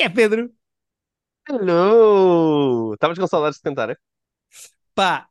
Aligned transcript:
que 0.00 0.04
é, 0.04 0.08
Pedro? 0.08 0.50
Hello! 1.48 2.94
Estavas 2.94 3.18
com 3.18 3.26
saudades 3.26 3.58
de 3.58 3.62
cantar, 3.62 3.90
é? 3.90 3.96
Pá, 4.94 5.28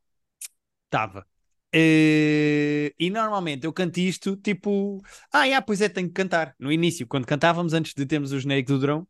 estava. 0.86 1.28
Eh, 1.74 2.94
e 3.00 3.10
normalmente 3.12 3.66
eu 3.66 3.74
canto 3.74 4.00
isto 4.00 4.36
tipo, 4.38 5.02
ah, 5.34 5.46
yeah, 5.46 5.66
pois 5.66 5.82
é, 5.82 5.90
tenho 5.90 6.08
que 6.10 6.14
cantar. 6.16 6.56
No 6.60 6.72
início, 6.72 7.08
quando 7.08 7.28
cantávamos, 7.28 7.74
antes 7.74 7.94
de 7.94 8.06
termos 8.06 8.32
o 8.32 8.40
genérico 8.40 8.74
do 8.74 8.80
Drão, 8.80 9.08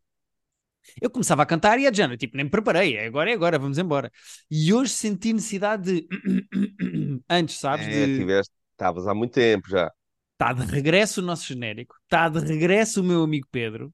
eu 1.02 1.10
começava 1.10 1.44
a 1.44 1.46
cantar 1.46 1.80
e 1.80 1.88
a 1.88 1.92
Jana, 1.94 2.18
tipo, 2.18 2.36
nem 2.36 2.46
me 2.46 2.50
preparei, 2.52 2.96
é 2.98 3.06
agora 3.06 3.30
é 3.32 3.34
agora, 3.34 3.60
vamos 3.60 3.78
embora. 3.78 4.12
E 4.50 4.74
hoje 4.74 4.92
senti 4.94 5.34
necessidade 5.34 6.02
de, 6.02 6.08
antes, 7.30 7.60
sabes, 7.60 7.88
É, 7.88 8.08
de, 8.08 8.08
tiveste, 8.08 8.54
estavas 8.74 9.08
há 9.08 9.14
muito 9.14 9.34
tempo 9.34 9.68
já. 9.70 9.92
está 10.34 10.54
de 10.54 10.64
regresso 10.66 11.22
o 11.22 11.24
nosso 11.24 11.46
genérico, 11.48 11.96
está 12.04 12.30
de 12.30 12.40
regresso 12.40 13.02
o 13.02 13.04
meu 13.04 13.24
amigo 13.24 13.48
Pedro. 13.52 13.94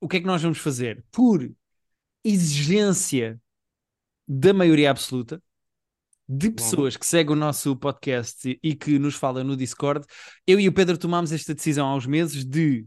O 0.00 0.08
que 0.08 0.16
é 0.18 0.20
que 0.20 0.26
nós 0.26 0.42
vamos 0.42 0.58
fazer? 0.58 1.04
Por 1.10 1.50
exigência 2.24 3.40
da 4.26 4.52
maioria 4.54 4.90
absoluta 4.90 5.42
de 6.28 6.50
pessoas 6.50 6.96
que 6.96 7.04
seguem 7.04 7.32
o 7.32 7.36
nosso 7.36 7.76
podcast 7.76 8.48
e- 8.48 8.58
e 8.62 8.74
que 8.74 8.98
nos 8.98 9.14
falam 9.14 9.44
no 9.44 9.56
Discord, 9.56 10.06
eu 10.46 10.58
e 10.58 10.68
o 10.68 10.72
Pedro 10.72 10.96
tomámos 10.96 11.32
esta 11.32 11.54
decisão 11.54 11.86
há 11.88 11.94
uns 11.94 12.06
meses 12.06 12.44
de 12.44 12.86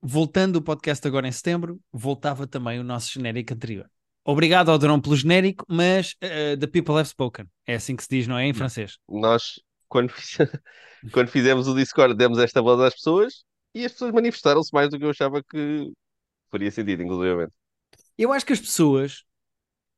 voltando 0.00 0.56
o 0.56 0.62
podcast 0.62 1.04
agora 1.06 1.26
em 1.26 1.32
setembro, 1.32 1.80
voltava 1.92 2.46
também 2.46 2.78
o 2.78 2.84
nosso 2.84 3.10
genérico 3.12 3.54
anterior. 3.54 3.90
Obrigado 4.24 4.70
ao 4.70 4.78
Drão 4.78 5.00
pelo 5.00 5.16
genérico, 5.16 5.64
mas 5.68 6.12
uh, 6.22 6.56
the 6.58 6.66
people 6.66 6.94
have 6.94 7.08
spoken. 7.08 7.46
É 7.66 7.74
assim 7.76 7.96
que 7.96 8.02
se 8.02 8.08
diz, 8.10 8.26
não 8.26 8.38
é? 8.38 8.46
Em 8.46 8.52
francês. 8.52 8.98
Nós, 9.08 9.60
quando, 9.88 10.12
quando 11.12 11.28
fizemos 11.28 11.68
o 11.68 11.74
Discord, 11.74 12.14
demos 12.14 12.38
esta 12.38 12.62
voz 12.62 12.80
às 12.80 12.94
pessoas 12.94 13.44
e 13.74 13.84
as 13.84 13.92
pessoas 13.92 14.12
manifestaram-se 14.12 14.72
mais 14.72 14.88
do 14.90 14.98
que 14.98 15.04
eu 15.04 15.10
achava 15.10 15.42
que 15.42 15.92
faria 16.50 16.70
sentido, 16.70 17.02
inclusivamente. 17.02 17.52
Eu 18.16 18.32
acho 18.32 18.46
que 18.46 18.52
as 18.52 18.60
pessoas 18.60 19.24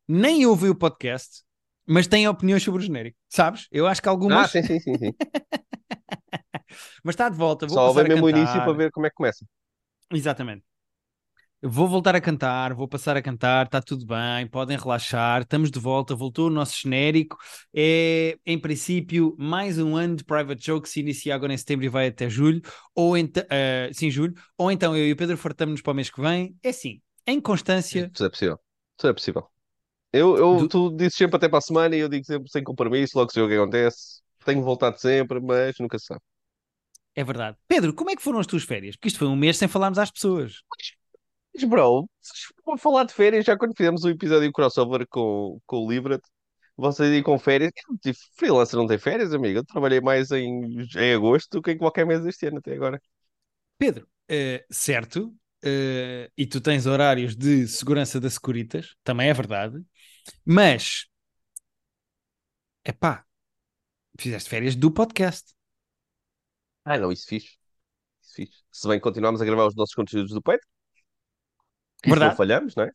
nem 0.07 0.45
ouvem 0.47 0.71
o 0.71 0.75
podcast, 0.75 1.43
mas 1.87 2.07
têm 2.07 2.27
opiniões 2.27 2.63
sobre 2.63 2.83
o 2.83 2.85
genérico. 2.85 3.17
Sabes? 3.29 3.69
Eu 3.71 3.87
acho 3.87 4.03
que 4.03 4.09
algumas. 4.09 4.47
Ah, 4.47 4.49
sim, 4.49 4.63
sim, 4.63 4.81
sim, 4.81 4.99
sim. 4.99 5.13
Mas 7.03 7.15
está 7.15 7.29
de 7.29 7.37
volta. 7.37 7.67
Vou 7.67 7.75
Só 7.75 7.89
ouvem 7.89 8.07
mesmo 8.07 8.27
o 8.27 8.31
início 8.31 8.57
para 8.57 8.73
ver 8.73 8.91
como 8.91 9.07
é 9.07 9.11
que 9.11 9.17
começa. 9.17 9.47
Exatamente. 10.13 10.65
Vou 11.61 11.89
voltar 11.89 12.15
a 12.15 12.21
cantar, 12.21 12.73
vou 12.73 12.87
passar 12.87 13.17
a 13.17 13.23
cantar, 13.23 13.67
está 13.67 13.83
tudo 13.83 14.07
bem, 14.07 14.47
podem 14.47 14.77
relaxar, 14.79 15.43
estamos 15.43 15.73
de 15.73 15.79
volta, 15.81 16.15
voltou 16.15 16.47
o 16.47 16.51
nosso 16.51 16.77
genérico. 16.81 17.37
É, 17.75 18.39
em 18.47 18.57
princípio, 18.61 19.35
mais 19.37 19.77
um 19.77 19.97
ano 19.97 20.15
de 20.15 20.23
Private 20.25 20.65
Joke 20.65 20.83
que 20.85 20.89
se 20.89 21.01
inicia 21.01 21.35
agora 21.35 21.53
em 21.53 21.57
setembro 21.59 21.85
e 21.85 21.89
vai 21.89 22.07
até 22.09 22.31
julho, 22.31 22.63
ou 22.95 23.17
então, 23.19 23.43
eh, 23.51 23.91
sim, 23.93 24.09
julho, 24.09 24.35
ou 24.57 24.71
então 24.71 24.97
eu 24.97 25.05
e 25.09 25.13
o 25.13 25.17
Pedro 25.17 25.37
fartamos 25.37 25.83
para 25.83 25.91
o 25.91 25.95
mês 25.97 26.09
que 26.11 26.21
vem. 26.21 26.57
É 26.63 26.69
assim, 26.69 27.01
em 27.27 27.41
constância, 27.41 28.13
Isso 28.15 28.25
é 28.25 28.29
possível. 28.31 28.59
Isso 28.99 29.07
é 29.09 29.13
possível. 29.13 29.51
Eu, 30.13 30.37
eu, 30.39 30.67
Do- 30.67 30.69
Tu 30.69 30.91
dizes 30.97 31.17
sempre 31.17 31.37
até 31.39 31.49
para 31.49 31.59
a 31.59 31.63
semana 31.63 31.97
e 31.97 32.01
eu 32.01 32.09
digo 32.11 32.27
sempre 32.27 32.51
sem 32.51 32.65
compromisso, 32.65 33.19
logo 33.19 33.31
se 33.33 33.41
vê 33.41 33.47
o 33.47 33.49
que 33.49 33.57
acontece. 33.57 34.23
Tenho 34.45 34.63
voltado 34.63 34.99
sempre, 35.01 35.41
mas 35.41 35.77
nunca 35.81 35.99
se 36.01 36.07
sabe. 36.07 36.23
é 37.15 37.25
verdade. 37.25 37.57
Pedro, 37.67 37.95
como 37.95 38.11
é 38.11 38.17
que 38.17 38.23
foram 38.23 38.39
as 38.39 38.47
tuas 38.47 38.65
férias? 38.65 38.97
Porque 38.97 39.09
isto 39.09 39.19
foi 39.19 39.29
um 39.29 39.37
mês 39.37 39.57
sem 39.59 39.69
falarmos 39.69 39.99
às 39.99 40.11
pessoas. 40.11 40.63
Mas, 41.55 41.65
bro, 41.65 42.09
para 42.65 42.79
falar 42.79 43.05
de 43.05 43.15
férias, 43.15 43.45
já 43.45 43.57
quando 43.57 43.77
fizemos 43.77 44.05
o 44.05 44.11
episódio 44.11 44.53
crossover 44.53 45.07
com, 45.09 45.61
com 45.67 45.85
o 45.85 45.91
Libra, 45.91 46.21
vocês 46.77 47.11
aí 47.11 47.23
com 47.23 47.39
férias. 47.39 47.73
Eu, 48.05 48.15
freelancer 48.37 48.79
não 48.79 48.87
tem 48.87 48.99
férias, 48.99 49.35
amigo. 49.35 49.59
Eu 49.59 49.65
trabalhei 49.65 50.01
mais 50.01 50.31
em, 50.31 50.63
em 50.97 51.15
agosto 51.15 51.51
do 51.59 51.63
que 51.63 51.73
em 51.73 51.79
qualquer 51.79 52.07
mês 52.07 52.23
deste 52.23 52.47
ano 52.47 52.59
até 52.59 52.75
agora. 52.75 53.01
Pedro, 53.79 54.09
eh, 54.29 54.65
certo, 54.71 55.35
eh, 55.63 56.31
e 56.37 56.47
tu 56.47 56.61
tens 56.61 56.87
horários 56.87 57.37
de 57.37 57.67
segurança 57.69 58.21
da 58.21 58.31
Securitas, 58.31 58.95
também 59.05 59.29
é 59.29 59.35
verdade, 59.35 59.83
mas, 60.45 61.07
epá, 62.85 63.25
fizeste 64.19 64.51
férias 64.51 64.77
do 64.77 64.91
podcast. 64.93 65.55
Ah, 66.85 66.99
não, 66.99 67.13
isso 67.13 67.27
fiz. 67.27 67.45
Isso 68.23 68.35
fiz. 68.35 68.65
Se 68.73 68.89
bem 68.89 68.99
que 68.99 69.05
continuamos 69.05 69.41
a 69.43 69.45
gravar 69.45 69.67
os 69.67 69.77
nossos 69.77 69.95
conteúdos 69.95 70.33
do 70.33 70.43
peito, 70.43 70.67
que 72.03 72.11
isso 72.11 72.21
não 72.21 72.31
Verdade. 72.31 72.37
falhamos, 72.37 72.75
não 72.77 72.85
é? 72.85 72.91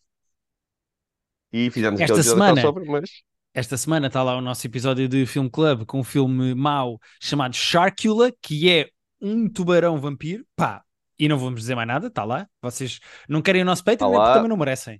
E 1.52 1.70
fizemos 1.70 2.00
Esta 2.02 2.14
aquele 2.14 2.24
semana- 2.28 2.62
crossover, 2.62 2.86
mas 2.90 3.10
Esta 3.54 3.78
semana 3.78 4.08
está 4.08 4.24
lá 4.24 4.36
o 4.36 4.42
nosso 4.42 4.66
episódio 4.66 5.08
de 5.08 5.26
Film 5.28 5.48
Club 5.48 5.86
com 5.86 6.00
um 6.00 6.04
filme 6.04 6.56
mau 6.56 7.00
chamado 7.22 7.56
Sharkula, 7.56 8.32
que 8.42 8.68
é 8.72 8.90
um 9.22 9.48
tubarão 9.48 10.00
vampiro. 10.02 10.44
Pá, 10.56 10.84
e 11.20 11.28
não 11.28 11.38
vamos 11.38 11.60
dizer 11.62 11.76
mais 11.76 11.88
nada, 11.88 12.08
está 12.08 12.24
lá. 12.24 12.48
Vocês 12.62 13.00
não 13.30 13.42
querem 13.44 13.62
o 13.62 13.66
nosso 13.66 13.84
Patreon, 13.84 14.12
Tá 14.12 14.18
porque 14.20 14.34
também 14.34 14.50
não 14.50 14.58
merecem. 14.58 15.00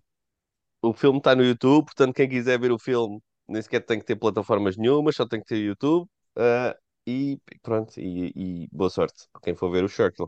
o 0.84 0.94
filme 0.94 1.18
está 1.18 1.36
no 1.36 1.44
YouTube, 1.44 1.86
portanto, 1.86 2.14
quem 2.16 2.30
quiser 2.30 2.60
ver 2.60 2.72
o 2.72 2.78
filme 2.78 3.20
nem 3.48 3.62
sequer 3.62 3.80
tem 3.82 3.98
que 4.00 4.06
ter 4.06 4.16
plataformas 4.16 4.78
nenhumas, 4.78 5.16
só 5.16 5.26
tem 5.28 5.40
que 5.40 5.48
ter 5.48 5.58
YouTube. 5.58 6.08
ah, 6.36 6.76
e 7.08 7.40
pronto, 7.62 8.00
e, 8.00 8.32
e 8.36 8.68
boa 8.72 8.90
sorte 8.90 9.26
a 9.34 9.40
quem 9.40 9.56
for 9.56 9.70
ver 9.72 9.84
o 9.84 9.90
Sharkle. 9.90 10.28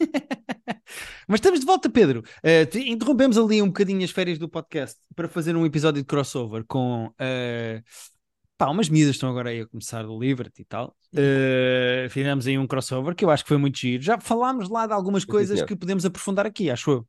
Mas 1.26 1.38
estamos 1.38 1.60
de 1.60 1.66
volta, 1.66 1.90
Pedro. 1.90 2.22
Uh, 2.38 2.66
te- 2.70 2.88
interrompemos 2.88 3.36
ali 3.36 3.60
um 3.60 3.66
bocadinho 3.66 4.04
as 4.04 4.10
férias 4.10 4.38
do 4.38 4.48
podcast 4.48 4.98
para 5.14 5.28
fazer 5.28 5.56
um 5.56 5.66
episódio 5.66 6.00
de 6.02 6.06
crossover 6.06 6.64
com 6.66 7.06
uh, 7.06 7.82
pá, 8.56 8.68
umas 8.68 8.88
que 8.88 8.98
estão 8.98 9.30
agora 9.30 9.50
aí 9.50 9.60
a 9.60 9.66
começar 9.66 10.02
do 10.02 10.18
Liberty 10.18 10.62
e 10.62 10.64
tal. 10.64 10.96
Uh, 11.12 12.08
fizemos 12.10 12.46
aí 12.46 12.58
um 12.58 12.66
crossover 12.66 13.14
que 13.14 13.24
eu 13.24 13.30
acho 13.30 13.44
que 13.44 13.48
foi 13.48 13.58
muito 13.58 13.78
giro. 13.78 14.02
Já 14.02 14.18
falámos 14.18 14.68
lá 14.68 14.86
de 14.86 14.92
algumas 14.92 15.24
coisas 15.24 15.62
que 15.62 15.76
podemos 15.76 16.04
aprofundar 16.04 16.46
aqui, 16.46 16.70
acho 16.70 16.90
eu. 16.90 17.08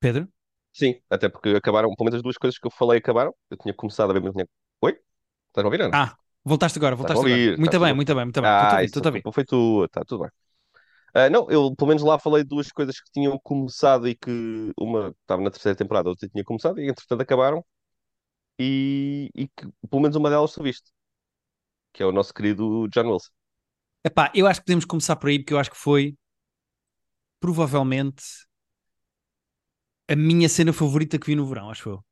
Pedro? 0.00 0.28
Sim, 0.72 1.00
até 1.10 1.28
porque 1.28 1.50
acabaram, 1.50 1.94
pelo 1.94 2.06
menos 2.06 2.16
as 2.16 2.22
duas 2.22 2.38
coisas 2.38 2.58
que 2.58 2.66
eu 2.66 2.70
falei 2.70 2.98
acabaram. 2.98 3.34
Eu 3.50 3.56
tinha 3.56 3.74
começado 3.74 4.10
a 4.10 4.12
ver, 4.14 4.22
mas 4.22 4.32
tinha. 4.32 4.46
Oi? 4.80 4.92
Estás 5.48 5.64
a 5.64 5.68
ouvir, 5.68 5.82
Ana? 5.82 6.04
Ah, 6.04 6.16
voltaste 6.44 6.78
agora, 6.78 6.96
a 7.02 7.08
voltaste 7.08 7.26
agora. 7.26 7.42
ouvir, 7.42 7.56
Muito 7.56 7.78
bem, 7.80 7.94
muito 7.94 8.14
bem, 8.14 8.24
muito 8.24 8.42
bem. 8.42 8.50
A 8.60 8.66
Ah, 8.66 8.78
a 8.78 9.08
ouvir. 9.08 9.24
culpa 9.24 9.32
foi 9.32 9.44
tua, 9.44 9.86
está 9.86 10.04
tudo 10.04 10.22
bem. 10.24 10.30
Ah, 11.14 11.30
não, 11.30 11.50
eu 11.50 11.74
pelo 11.76 11.88
menos 11.88 12.02
lá 12.02 12.18
falei 12.18 12.44
duas 12.44 12.70
coisas 12.72 13.00
que 13.00 13.10
tinham 13.12 13.38
começado 13.40 14.08
e 14.08 14.14
que 14.16 14.72
uma 14.78 15.14
estava 15.22 15.42
na 15.42 15.50
terceira 15.50 15.76
temporada, 15.76 16.08
outra 16.10 16.28
tinha 16.28 16.44
começado 16.44 16.80
e 16.80 16.88
entretanto 16.90 17.22
acabaram. 17.22 17.64
E, 18.60 19.30
e 19.34 19.48
que 19.48 19.66
pelo 19.90 20.02
menos 20.02 20.16
uma 20.16 20.30
delas 20.30 20.52
tu 20.54 20.62
viste, 20.62 20.90
que 21.92 22.02
é 22.02 22.06
o 22.06 22.12
nosso 22.12 22.34
querido 22.34 22.88
John 22.88 23.12
Wilson. 23.12 23.30
Epá, 24.04 24.30
eu 24.34 24.46
acho 24.46 24.60
que 24.60 24.66
podemos 24.66 24.84
começar 24.84 25.16
por 25.16 25.28
aí 25.30 25.38
porque 25.38 25.52
eu 25.54 25.58
acho 25.58 25.70
que 25.70 25.76
foi 25.76 26.14
provavelmente 27.38 28.24
a 30.08 30.14
minha 30.16 30.46
cena 30.48 30.72
favorita 30.74 31.18
que 31.18 31.26
vi 31.28 31.34
no 31.36 31.46
verão, 31.46 31.70
acho 31.70 31.88
eu. 31.88 32.04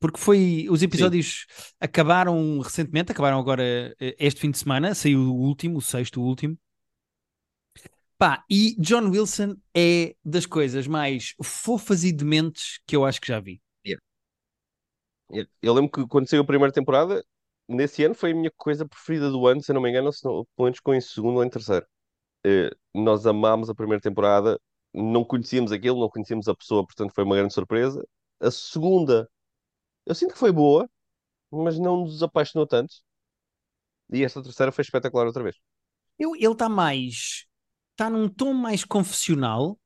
Porque 0.00 0.18
foi. 0.18 0.66
Os 0.70 0.82
episódios 0.82 1.46
acabaram 1.80 2.60
recentemente, 2.60 3.12
acabaram 3.12 3.38
agora 3.38 3.62
eh, 4.00 4.16
este 4.18 4.40
fim 4.40 4.50
de 4.50 4.58
semana, 4.58 4.94
saiu 4.94 5.20
o 5.20 5.40
último, 5.40 5.78
o 5.78 5.82
sexto, 5.82 6.20
o 6.20 6.24
último. 6.24 6.56
Pá, 8.16 8.44
e 8.50 8.74
John 8.80 9.10
Wilson 9.10 9.56
é 9.76 10.14
das 10.24 10.44
coisas 10.44 10.86
mais 10.86 11.34
fofas 11.42 12.02
e 12.02 12.12
dementes 12.12 12.80
que 12.86 12.96
eu 12.96 13.04
acho 13.04 13.20
que 13.20 13.28
já 13.28 13.38
vi. 13.38 13.60
Eu 15.30 15.46
eu 15.62 15.74
lembro 15.74 15.90
que 15.90 16.06
quando 16.06 16.28
saiu 16.28 16.42
a 16.42 16.46
primeira 16.46 16.72
temporada, 16.72 17.24
nesse 17.68 18.02
ano 18.04 18.14
foi 18.14 18.32
a 18.32 18.34
minha 18.34 18.50
coisa 18.56 18.86
preferida 18.88 19.30
do 19.30 19.46
ano, 19.46 19.62
se 19.62 19.70
eu 19.70 19.74
não 19.74 19.82
me 19.82 19.90
engano, 19.90 20.12
se 20.12 20.24
não, 20.24 20.44
pelo 20.56 20.66
menos 20.66 20.78
ficou 20.78 20.94
em 20.94 21.00
segundo 21.00 21.36
ou 21.36 21.44
em 21.44 21.50
terceiro. 21.50 21.86
Eh, 22.46 22.70
nós 22.94 23.26
amámos 23.26 23.70
a 23.70 23.74
primeira 23.74 24.00
temporada, 24.02 24.60
não 24.94 25.24
conhecíamos 25.24 25.72
aquilo, 25.72 26.00
não 26.00 26.10
conhecíamos 26.10 26.48
a 26.48 26.54
pessoa, 26.56 26.84
portanto 26.86 27.12
foi 27.14 27.24
uma 27.24 27.36
grande 27.36 27.54
surpresa. 27.54 28.06
A 28.40 28.50
segunda, 28.50 29.28
eu 30.08 30.14
sinto 30.14 30.32
que 30.32 30.38
foi 30.38 30.50
boa, 30.50 30.88
mas 31.50 31.78
não 31.78 32.04
nos 32.04 32.22
apaixonou 32.22 32.66
tanto. 32.66 32.94
E 34.10 34.24
esta 34.24 34.42
terceira 34.42 34.72
foi 34.72 34.82
espetacular 34.82 35.26
outra 35.26 35.42
vez. 35.42 35.56
Eu, 36.18 36.34
ele 36.34 36.52
está 36.52 36.68
mais. 36.68 37.44
Está 37.92 38.08
num 38.08 38.28
tom 38.28 38.54
mais 38.54 38.84
confessional. 38.84 39.78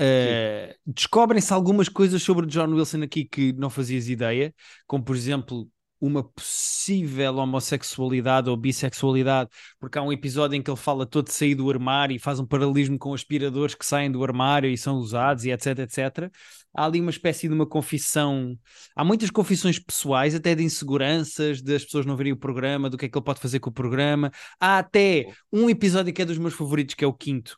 Uh, 0.00 0.74
Descobrem-se 0.86 1.52
algumas 1.52 1.88
coisas 1.88 2.22
sobre 2.22 2.46
John 2.46 2.72
Wilson 2.72 3.02
aqui 3.02 3.24
que 3.26 3.52
não 3.52 3.68
fazias 3.68 4.08
ideia, 4.08 4.54
como 4.86 5.04
por 5.04 5.14
exemplo 5.14 5.68
uma 6.02 6.24
possível 6.24 7.36
homossexualidade 7.36 8.50
ou 8.50 8.56
bissexualidade, 8.56 9.48
porque 9.78 9.96
há 9.96 10.02
um 10.02 10.12
episódio 10.12 10.56
em 10.56 10.62
que 10.62 10.68
ele 10.68 10.76
fala 10.76 11.06
todo 11.06 11.26
de 11.26 11.32
sair 11.32 11.54
do 11.54 11.70
armário 11.70 12.16
e 12.16 12.18
faz 12.18 12.40
um 12.40 12.44
paralelismo 12.44 12.98
com 12.98 13.14
aspiradores 13.14 13.76
que 13.76 13.86
saem 13.86 14.10
do 14.10 14.24
armário 14.24 14.68
e 14.68 14.76
são 14.76 14.96
usados 14.96 15.44
e 15.44 15.52
etc, 15.52 15.78
etc. 15.78 16.28
Há 16.74 16.86
ali 16.86 17.00
uma 17.00 17.10
espécie 17.10 17.46
de 17.46 17.54
uma 17.54 17.64
confissão. 17.64 18.58
Há 18.96 19.04
muitas 19.04 19.30
confissões 19.30 19.78
pessoais, 19.78 20.34
até 20.34 20.56
de 20.56 20.64
inseguranças, 20.64 21.62
das 21.62 21.84
pessoas 21.84 22.04
não 22.04 22.16
verem 22.16 22.32
o 22.32 22.36
programa, 22.36 22.90
do 22.90 22.98
que 22.98 23.06
é 23.06 23.08
que 23.08 23.16
ele 23.16 23.24
pode 23.24 23.40
fazer 23.40 23.60
com 23.60 23.70
o 23.70 23.72
programa. 23.72 24.32
Há 24.58 24.78
até 24.78 25.26
um 25.52 25.70
episódio 25.70 26.12
que 26.12 26.22
é 26.22 26.24
dos 26.24 26.38
meus 26.38 26.54
favoritos, 26.54 26.96
que 26.96 27.04
é 27.04 27.06
o 27.06 27.14
quinto, 27.14 27.56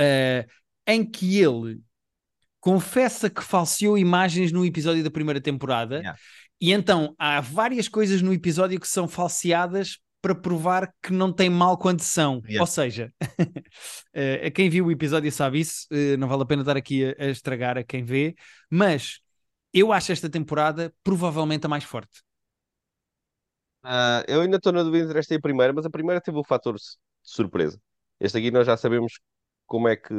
uh, 0.00 0.48
em 0.86 1.04
que 1.04 1.38
ele 1.38 1.78
confessa 2.66 3.30
que 3.30 3.44
falseou 3.44 3.96
imagens 3.96 4.50
no 4.50 4.64
episódio 4.64 5.04
da 5.04 5.10
primeira 5.10 5.40
temporada. 5.40 5.98
Yeah. 5.98 6.18
E 6.60 6.72
então 6.72 7.14
há 7.18 7.40
várias 7.40 7.88
coisas 7.88 8.22
no 8.22 8.32
episódio 8.32 8.80
que 8.80 8.88
são 8.88 9.06
falseadas 9.06 9.98
para 10.22 10.34
provar 10.34 10.92
que 11.02 11.12
não 11.12 11.32
tem 11.32 11.50
mal 11.50 11.76
quando 11.78 12.00
são. 12.00 12.42
Yeah. 12.48 12.60
Ou 12.60 12.66
seja, 12.66 13.12
eh, 14.14 14.46
a 14.46 14.50
quem 14.50 14.68
viu 14.70 14.86
o 14.86 14.90
episódio 14.90 15.30
sabe 15.30 15.60
isso, 15.60 15.86
eh, 15.90 16.16
não 16.16 16.28
vale 16.28 16.42
a 16.42 16.46
pena 16.46 16.62
estar 16.62 16.76
aqui 16.76 17.14
a, 17.18 17.26
estragar 17.26 17.76
a 17.78 17.84
quem 17.84 18.02
vê, 18.02 18.34
mas 18.70 19.20
eu 19.72 19.92
acho 19.92 20.12
esta 20.12 20.28
temporada 20.30 20.92
provavelmente 21.04 21.66
a 21.66 21.68
mais 21.68 21.84
forte. 21.84 22.22
Ah, 23.82 24.24
eu 24.28 24.40
ainda 24.40 24.56
estou 24.56 24.72
na 24.72 24.82
dúvida 24.82 25.04
entre 25.04 25.18
esta 25.20 25.34
e 25.34 25.36
a 25.36 25.40
primeira, 25.40 25.72
mas 25.72 25.86
a 25.86 25.90
primeira 25.90 26.20
teve 26.20 26.38
o 26.38 26.44
fator 26.44 26.78
su- 26.78 26.96
de 27.24 27.30
surpresa. 27.30 27.80
Este 28.20 28.38
aqui 28.38 28.50
nós 28.50 28.66
já 28.66 28.76
sabemos 28.76 29.20
como 29.66 29.88
é 29.88 29.96
que, 29.96 30.12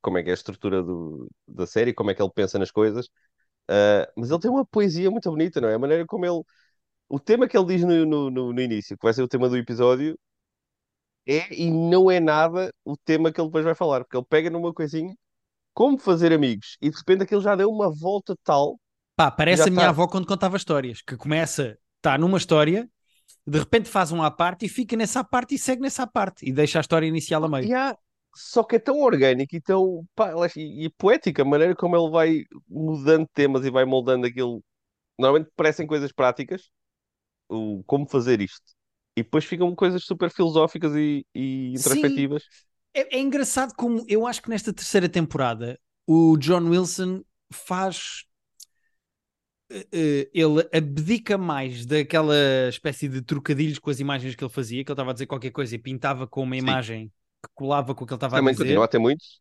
como 0.00 0.18
é 0.18 0.22
que 0.22 0.28
é 0.30 0.32
a 0.32 0.34
estrutura 0.34 0.82
do, 0.82 1.28
da 1.46 1.66
série, 1.66 1.92
como 1.94 2.10
é 2.10 2.14
que 2.14 2.22
ele 2.22 2.30
pensa 2.34 2.58
nas 2.58 2.70
coisas. 2.70 3.08
Ah, 3.70 4.10
mas 4.16 4.30
ele 4.30 4.40
tem 4.40 4.50
uma 4.50 4.66
poesia 4.66 5.10
muito 5.10 5.30
bonita, 5.30 5.60
não 5.60 5.68
é? 5.68 5.74
A 5.74 5.78
maneira 5.78 6.04
como 6.04 6.26
ele. 6.26 6.42
O 7.08 7.20
tema 7.20 7.48
que 7.48 7.56
ele 7.56 7.66
diz 7.66 7.82
no, 7.84 8.04
no, 8.04 8.30
no, 8.30 8.52
no 8.52 8.60
início, 8.60 8.96
que 8.96 9.04
vai 9.04 9.14
ser 9.14 9.22
o 9.22 9.28
tema 9.28 9.48
do 9.48 9.56
episódio, 9.56 10.18
é 11.26 11.52
e 11.54 11.70
não 11.70 12.10
é 12.10 12.18
nada 12.20 12.72
o 12.84 12.96
tema 12.96 13.32
que 13.32 13.40
ele 13.40 13.48
depois 13.48 13.64
vai 13.64 13.74
falar, 13.74 14.00
porque 14.00 14.16
ele 14.16 14.26
pega 14.28 14.50
numa 14.50 14.72
coisinha, 14.72 15.14
como 15.72 15.98
fazer 15.98 16.32
amigos, 16.32 16.76
e 16.80 16.90
de 16.90 16.96
repente 16.96 17.22
aquilo 17.22 17.40
já 17.40 17.54
deu 17.54 17.70
uma 17.70 17.90
volta 17.90 18.36
tal. 18.44 18.78
Pá, 19.16 19.30
parece 19.30 19.62
a 19.62 19.70
minha 19.70 19.84
tá. 19.84 19.88
avó 19.90 20.06
quando 20.08 20.26
contava 20.26 20.56
histórias, 20.56 21.02
que 21.02 21.16
começa, 21.16 21.76
está 21.96 22.16
numa 22.16 22.38
história, 22.38 22.88
de 23.46 23.58
repente 23.58 23.88
faz 23.88 24.12
um 24.12 24.22
à 24.22 24.30
parte 24.30 24.66
e 24.66 24.68
fica 24.68 24.96
nessa 24.96 25.22
parte 25.24 25.54
e 25.54 25.58
segue 25.58 25.82
nessa 25.82 26.06
parte 26.06 26.48
e 26.48 26.52
deixa 26.52 26.78
a 26.78 26.80
história 26.80 27.06
inicial 27.06 27.44
a 27.44 27.48
meio. 27.48 27.68
Só 28.34 28.62
que 28.62 28.76
é 28.76 28.78
tão 28.78 29.00
orgânico 29.00 29.54
e 29.56 29.60
tão 29.60 30.06
pá, 30.14 30.32
e, 30.56 30.86
e 30.86 30.90
poética 30.90 31.42
a 31.42 31.44
maneira 31.44 31.74
como 31.74 31.96
ele 31.96 32.10
vai 32.10 32.44
mudando 32.68 33.28
temas 33.34 33.64
e 33.64 33.70
vai 33.70 33.84
moldando 33.84 34.26
aquilo. 34.26 34.62
Normalmente 35.18 35.50
parecem 35.56 35.86
coisas 35.86 36.12
práticas, 36.12 36.70
o 37.48 37.82
como 37.86 38.08
fazer 38.08 38.40
isto. 38.40 38.74
E 39.16 39.22
depois 39.22 39.44
ficam 39.44 39.74
coisas 39.74 40.04
super 40.04 40.30
filosóficas 40.30 40.94
e, 40.94 41.26
e 41.34 41.72
introspectivas. 41.74 42.44
É, 42.94 43.16
é 43.16 43.20
engraçado 43.20 43.74
como 43.76 44.04
eu 44.08 44.26
acho 44.26 44.42
que 44.42 44.50
nesta 44.50 44.72
terceira 44.72 45.08
temporada 45.08 45.78
o 46.06 46.36
John 46.38 46.68
Wilson 46.68 47.22
faz. 47.52 48.24
eh, 49.70 49.86
eh, 49.92 50.30
ele 50.34 50.68
abdica 50.72 51.38
mais 51.38 51.86
daquela 51.86 52.34
espécie 52.68 53.08
de 53.08 53.22
trocadilhos 53.22 53.78
com 53.78 53.90
as 53.90 54.00
imagens 54.00 54.34
que 54.34 54.42
ele 54.44 54.52
fazia, 54.52 54.84
que 54.84 54.90
ele 54.90 54.94
estava 54.94 55.10
a 55.10 55.12
dizer 55.12 55.26
qualquer 55.26 55.50
coisa 55.50 55.74
e 55.74 55.78
pintava 55.78 56.26
com 56.26 56.42
uma 56.42 56.56
Sim. 56.56 56.60
imagem 56.64 57.12
que 57.42 57.50
colava 57.54 57.94
com 57.94 58.04
o 58.04 58.06
que 58.06 58.12
ele 58.14 58.16
estava 58.18 58.38
a 58.38 58.40
Também 58.40 58.54
dizer. 58.54 58.56
continua 58.56 58.84
a 58.84 58.88
ter 58.88 58.98
muitos. 58.98 59.40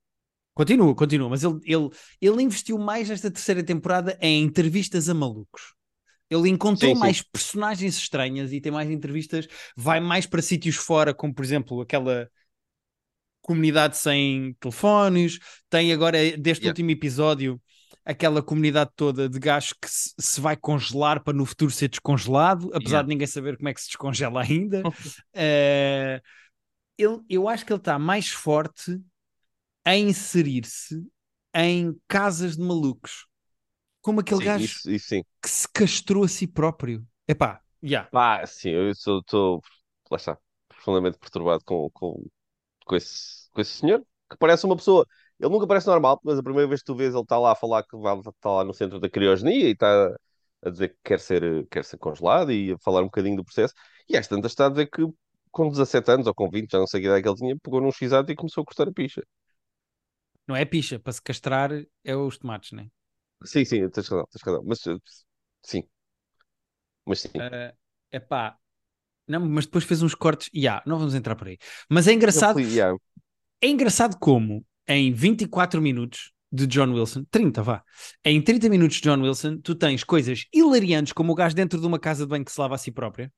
Continua, 0.53 0.93
continua, 0.93 1.29
mas 1.29 1.43
ele, 1.43 1.59
ele, 1.63 1.89
ele 2.19 2.43
investiu 2.43 2.77
mais 2.77 3.07
nesta 3.07 3.31
terceira 3.31 3.63
temporada 3.63 4.17
em 4.21 4.43
entrevistas 4.43 5.07
a 5.07 5.13
malucos. 5.13 5.73
Ele 6.29 6.49
encontrou 6.49 6.93
Sim, 6.93 6.95
sim. 6.95 6.99
mais 6.99 7.21
personagens 7.21 7.97
estranhas 7.97 8.53
e 8.53 8.61
tem 8.61 8.71
mais 8.71 8.89
entrevistas, 8.89 9.47
vai 9.77 9.99
mais 9.99 10.25
para 10.25 10.41
sítios 10.41 10.75
fora, 10.77 11.13
como 11.13 11.33
por 11.33 11.45
exemplo 11.45 11.81
aquela 11.81 12.29
comunidade 13.41 13.97
sem 13.97 14.53
telefones, 14.59 15.39
tem 15.69 15.91
agora 15.91 16.37
deste 16.37 16.67
Yeah. 16.67 16.67
último 16.67 16.91
episódio 16.91 17.61
aquela 18.05 18.41
comunidade 18.41 18.91
toda 18.95 19.29
de 19.29 19.39
gajos 19.39 19.73
que 19.73 19.87
se, 19.89 20.13
se 20.19 20.41
vai 20.41 20.55
congelar 20.57 21.23
para 21.23 21.33
no 21.37 21.45
futuro 21.45 21.69
ser 21.71 21.89
descongelado, 21.89 22.71
apesar 22.73 23.01
Yeah. 23.01 23.03
de 23.03 23.09
ninguém 23.09 23.27
saber 23.27 23.57
como 23.57 23.69
é 23.69 23.73
que 23.73 23.81
se 23.81 23.87
descongela 23.87 24.41
ainda. 24.41 24.87
Eh, 25.33 26.21
ele, 26.99 27.21
eu 27.29 27.47
acho 27.47 27.65
que 27.65 27.73
ele 27.73 27.79
está 27.79 27.97
mais 27.97 28.29
forte 28.29 29.01
a 29.85 29.95
inserir-se 29.95 31.05
em 31.55 31.99
casas 32.07 32.57
de 32.57 32.61
malucos. 32.63 33.25
Como 34.01 34.21
aquele 34.21 34.41
Sim, 34.41 34.45
gajo 34.45 34.65
isso, 34.65 34.91
isso 34.91 35.15
que 35.41 35.49
se 35.49 35.67
castrou 35.69 36.23
a 36.23 36.27
si 36.27 36.47
próprio. 36.47 37.05
Epá, 37.27 37.61
já. 37.81 38.11
Pá, 38.11 38.45
sim, 38.47 38.69
eu 38.69 38.89
estou, 38.89 39.61
lá 40.09 40.17
está, 40.17 40.37
profundamente 40.67 41.17
perturbado 41.19 41.63
com, 41.63 41.89
com, 41.91 42.25
com, 42.85 42.95
esse, 42.95 43.49
com 43.51 43.61
esse 43.61 43.73
senhor, 43.73 44.01
que 44.29 44.37
parece 44.37 44.65
uma 44.65 44.75
pessoa. 44.77 45.05
Ele 45.39 45.49
nunca 45.51 45.67
parece 45.67 45.87
normal, 45.87 46.19
mas 46.23 46.39
a 46.39 46.43
primeira 46.43 46.67
vez 46.67 46.81
que 46.81 46.87
tu 46.87 46.95
vês 46.95 47.13
ele 47.13 47.23
está 47.23 47.37
lá 47.39 47.53
a 47.53 47.55
falar 47.55 47.83
que 47.83 47.95
está 47.97 48.49
lá 48.51 48.63
no 48.65 48.73
centro 48.73 48.99
da 48.99 49.09
criogenia 49.09 49.67
e 49.69 49.71
está 49.73 50.09
a 50.63 50.69
dizer 50.71 50.89
que 50.89 50.97
quer 51.03 51.19
ser, 51.19 51.67
quer 51.69 51.85
ser 51.85 51.97
congelado 51.97 52.51
e 52.51 52.73
a 52.73 52.77
falar 52.79 53.01
um 53.01 53.05
bocadinho 53.05 53.37
do 53.37 53.45
processo. 53.45 53.73
E 54.09 54.17
às 54.17 54.27
tantas 54.27 54.51
está 54.53 54.67
a 54.67 54.69
dizer 54.69 54.87
que 54.89 55.03
com 55.51 55.69
17 55.69 56.11
anos 56.11 56.27
ou 56.27 56.33
com 56.33 56.49
20, 56.49 56.71
já 56.71 56.79
não 56.79 56.87
sei 56.87 57.01
que 57.01 57.07
idade 57.07 57.19
é 57.21 57.23
que 57.23 57.29
ele 57.29 57.35
tinha, 57.37 57.57
pegou 57.63 57.81
num 57.81 57.91
x 57.91 58.11
e 58.29 58.35
começou 58.35 58.61
a 58.63 58.65
cortar 58.65 58.87
a 58.89 58.93
picha. 58.93 59.23
Não 60.47 60.55
é 60.55 60.65
picha, 60.65 60.99
para 60.99 61.13
se 61.13 61.21
castrar 61.21 61.71
é 62.03 62.13
os 62.15 62.37
tomates, 62.37 62.71
né? 62.73 62.89
Sim, 63.45 63.65
sim, 63.65 63.89
tens 63.89 64.07
razão, 64.07 64.27
tens 64.31 64.41
razão. 64.43 64.63
Mas 64.65 64.85
eh, 64.87 64.95
sim. 65.63 65.83
Mas 67.05 67.19
sim. 67.21 67.29
É 67.39 67.73
epá. 68.11 68.57
Não, 69.27 69.41
mas 69.47 69.65
depois 69.65 69.85
fez 69.85 70.03
uns 70.03 70.15
cortes. 70.15 70.49
Já, 70.53 70.83
não 70.85 70.99
vamos 70.99 71.15
entrar 71.15 71.35
por 71.35 71.47
aí. 71.47 71.57
Mas 71.89 72.07
é 72.07 72.13
engraçado, 72.13 72.53
foi- 72.55 72.63
yeah. 72.63 72.95
é 73.61 73.67
engraçado 73.67 74.17
como 74.19 74.65
em 74.87 75.11
24 75.13 75.81
minutos 75.81 76.31
de 76.51 76.67
John 76.67 76.93
Wilson, 76.93 77.25
30, 77.29 77.61
vá. 77.63 77.83
Em 78.25 78.41
30 78.41 78.69
minutos 78.69 78.97
de 78.97 79.03
John 79.03 79.21
Wilson, 79.21 79.59
tu 79.61 79.75
tens 79.75 80.03
coisas 80.03 80.45
hilariantes, 80.53 81.13
como 81.13 81.31
o 81.33 81.35
gajo 81.35 81.55
dentro 81.55 81.79
de 81.79 81.85
uma 81.87 81.99
casa 81.99 82.25
de 82.25 82.29
banho 82.29 82.45
que 82.45 82.51
se 82.51 82.59
lava 82.59 82.75
a 82.75 82.77
si 82.77 82.91
própria. 82.91 83.31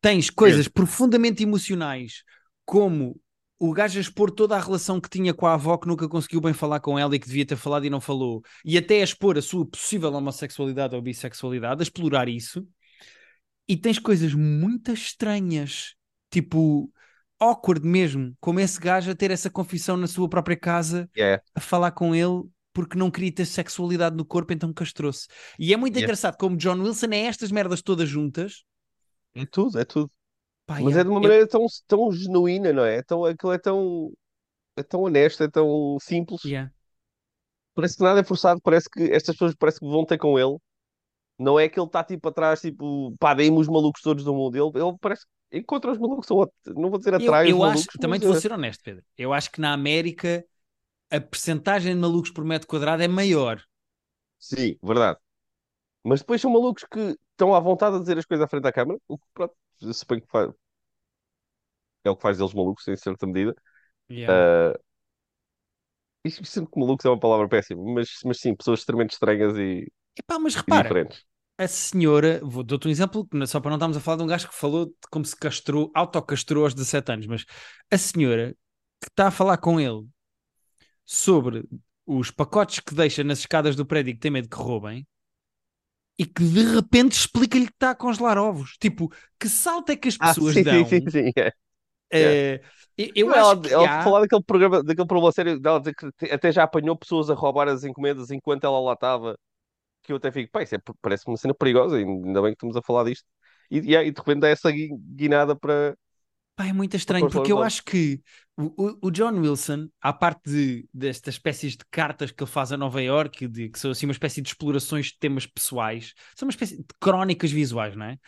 Tens 0.00 0.30
coisas 0.30 0.68
profundamente 0.68 1.42
emocionais, 1.42 2.22
como 2.64 3.20
o 3.58 3.72
gajo 3.72 3.98
a 3.98 4.00
expor 4.00 4.30
toda 4.30 4.56
a 4.56 4.60
relação 4.60 5.00
que 5.00 5.10
tinha 5.10 5.34
com 5.34 5.44
a 5.46 5.54
avó 5.54 5.76
que 5.76 5.88
nunca 5.88 6.08
conseguiu 6.08 6.40
bem 6.40 6.52
falar 6.52 6.78
com 6.78 6.96
ela 6.96 7.16
e 7.16 7.18
que 7.18 7.26
devia 7.26 7.44
ter 7.44 7.56
falado 7.56 7.84
e 7.84 7.90
não 7.90 8.00
falou, 8.00 8.40
e 8.64 8.78
até 8.78 9.00
a 9.00 9.04
expor 9.04 9.36
a 9.36 9.42
sua 9.42 9.66
possível 9.66 10.12
homossexualidade 10.12 10.94
ou 10.94 11.02
bissexualidade, 11.02 11.80
a 11.80 11.82
explorar 11.82 12.28
isso. 12.28 12.64
E 13.66 13.76
tens 13.76 13.98
coisas 13.98 14.32
muito 14.32 14.92
estranhas, 14.92 15.94
tipo 16.30 16.90
awkward 17.40 17.84
mesmo, 17.86 18.34
como 18.40 18.60
esse 18.60 18.78
gajo 18.80 19.10
a 19.10 19.14
ter 19.14 19.30
essa 19.30 19.50
confissão 19.50 19.96
na 19.96 20.06
sua 20.06 20.28
própria 20.28 20.56
casa 20.56 21.08
Yeah. 21.16 21.42
a 21.54 21.60
falar 21.60 21.90
com 21.92 22.14
ele 22.14 22.44
porque 22.72 22.96
não 22.96 23.10
queria 23.10 23.32
ter 23.32 23.44
sexualidade 23.44 24.16
no 24.16 24.24
corpo, 24.24 24.52
então 24.52 24.72
castrou-se. 24.72 25.26
E 25.58 25.74
é 25.74 25.76
muito 25.76 25.96
Yeah. 25.96 26.04
engraçado 26.06 26.36
como 26.36 26.56
John 26.56 26.80
Wilson 26.80 27.08
é 27.10 27.24
estas 27.24 27.50
merdas 27.50 27.82
todas 27.82 28.08
juntas. 28.08 28.62
É 29.42 29.46
tudo, 29.46 29.78
é 29.78 29.84
tudo. 29.84 30.10
Pá, 30.66 30.78
Mas 30.78 30.96
yeah, 30.96 30.96
é 30.96 31.04
de 31.04 31.10
uma 31.10 31.20
eu- 31.20 31.20
maneira 31.20 31.48
tão, 31.48 31.66
tão 31.88 32.12
genuína, 32.12 32.72
não 32.72 32.84
é? 32.84 32.98
É 32.98 33.02
tão, 33.04 33.24
aquilo 33.26 33.52
é 33.52 33.58
tão, 33.58 34.12
é 34.76 34.82
tão 34.84 35.02
honesto, 35.02 35.42
é 35.44 35.48
tão 35.50 35.98
simples. 36.00 36.42
yeah. 36.42 36.68
Parece 37.74 37.96
que 37.96 38.02
nada 38.02 38.20
é 38.20 38.24
forçado, 38.24 38.60
parece 38.62 38.88
que 38.90 39.02
estas 39.12 39.34
pessoas 39.36 39.54
parece 39.54 39.78
que 39.80 39.86
vão 39.86 40.04
ter 40.04 40.18
com 40.18 40.38
ele. 40.38 40.56
Não 41.38 41.58
é 41.60 41.68
que 41.68 41.80
ele 41.80 41.86
está 41.86 42.04
tipo 42.04 42.28
atrás, 42.28 42.60
tipo, 42.62 43.16
pá, 43.18 43.34
deem-me 43.34 43.58
os 43.60 43.68
malucos 43.68 44.02
todos 44.02 44.24
do 44.24 44.34
mundo. 44.34 44.56
Ele, 44.56 44.84
ele 44.84 44.96
parece 45.00 45.24
que 45.50 45.58
encontra 45.58 45.92
os 45.92 45.98
malucos, 45.98 46.30
ou, 46.30 46.50
não 46.68 46.90
vou 46.90 46.98
dizer 46.98 47.14
Eu, 47.16 47.34
atrás 47.34 47.48
eu 47.52 47.58
os 47.58 47.60
acho, 47.64 47.88
malucos, 47.88 47.96
também 48.00 48.20
te 48.20 48.24
mas, 48.24 48.26
vou 48.26 48.34
eh, 48.34 48.42
ser 48.42 48.52
honesto, 48.52 48.82
Pedro. 48.84 49.04
Eu 49.16 49.32
acho 49.32 49.50
que 49.50 49.60
na 49.60 49.72
América 49.72 50.44
a 51.10 51.20
percentagem 51.20 51.94
de 51.94 52.00
malucos 52.00 52.30
por 52.32 52.44
metro 52.44 52.68
quadrado 52.68 53.02
é 53.04 53.08
maior. 53.08 53.62
Sim, 54.38 54.78
verdade. 54.82 55.18
Mas 56.04 56.20
depois 56.20 56.40
são 56.40 56.50
malucos 56.50 56.84
que 56.84 57.16
estão 57.32 57.54
à 57.54 57.60
vontade 57.60 57.96
a 57.96 58.00
dizer 58.00 58.18
as 58.18 58.24
coisas 58.24 58.44
à 58.44 58.48
frente 58.48 58.62
da 58.62 58.72
câmara, 58.72 58.98
o 59.06 59.18
que, 59.18 59.24
pronto, 59.34 59.54
eu 59.80 59.94
suponho 59.94 60.22
que 60.22 60.28
faz... 60.28 60.50
é 62.04 62.10
o 62.10 62.16
que 62.16 62.22
faz 62.22 62.38
deles 62.38 62.54
malucos, 62.54 62.86
em 62.88 62.96
certa 62.96 63.26
medida. 63.26 63.54
Yeah. 64.10 64.74
Uh, 64.74 64.78
isto 66.24 66.44
sendo 66.44 66.68
que 66.68 66.78
malucos 66.78 67.04
é 67.04 67.08
uma 67.08 67.18
palavra 67.18 67.48
péssima, 67.48 67.82
mas, 67.94 68.18
mas 68.24 68.40
sim, 68.40 68.54
pessoas 68.54 68.80
extremamente 68.80 69.12
estranhas 69.12 69.56
e, 69.56 69.90
Epá, 70.18 70.38
mas 70.38 70.54
e 70.54 70.56
repara, 70.56 70.82
diferentes. 70.82 71.24
a 71.56 71.68
senhora, 71.68 72.40
vou 72.42 72.62
dar-te 72.62 72.88
um 72.88 72.90
exemplo, 72.90 73.28
só 73.46 73.60
para 73.60 73.70
não 73.70 73.76
estarmos 73.76 73.96
a 73.96 74.00
falar 74.00 74.16
de 74.18 74.22
um 74.24 74.26
gajo 74.26 74.48
que 74.48 74.54
falou 74.54 74.86
de 74.86 74.94
como 75.10 75.24
se 75.24 75.36
castrou, 75.36 75.90
autocastrou 75.94 76.64
aos 76.64 76.74
17 76.74 77.12
anos, 77.12 77.26
mas 77.26 77.44
a 77.90 77.98
senhora 77.98 78.54
que 79.00 79.08
está 79.08 79.28
a 79.28 79.30
falar 79.30 79.58
com 79.58 79.80
ele 79.80 80.06
sobre 81.04 81.66
os 82.06 82.30
pacotes 82.30 82.80
que 82.80 82.94
deixa 82.94 83.22
nas 83.22 83.40
escadas 83.40 83.76
do 83.76 83.86
prédio 83.86 84.10
e 84.10 84.14
que 84.14 84.20
tem 84.20 84.30
medo 84.30 84.48
que 84.48 84.56
roubem 84.56 85.06
e 86.18 86.26
que 86.26 86.42
de 86.44 86.62
repente 86.74 87.12
explica-lhe 87.12 87.66
que 87.66 87.72
está 87.72 87.90
a 87.90 87.94
congelar 87.94 88.38
ovos. 88.38 88.76
Tipo, 88.80 89.08
que 89.38 89.48
salto 89.48 89.90
é 89.90 89.96
que 89.96 90.08
as 90.08 90.18
Ah, 90.18 90.34
pessoas 90.34 90.60
sim, 90.62 90.62
dão? 90.62 90.84
sim, 90.84 90.84
sim, 90.84 91.10
sim, 91.10 91.32
é. 91.36 91.52
Eh, 92.12 92.60
eu 92.96 93.08
eu 93.16 93.32
Não, 93.32 93.36
acho 93.36 93.54
ela, 93.54 93.70
que 93.72 93.72
ela 93.72 93.88
há... 93.88 93.96
falar 94.02 94.20
daquele 94.22 94.42
programa, 94.44 94.82
daquele 94.82 95.06
programa 95.08 95.32
sério, 95.32 95.60
dela 95.60 95.78
dizer 95.80 95.94
que 95.94 96.26
até 96.32 96.52
já 96.52 96.64
apanhou 96.64 96.96
pessoas 96.96 97.30
a 97.30 97.34
roubar 97.34 97.68
as 97.68 97.84
encomendas 97.84 98.30
enquanto 98.30 98.64
ela 98.64 98.80
lá 98.80 98.94
estava, 98.94 99.38
que 100.02 100.12
eu 100.12 100.16
até 100.16 100.32
fico, 100.32 100.50
pá, 100.52 100.62
isso 100.62 100.74
é, 100.76 100.78
parece 101.02 101.26
uma 101.28 101.36
cena 101.38 101.54
perigosa, 101.54 101.96
ainda 101.98 102.42
bem 102.42 102.52
que 102.52 102.56
estamos 102.56 102.76
a 102.76 102.82
falar 102.82 103.04
disto. 103.04 103.26
E, 103.70 103.78
e, 103.80 103.96
e 103.96 104.12
de 104.12 104.18
repente 104.20 104.40
dá 104.40 104.48
essa 104.48 104.70
gui- 104.72 104.90
guinada 105.16 105.56
para. 105.56 105.96
Pá, 106.58 106.66
é 106.66 106.72
muito 106.72 106.96
estranho, 106.96 107.28
porque 107.28 107.52
eu 107.52 107.62
acho 107.62 107.84
que 107.84 108.20
o, 108.56 109.06
o- 109.06 109.10
John 109.12 109.30
Wilson, 109.38 109.88
à 110.00 110.12
parte 110.12 110.50
de, 110.50 110.88
destas 110.92 111.34
espécies 111.36 111.76
de 111.76 111.84
cartas 111.88 112.32
que 112.32 112.42
ele 112.42 112.50
faz 112.50 112.72
a 112.72 112.76
Nova 112.76 113.00
York, 113.00 113.46
de, 113.46 113.68
que 113.68 113.78
são 113.78 113.92
assim 113.92 114.06
uma 114.06 114.12
espécie 114.12 114.42
de 114.42 114.48
explorações 114.48 115.06
de 115.06 115.18
temas 115.20 115.46
pessoais, 115.46 116.14
são 116.34 116.46
uma 116.48 116.50
espécie 116.50 116.78
de 116.78 116.84
crónicas 116.98 117.52
visuais, 117.52 117.94
não 117.94 118.06
é? 118.06 118.18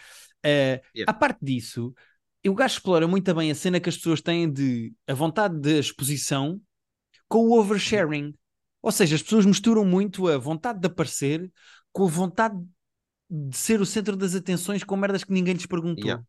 Eh, 0.44 0.80
Yeah. 0.94 1.10
À 1.10 1.12
parte 1.12 1.38
disso, 1.44 1.92
o 2.46 2.54
gajo 2.54 2.74
explora 2.74 3.08
muito 3.08 3.34
bem 3.34 3.50
a 3.50 3.54
cena 3.54 3.80
que 3.80 3.88
as 3.88 3.96
pessoas 3.96 4.20
têm 4.22 4.50
de 4.52 4.94
a 5.08 5.14
vontade 5.14 5.58
de 5.58 5.78
exposição 5.80 6.60
com 7.28 7.40
o 7.48 7.58
oversharing. 7.58 8.34
Ou 8.82 8.92
seja, 8.92 9.16
as 9.16 9.22
pessoas 9.22 9.46
misturam 9.46 9.84
muito 9.84 10.28
a 10.28 10.38
vontade 10.38 10.80
de 10.80 10.86
aparecer 10.86 11.50
com 11.92 12.04
a 12.06 12.10
vontade 12.10 12.56
de 13.30 13.56
ser 13.56 13.80
o 13.80 13.86
centro 13.86 14.16
das 14.16 14.34
atenções 14.34 14.84
com 14.84 14.96
merdas 14.96 15.24
que 15.24 15.32
ninguém 15.32 15.54
lhes 15.54 15.66
perguntou. 15.66 16.04
Yeah. 16.04 16.24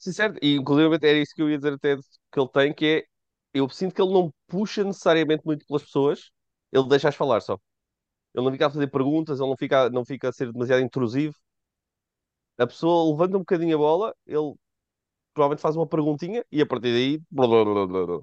Sim, 0.00 0.12
certo. 0.12 0.38
E 0.42 0.56
inclusive 0.56 0.96
era 0.96 1.18
isso 1.18 1.34
que 1.36 1.42
eu 1.42 1.50
ia 1.50 1.58
dizer 1.58 1.74
até 1.74 1.96
que 1.96 2.40
ele 2.40 2.50
tem, 2.50 2.74
que 2.74 2.86
é 2.86 3.04
eu 3.54 3.68
sinto 3.70 3.94
que 3.94 4.02
ele 4.02 4.12
não 4.12 4.32
puxa 4.48 4.84
necessariamente 4.84 5.44
muito 5.46 5.66
pelas 5.66 5.82
pessoas, 5.84 6.30
ele 6.72 6.88
deixa-as 6.88 7.16
falar 7.16 7.40
só. 7.42 7.58
Ele 8.34 8.44
não 8.46 8.52
fica 8.52 8.66
a 8.68 8.70
fazer 8.70 8.88
perguntas, 8.88 9.40
ele 9.40 9.50
não 9.50 9.56
fica, 9.58 9.90
não 9.90 10.04
fica 10.06 10.30
a 10.30 10.32
ser 10.32 10.52
demasiado 10.52 10.82
intrusivo. 10.82 11.34
A 12.58 12.66
pessoa 12.66 13.10
levanta 13.10 13.36
um 13.36 13.40
bocadinho 13.40 13.74
a 13.76 13.78
bola, 13.78 14.14
ele 14.26 14.54
provavelmente 15.34 15.62
faz 15.62 15.76
uma 15.76 15.88
perguntinha 15.88 16.44
e 16.52 16.62
a 16.62 16.66
partir 16.66 16.92
daí 16.92 17.20
blá, 17.30 17.46
blá, 17.48 17.86
blá, 17.86 18.20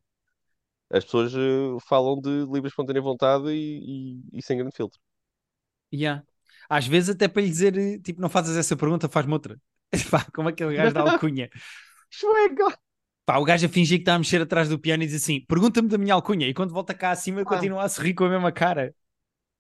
as 0.91 1.03
pessoas 1.05 1.33
eh, 1.35 1.77
falam 1.87 2.19
de 2.21 2.29
livre 2.47 2.67
espontânea 2.69 3.01
vontade 3.01 3.49
e, 3.51 4.21
e, 4.33 4.39
e 4.39 4.43
sem 4.43 4.57
grande 4.57 4.75
filtro. 4.75 4.99
Yeah. 5.93 6.23
Às 6.69 6.87
vezes 6.87 7.09
até 7.15 7.27
para 7.27 7.41
lhe 7.41 7.49
dizer, 7.49 7.77
eh, 7.77 7.99
tipo, 7.99 8.21
não 8.21 8.29
fazes 8.29 8.57
essa 8.57 8.75
pergunta, 8.77 9.09
faz-me 9.09 9.33
outra. 9.33 9.59
Pá, 10.11 10.25
como 10.33 10.49
aquele 10.49 10.75
gajo 10.75 10.93
da 10.93 11.01
alcunha. 11.01 11.49
Chuega! 12.09 12.77
Pá, 13.25 13.37
o 13.37 13.43
gajo 13.43 13.65
a 13.65 13.69
fingir 13.69 13.97
que 13.97 14.03
está 14.03 14.15
a 14.15 14.19
mexer 14.19 14.41
atrás 14.41 14.69
do 14.69 14.79
piano 14.79 15.03
e 15.03 15.05
diz 15.07 15.21
assim: 15.21 15.45
pergunta-me 15.45 15.89
da 15.89 15.97
minha 15.97 16.13
alcunha. 16.13 16.47
E 16.47 16.53
quando 16.53 16.73
volta 16.73 16.93
cá 16.93 17.11
acima, 17.11 17.41
Ah. 17.41 17.45
continua 17.45 17.83
a 17.83 17.89
sorrir 17.89 18.13
com 18.13 18.25
a 18.25 18.29
mesma 18.29 18.51
cara. 18.51 18.93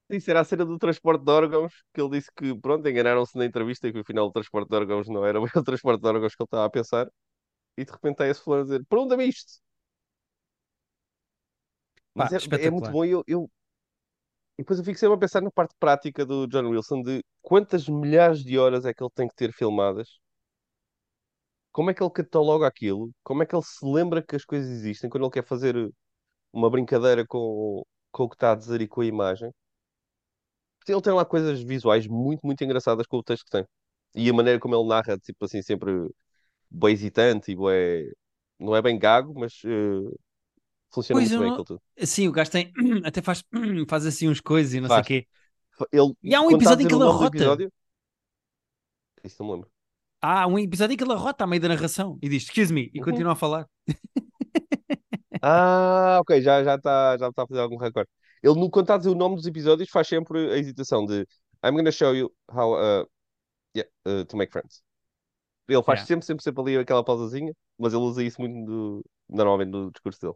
Isso 0.09 0.29
era 0.31 0.39
a 0.39 0.43
cena 0.45 0.65
do 0.65 0.77
transporte 0.77 1.23
de 1.25 1.31
órgãos, 1.31 1.73
que 1.93 1.99
ele 1.99 2.11
disse 2.11 2.31
que, 2.33 2.55
pronto, 2.55 2.87
enganaram-se 2.87 3.37
na 3.37 3.45
entrevista 3.45 3.87
e 3.89 3.91
que 3.91 3.99
o 3.99 4.31
transporte 4.31 4.69
de 4.69 4.75
órgãos 4.75 5.09
não 5.09 5.25
era 5.25 5.39
o 5.61 5.63
transporte 5.63 6.01
de 6.01 6.07
órgãos 6.07 6.33
que 6.33 6.41
ele 6.41 6.47
estava 6.47 6.65
a 6.65 6.69
pensar. 6.69 7.07
E 7.77 7.85
de 7.85 7.91
repente 7.91 8.13
está 8.13 8.27
esse 8.27 8.41
fulano 8.43 8.63
a 8.63 8.65
dizer, 8.65 8.85
pergunta-me 8.89 9.25
isto. 9.25 9.61
Mas 12.15 12.29
Pá, 12.29 12.57
é, 12.57 12.65
é 12.65 12.71
muito 12.71 12.89
bom 12.89 13.05
eu, 13.05 13.23
eu... 13.27 13.49
E 14.57 14.61
depois 14.63 14.79
eu 14.79 14.85
fico 14.85 14.99
sempre 14.99 15.15
a 15.15 15.19
pensar 15.19 15.41
na 15.41 15.51
parte 15.51 15.75
prática 15.79 16.25
do 16.25 16.47
John 16.47 16.69
Wilson, 16.69 17.01
de 17.01 17.23
quantas 17.41 17.87
milhares 17.87 18.43
de 18.43 18.57
horas 18.57 18.85
é 18.85 18.93
que 18.93 19.03
ele 19.03 19.11
tem 19.15 19.27
que 19.27 19.35
ter 19.35 19.51
filmadas, 19.53 20.19
como 21.71 21.89
é 21.91 21.93
que 21.93 22.03
ele 22.03 22.11
cataloga 22.11 22.67
aquilo, 22.67 23.11
como 23.23 23.43
é 23.43 23.45
que 23.45 23.55
ele 23.55 23.63
se 23.63 23.85
lembra 23.85 24.21
que 24.23 24.35
as 24.35 24.43
coisas 24.45 24.69
existem 24.69 25.09
quando 25.09 25.23
ele 25.25 25.31
quer 25.31 25.45
fazer 25.45 25.75
uma 26.53 26.69
brincadeira 26.69 27.25
com, 27.27 27.83
com 28.11 28.23
o 28.25 28.29
que 28.29 28.35
está 28.35 28.53
a 28.53 28.55
dizer 28.55 28.81
e 28.81 28.87
com 28.87 29.01
a 29.01 29.05
imagem. 29.05 29.51
Ele 30.87 31.01
tem 31.01 31.13
lá 31.13 31.25
coisas 31.25 31.61
visuais 31.61 32.07
muito, 32.07 32.45
muito 32.45 32.63
engraçadas 32.63 33.05
com 33.07 33.17
o 33.17 33.23
texto 33.23 33.43
que 33.45 33.51
tem. 33.51 33.65
E 34.15 34.29
a 34.29 34.33
maneira 34.33 34.59
como 34.59 34.75
ele 34.75 34.87
narra, 34.87 35.17
tipo 35.17 35.45
assim, 35.45 35.61
sempre 35.61 35.91
bem 36.71 36.93
hesitante 36.93 37.51
e 37.51 37.55
bué... 37.55 38.03
não 38.59 38.75
é 38.75 38.81
bem 38.81 38.99
gago, 38.99 39.33
mas 39.39 39.53
eh, 39.65 40.15
funciona 41.01 41.21
Pois 41.21 41.29
muito 41.29 41.39
bem 41.39 41.47
não- 41.47 41.53
aquilo 41.55 41.65
tudo. 41.65 41.81
Sim, 42.05 42.27
o 42.27 42.31
gajo 42.31 42.51
tem. 42.51 42.71
Até 43.05 43.21
faz, 43.21 43.43
faz 43.89 44.05
assim 44.05 44.27
uns 44.29 44.41
coisas 44.41 44.73
e 44.73 44.79
não 44.81 44.87
Faz. 44.87 45.05
sei 45.05 45.19
o 45.19 45.21
quê. 45.23 45.27
Ele, 45.91 46.13
E 46.23 46.33
há 46.35 46.41
um 46.41 46.45
está 46.45 46.55
a 46.55 46.57
episódio 46.57 46.83
em 46.85 46.87
que 46.87 46.93
ele 46.95 47.03
arrota. 47.03 47.37
episódio- 47.37 47.71
Isso 49.23 49.35
não 49.41 49.47
me 49.49 49.53
lembro. 49.55 49.69
Há 50.21 50.47
um 50.47 50.57
episódio 50.59 50.93
em 50.93 50.97
que 50.97 51.03
ele 51.03 51.13
arrota 51.13 51.43
a 51.43 51.47
meio 51.47 51.61
da 51.61 51.69
narração 51.69 52.17
e 52.21 52.29
diz: 52.29 52.43
Excuse 52.43 52.73
me, 52.73 52.89
e 52.93 52.99
Uhum. 52.99 53.05
continua 53.05 53.33
a 53.33 53.35
falar. 53.35 53.67
Ah, 55.41 56.17
ok, 56.21 56.41
já 56.41 56.63
já 56.63 56.75
está 56.75 57.17
já 57.17 57.31
tá 57.31 57.43
a 57.43 57.47
fazer 57.47 57.61
algum 57.61 57.77
recorde. 57.77 58.09
Ele, 58.43 58.55
no, 58.59 58.69
quando 58.69 58.85
está 58.85 58.95
a 58.95 58.97
dizer 58.97 59.09
o 59.09 59.15
nome 59.15 59.35
dos 59.35 59.45
episódios, 59.45 59.89
faz 59.89 60.07
sempre 60.07 60.51
a 60.53 60.57
hesitação 60.57 61.05
de 61.05 61.21
I'm 61.63 61.71
gonna 61.75 61.91
show 61.91 62.15
you 62.15 62.31
how 62.51 62.73
uh, 62.75 63.05
yeah, 63.75 63.89
uh, 64.07 64.25
to 64.25 64.37
make 64.37 64.51
friends. 64.51 64.83
Ele 65.67 65.83
faz 65.83 65.99
Yeah. 66.01 66.07
sempre, 66.07 66.25
sempre, 66.25 66.43
sempre 66.43 66.61
ali 66.63 66.77
aquela 66.77 67.03
pausazinha, 67.03 67.53
mas 67.77 67.93
ele 67.93 68.03
usa 68.03 68.23
isso 68.23 68.41
muito 68.41 68.65
do- 68.65 69.05
normalmente 69.29 69.69
no 69.71 69.91
discurso 69.91 70.21
dele. 70.21 70.35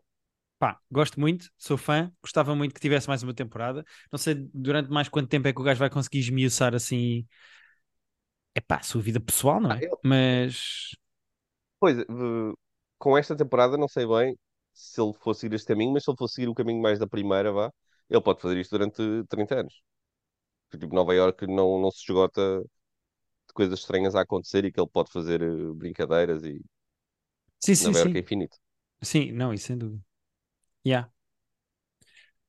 Pá, 0.62 0.80
gosto 0.91 1.20
muito, 1.20 1.50
sou 1.58 1.77
fã, 1.77 2.13
gostava 2.24 2.56
muito 2.56 2.75
que 2.75 2.82
tivesse 2.82 3.10
mais 3.10 3.24
uma 3.24 3.34
temporada. 3.34 3.86
Não 4.12 4.20
sei 4.20 4.36
durante 4.53 4.91
mais 4.91 5.10
quanto 5.10 5.27
tempo 5.30 5.48
é 5.48 5.53
que 5.53 5.60
o 5.62 5.63
gajo 5.63 5.80
vai 5.80 5.89
conseguir 5.89 6.20
esmiuçar 6.20 6.75
assim. 6.75 7.27
É 8.56 8.62
pá, 8.62 8.77
a 8.77 8.84
sua 8.84 9.01
vida 9.01 9.20
pessoal, 9.20 9.60
não 9.60 9.72
Ah, 9.72 9.77
é? 9.77 9.82
eu- 9.82 10.00
Mas. 10.03 10.91
Pois, 11.80 11.98
eh, 12.00 12.06
com 12.98 13.18
esta 13.18 13.36
temporada, 13.36 13.77
não 13.77 13.88
sei 13.88 14.06
bem 14.08 14.38
se 14.74 15.01
ele 15.01 15.13
fosse 15.13 15.41
seguir 15.41 15.56
este 15.56 15.68
caminho, 15.68 15.91
mas 15.94 16.03
se 16.03 16.10
ele 16.12 16.18
fosse 16.18 16.36
seguir 16.36 16.48
o 16.50 16.53
caminho 16.56 16.82
mais 16.82 17.00
da 17.00 17.08
primeira, 17.08 17.51
vá, 17.51 17.72
ele 18.10 18.22
pode 18.22 18.41
fazer 18.41 18.58
isto 18.60 18.72
durante 18.77 19.01
30 19.27 19.60
anos. 19.60 19.82
Porque, 20.70 20.86
Tipo, 20.86 20.96
Nova 20.96 21.15
Iorque 21.15 21.48
não, 21.48 21.80
não 21.82 21.91
se 21.91 22.01
esgota 22.03 22.62
de 23.48 23.53
coisas 23.53 23.80
estranhas 23.80 24.15
a 24.15 24.22
acontecer 24.22 24.65
e 24.65 24.72
que 24.72 24.80
ele 24.82 24.89
pode 24.89 25.12
fazer 25.12 25.41
eh, 25.41 25.74
brincadeiras 25.75 26.44
e 26.46 26.62
Sim, 27.60 27.75
sim, 27.75 27.94
Nova 27.94 27.98
Iorque 28.00 28.18
é 28.18 28.22
sim. 28.22 28.24
infinito. 28.24 28.58
Sim, 29.03 29.32
não, 29.34 29.53
isso 29.53 29.68
sem 29.68 29.77
dúvida. 29.80 30.03
Yeah. 30.86 31.10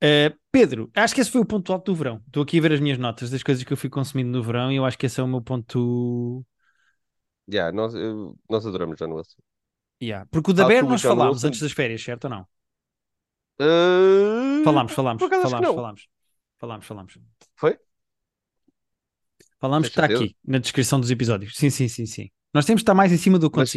Uh, 0.03 0.37
Pedro, 0.51 0.91
acho 0.95 1.15
que 1.15 1.21
esse 1.21 1.31
foi 1.31 1.41
o 1.41 1.47
ponto 1.47 1.73
alto 1.73 1.93
do 1.93 1.97
verão. 1.97 2.21
Estou 2.27 2.43
aqui 2.43 2.59
a 2.59 2.63
ver 2.63 2.73
as 2.73 2.81
minhas 2.81 2.99
notas 2.99 3.31
das 3.31 3.43
coisas 3.43 3.63
que 3.63 3.73
eu 3.73 3.77
fui 3.77 3.89
consumindo 3.89 4.31
no 4.31 4.43
verão 4.43 4.73
e 4.73 4.77
eu 4.77 4.85
acho 4.85 4.99
que 4.99 5.07
esse 5.07 5.21
é 5.21 5.23
o 5.23 5.29
meu 5.29 5.41
ponto. 5.41 6.45
Yeah, 7.51 7.73
nós, 7.73 7.93
nós 8.49 8.67
adoramos 8.67 8.97
John 8.99 9.13
Wilson. 9.13 9.39
Yeah. 10.03 10.27
Porque 10.31 10.51
o 10.51 10.55
da 10.55 10.67
Bear 10.67 10.85
nós 10.85 11.03
falámos 11.03 11.45
antes 11.45 11.61
das 11.61 11.73
férias, 11.73 12.03
certo 12.03 12.25
ou 12.25 12.31
não? 12.31 12.47
Eh, 13.61 14.63
Falámos, 14.65 14.93
falámos, 14.93 15.23
falámos, 15.23 15.51
falámos, 15.75 16.09
falámos, 16.59 16.87
falámos. 16.87 17.19
Foi? 17.55 17.79
Falámos, 19.61 19.89
está 19.89 20.07
aqui 20.07 20.37
na 20.45 20.59
descrição 20.59 20.99
dos 20.99 21.11
episódios. 21.11 21.55
Sim, 21.57 21.71
sim, 21.71 21.87
sim, 21.87 22.07
sim. 22.07 22.31
Nós 22.53 22.65
temos 22.65 22.81
de 22.81 22.83
estar 22.83 22.95
mais 22.95 23.13
em 23.13 23.17
cima 23.17 23.39
do 23.39 23.51
Mas- 23.55 23.73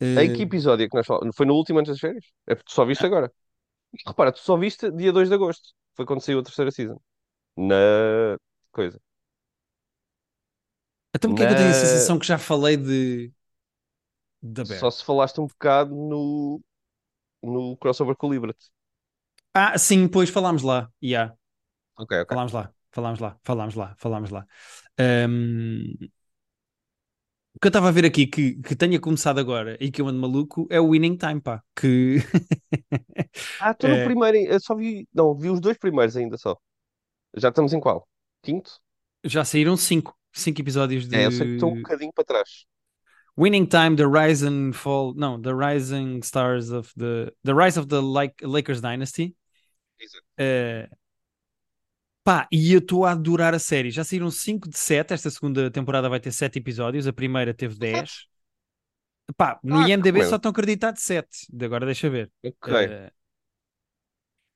acontecimento. 0.00 0.16
Em 0.16 0.30
que 0.32 0.42
Uh, 0.42 0.48
episódio 0.48 0.84
é 0.84 0.88
que 0.88 0.96
nós 0.96 1.06
falamos? 1.06 1.36
Foi 1.36 1.46
no 1.46 1.54
último 1.54 1.78
antes 1.78 1.90
das 1.92 2.00
férias? 2.00 2.24
É 2.46 2.54
porque 2.54 2.68
tu 2.70 2.74
só 2.74 2.84
Ah. 2.86 2.86
viste 2.86 3.06
agora. 3.06 3.32
Repara, 4.06 4.32
tu 4.32 4.40
só 4.40 4.56
viste 4.56 4.90
dia 4.92 5.12
2 5.12 5.28
de 5.28 5.34
agosto. 5.36 5.70
Foi 5.96 6.06
quando 6.06 6.22
saiu 6.22 6.40
a 6.40 6.42
terceira 6.44 6.70
season. 6.72 7.00
Na 7.56 8.38
coisa. 8.72 9.00
Então 11.14 11.30
porque 11.30 11.42
é 11.42 11.46
que 11.46 11.52
eu 11.52 11.56
tenho 11.56 11.70
a 11.70 11.72
Na- 11.72 11.74
sensação 11.74 12.18
que 12.18 12.26
já 12.26 12.38
falei 12.38 12.76
de 12.76 13.32
da 14.42 14.64
Bear? 14.64 14.84
Só 14.84 14.90
se 14.90 15.04
falaste 15.04 15.40
um 15.40 15.46
bocado 15.46 15.94
no, 15.94 16.60
no 17.42 17.76
crossover 17.78 18.16
com 18.16 18.28
o 18.28 18.32
Liberty. 18.34 18.70
Ah, 19.54 19.76
sim, 19.78 20.08
pois 20.08 20.30
falámos 20.30 20.62
lá. 20.62 20.90
Yeah. 21.02 21.34
Ok, 21.96 22.12
ok. 22.12 22.32
Falámos 22.32 22.52
lá, 22.52 22.72
falámos 22.92 23.20
lá, 23.20 23.38
falámos 23.44 23.74
lá, 23.76 23.96
falámos 23.98 24.30
lá. 24.30 24.46
Ahm, 24.98 25.94
O 27.58 27.60
que 27.60 27.66
eu 27.66 27.70
estava 27.70 27.88
a 27.88 27.90
ver 27.90 28.04
aqui 28.06 28.24
que, 28.24 28.54
que 28.62 28.76
tenha 28.76 29.00
começado 29.00 29.40
agora 29.40 29.76
e 29.80 29.90
que 29.90 30.00
eu 30.00 30.06
ando 30.06 30.20
maluco 30.20 30.68
é 30.70 30.80
o 30.80 30.90
Winning 30.90 31.16
Time, 31.16 31.40
pá. 31.40 31.60
Que 31.74 32.18
Ah, 33.58 33.72
estou 33.72 33.90
no 33.90 33.96
É. 33.96 34.04
primeiro. 34.04 34.36
Eu 34.38 34.60
só 34.60 34.76
vi. 34.76 35.08
Não, 35.12 35.34
vi 35.36 35.50
os 35.50 35.60
dois 35.60 35.76
primeiros 35.76 36.16
ainda 36.16 36.36
só. 36.38 36.56
Já 37.36 37.48
estamos 37.48 37.72
em 37.72 37.80
qual? 37.80 38.08
Quinto? 38.42 38.70
já 39.24 39.44
saíram 39.44 39.76
cinco, 39.76 40.16
cinco 40.32 40.60
episódios 40.60 41.08
de 41.08 41.16
É, 41.16 41.26
eu 41.26 41.32
sei 41.32 41.46
que 41.48 41.54
estou 41.54 41.72
um 41.72 41.76
bocadinho 41.82 42.12
para 42.12 42.24
trás. 42.24 42.64
Winning 43.36 43.66
Time, 43.66 43.96
The 43.96 44.04
Rise 44.06 44.46
and 44.46 44.72
Fall, 44.72 45.14
não, 45.14 45.40
The 45.42 45.50
Rising 45.52 46.20
Stars 46.20 46.70
of 46.70 46.92
the 46.96 47.32
The 47.44 47.52
Rise 47.52 47.78
of 47.78 47.88
the 47.88 48.00
Lak- 48.00 48.40
Lakers 48.46 48.80
Dynasty. 48.80 49.36
Exato. 49.98 50.24
Eh, 50.38 50.88
pá, 52.28 52.46
e 52.52 52.72
eu 52.72 52.78
estou 52.80 53.04
a 53.06 53.12
adorar 53.12 53.54
a 53.54 53.58
série. 53.58 53.90
Já 53.90 54.04
saíram 54.04 54.30
5 54.30 54.68
de 54.68 54.78
7. 54.78 55.14
Esta 55.14 55.30
segunda 55.30 55.70
temporada 55.70 56.08
vai 56.08 56.20
ter 56.20 56.32
7 56.32 56.58
episódios. 56.58 57.06
A 57.06 57.12
primeira 57.12 57.54
teve 57.54 57.76
10. 57.78 58.26
Pá, 59.36 59.60
no 59.62 59.76
Ah, 59.76 59.88
IMDB 59.88 60.24
só 60.24 60.36
estão 60.36 60.50
acreditados 60.50 61.02
7. 61.02 61.46
De 61.50 61.64
agora 61.66 61.86
deixa 61.86 62.10
ver. 62.10 62.30
Ok. 62.42 62.68
Eh, 62.70 63.12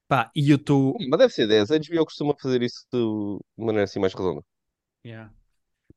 pá, 0.09 0.31
e 0.35 0.50
eu 0.50 0.57
estou. 0.57 0.97
Mas 1.09 1.19
deve 1.19 1.33
ser 1.33 1.47
10. 1.47 1.71
A 1.71 1.76
HBO 1.76 2.05
costuma 2.05 2.35
fazer 2.41 2.62
isso 2.62 2.87
de 2.93 3.38
maneira 3.57 3.85
assim 3.85 4.00
mais 4.00 4.14
redonda. 4.14 4.43
Yeah. 5.05 5.31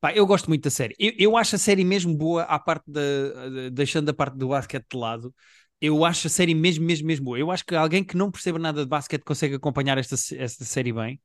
Pá, 0.00 0.14
eu 0.14 0.26
gosto 0.26 0.48
muito 0.48 0.64
da 0.64 0.70
série. 0.70 0.94
Eu, 0.98 1.12
eu 1.18 1.36
acho 1.36 1.56
a 1.56 1.58
série 1.58 1.84
mesmo 1.84 2.16
boa, 2.16 2.44
à 2.44 2.58
parte 2.58 2.84
da, 2.90 3.48
de- 3.50 3.70
deixando 3.70 4.10
a 4.10 4.14
parte 4.14 4.36
do 4.36 4.48
basquete 4.48 4.86
de 4.90 4.98
lado. 4.98 5.34
Eu 5.80 6.04
acho 6.04 6.28
a 6.28 6.30
série 6.30 6.54
mesmo, 6.54 6.84
mesmo, 6.86 7.06
mesmo 7.06 7.26
boa. 7.26 7.38
Eu 7.38 7.50
acho 7.50 7.64
que 7.64 7.74
alguém 7.74 8.04
que 8.04 8.16
não 8.16 8.30
perceba 8.30 8.58
nada 8.58 8.82
de 8.84 8.88
basquete 8.88 9.24
consegue 9.24 9.56
acompanhar 9.56 9.98
esta, 9.98 10.16
esta 10.36 10.64
série 10.64 10.92
bem. 10.92 11.20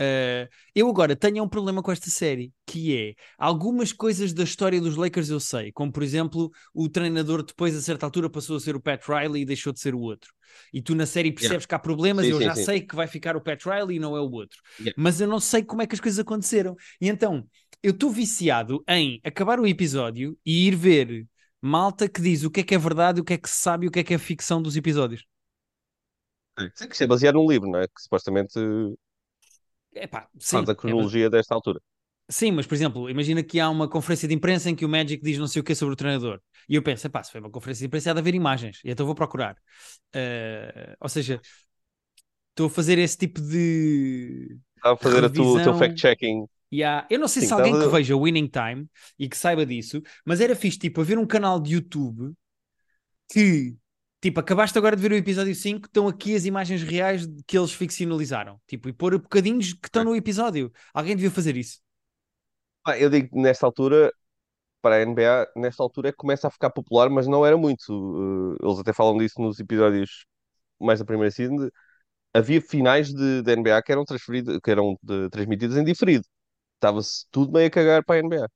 Uh, 0.00 0.48
eu 0.74 0.88
agora 0.88 1.14
tenho 1.14 1.44
um 1.44 1.48
problema 1.48 1.82
com 1.82 1.92
esta 1.92 2.08
série, 2.08 2.52
que 2.66 2.96
é 2.96 3.14
algumas 3.36 3.92
coisas 3.92 4.32
da 4.32 4.44
história 4.44 4.80
dos 4.80 4.96
Lakers 4.96 5.28
eu 5.28 5.38
sei, 5.38 5.70
como 5.72 5.92
por 5.92 6.02
exemplo, 6.02 6.50
o 6.72 6.88
treinador 6.88 7.42
depois 7.42 7.76
a 7.76 7.82
certa 7.82 8.06
altura 8.06 8.30
passou 8.30 8.56
a 8.56 8.60
ser 8.60 8.74
o 8.74 8.80
Pat 8.80 9.06
Riley 9.06 9.42
e 9.42 9.44
deixou 9.44 9.74
de 9.74 9.80
ser 9.80 9.94
o 9.94 10.00
outro. 10.00 10.32
E 10.72 10.80
tu 10.80 10.94
na 10.94 11.04
série 11.04 11.30
percebes 11.32 11.66
que 11.66 11.74
há 11.74 11.78
problemas, 11.78 12.24
Sim, 12.24 12.32
eu 12.32 12.38
sim, 12.38 12.44
já 12.44 12.54
sim. 12.54 12.64
sei 12.64 12.80
que 12.80 12.96
vai 12.96 13.06
ficar 13.06 13.36
o 13.36 13.42
Pat 13.42 13.62
Riley 13.62 13.96
e 13.96 14.00
não 14.00 14.16
é 14.16 14.20
o 14.20 14.30
outro. 14.30 14.58
Yeah. 14.78 14.94
Mas 14.96 15.20
eu 15.20 15.28
não 15.28 15.38
sei 15.38 15.62
como 15.62 15.82
é 15.82 15.86
que 15.86 15.94
as 15.94 16.00
coisas 16.00 16.18
aconteceram. 16.18 16.74
E 16.98 17.08
então, 17.08 17.46
eu 17.82 17.90
estou 17.90 18.10
viciado 18.10 18.82
em 18.88 19.20
acabar 19.22 19.60
o 19.60 19.66
episódio 19.66 20.36
e 20.46 20.66
ir 20.66 20.76
ver 20.76 21.26
malta 21.60 22.08
que 22.08 22.22
diz 22.22 22.42
o 22.42 22.50
que 22.50 22.60
é 22.60 22.62
que 22.62 22.74
é 22.74 22.78
verdade, 22.78 23.20
o 23.20 23.24
que 23.24 23.34
é 23.34 23.38
que 23.38 23.48
se 23.50 23.60
sabe 23.60 23.84
e 23.84 23.88
o 23.88 23.92
que 23.92 24.00
é 24.00 24.04
que 24.04 24.14
é 24.14 24.18
ficção 24.18 24.62
dos 24.62 24.76
episódios. 24.76 25.24
Sei 26.74 26.86
que 26.86 26.92
isto 26.92 27.04
é 27.04 27.06
baseado 27.06 27.34
num 27.36 27.50
livro, 27.50 27.70
não 27.70 27.80
é? 27.80 27.86
Que 27.86 28.02
supostamente 28.02 28.58
Epá, 29.94 30.28
sim, 30.38 30.58
faz 30.58 30.68
a 30.68 30.74
é 30.84 30.92
cronologia 30.92 31.30
desta 31.30 31.54
altura. 31.54 31.80
Sim, 32.28 32.52
mas 32.52 32.64
por 32.66 32.74
exemplo, 32.74 33.10
imagina 33.10 33.42
que 33.42 33.58
há 33.58 33.68
uma 33.68 33.88
conferência 33.88 34.28
de 34.28 34.34
imprensa 34.34 34.70
em 34.70 34.76
que 34.76 34.84
o 34.84 34.88
Magic 34.88 35.20
diz 35.22 35.36
não 35.36 35.48
sei 35.48 35.60
o 35.60 35.64
que 35.64 35.74
sobre 35.74 35.94
o 35.94 35.96
treinador. 35.96 36.40
E 36.68 36.76
eu 36.76 36.82
penso, 36.82 37.10
pá, 37.10 37.22
se 37.24 37.32
foi 37.32 37.40
uma 37.40 37.50
conferência 37.50 37.80
de 37.82 37.86
imprensa, 37.88 38.10
há 38.10 38.14
de 38.14 38.20
haver 38.20 38.34
imagens. 38.36 38.80
E 38.84 38.90
então 38.90 39.04
vou 39.04 39.16
procurar. 39.16 39.56
Eh, 40.14 40.94
ou 41.00 41.08
seja, 41.08 41.40
estou 42.50 42.66
a 42.66 42.70
fazer 42.70 42.98
esse 42.98 43.16
tipo 43.18 43.40
de. 43.40 44.58
Está 44.76 44.92
a 44.92 44.96
fazer 44.96 45.24
a 45.24 45.30
tu- 45.30 45.54
o 45.56 45.62
teu 45.62 45.72
fact-checking 45.74 46.46
Yeah. 46.72 47.06
Eu 47.10 47.18
não 47.18 47.26
sei 47.28 47.42
Sim, 47.42 47.48
se 47.48 47.52
alguém 47.52 47.76
que 47.76 47.88
veja 47.88 48.16
Winning 48.16 48.48
Time 48.48 48.88
e 49.18 49.28
que 49.28 49.36
saiba 49.36 49.66
disso, 49.66 50.00
mas 50.24 50.40
era 50.40 50.54
fixe, 50.54 50.78
tipo, 50.78 51.00
haver 51.00 51.18
um 51.18 51.26
canal 51.26 51.58
de 51.60 51.74
YouTube 51.74 52.32
que, 53.30 53.76
tipo, 54.20 54.40
acabaste 54.40 54.76
agora 54.78 54.96
de 54.96 55.02
ver 55.02 55.12
o 55.12 55.16
episódio 55.16 55.54
5, 55.54 55.86
estão 55.86 56.08
aqui 56.08 56.34
as 56.34 56.44
imagens 56.44 56.82
reais 56.82 57.26
que 57.46 57.56
eles 57.58 57.72
ficcionalizaram, 57.72 58.60
tipo, 58.66 58.88
e 58.88 58.92
pôr 58.92 59.18
bocadinhos 59.18 59.72
que 59.72 59.88
estão 59.88 60.04
no 60.04 60.16
episódio. 60.16 60.72
Alguém 60.94 61.16
devia 61.16 61.30
fazer 61.30 61.56
isso. 61.56 61.80
Eu 62.98 63.10
digo 63.10 63.40
nesta 63.40 63.66
altura, 63.66 64.12
para 64.82 64.96
a 64.96 65.02
NBA, 65.02 65.48
nesta 65.56 65.82
altura 65.82 66.10
é 66.10 66.12
que 66.12 66.18
começa 66.18 66.48
a 66.48 66.50
ficar 66.50 66.70
popular, 66.70 67.10
mas 67.10 67.26
não 67.26 67.46
era 67.46 67.56
muito. 67.56 67.90
Uh, 67.90 68.56
eles 68.62 68.78
até 68.80 68.92
falam 68.92 69.18
disso 69.18 69.40
nos 69.40 69.60
episódios 69.60 70.26
mais 70.80 71.00
da 71.00 71.04
primeira 71.06 71.30
season. 71.32 71.68
havia 72.34 72.60
finais 72.62 73.12
de, 73.14 73.42
de 73.42 73.52
NBA 73.52 73.82
que 73.82 73.92
eram 73.92 74.04
transferidos, 74.06 74.58
que 74.62 74.70
eram 74.70 74.98
de- 75.02 75.30
transmitidos 75.30 75.76
em 75.76 75.84
diferido. 75.84 76.24
Estava-se 76.76 77.26
tudo 77.30 77.52
meio 77.52 77.68
a 77.68 77.70
cagar 77.70 78.04
para 78.04 78.16
a 78.16 78.20
NBA. 78.20 78.48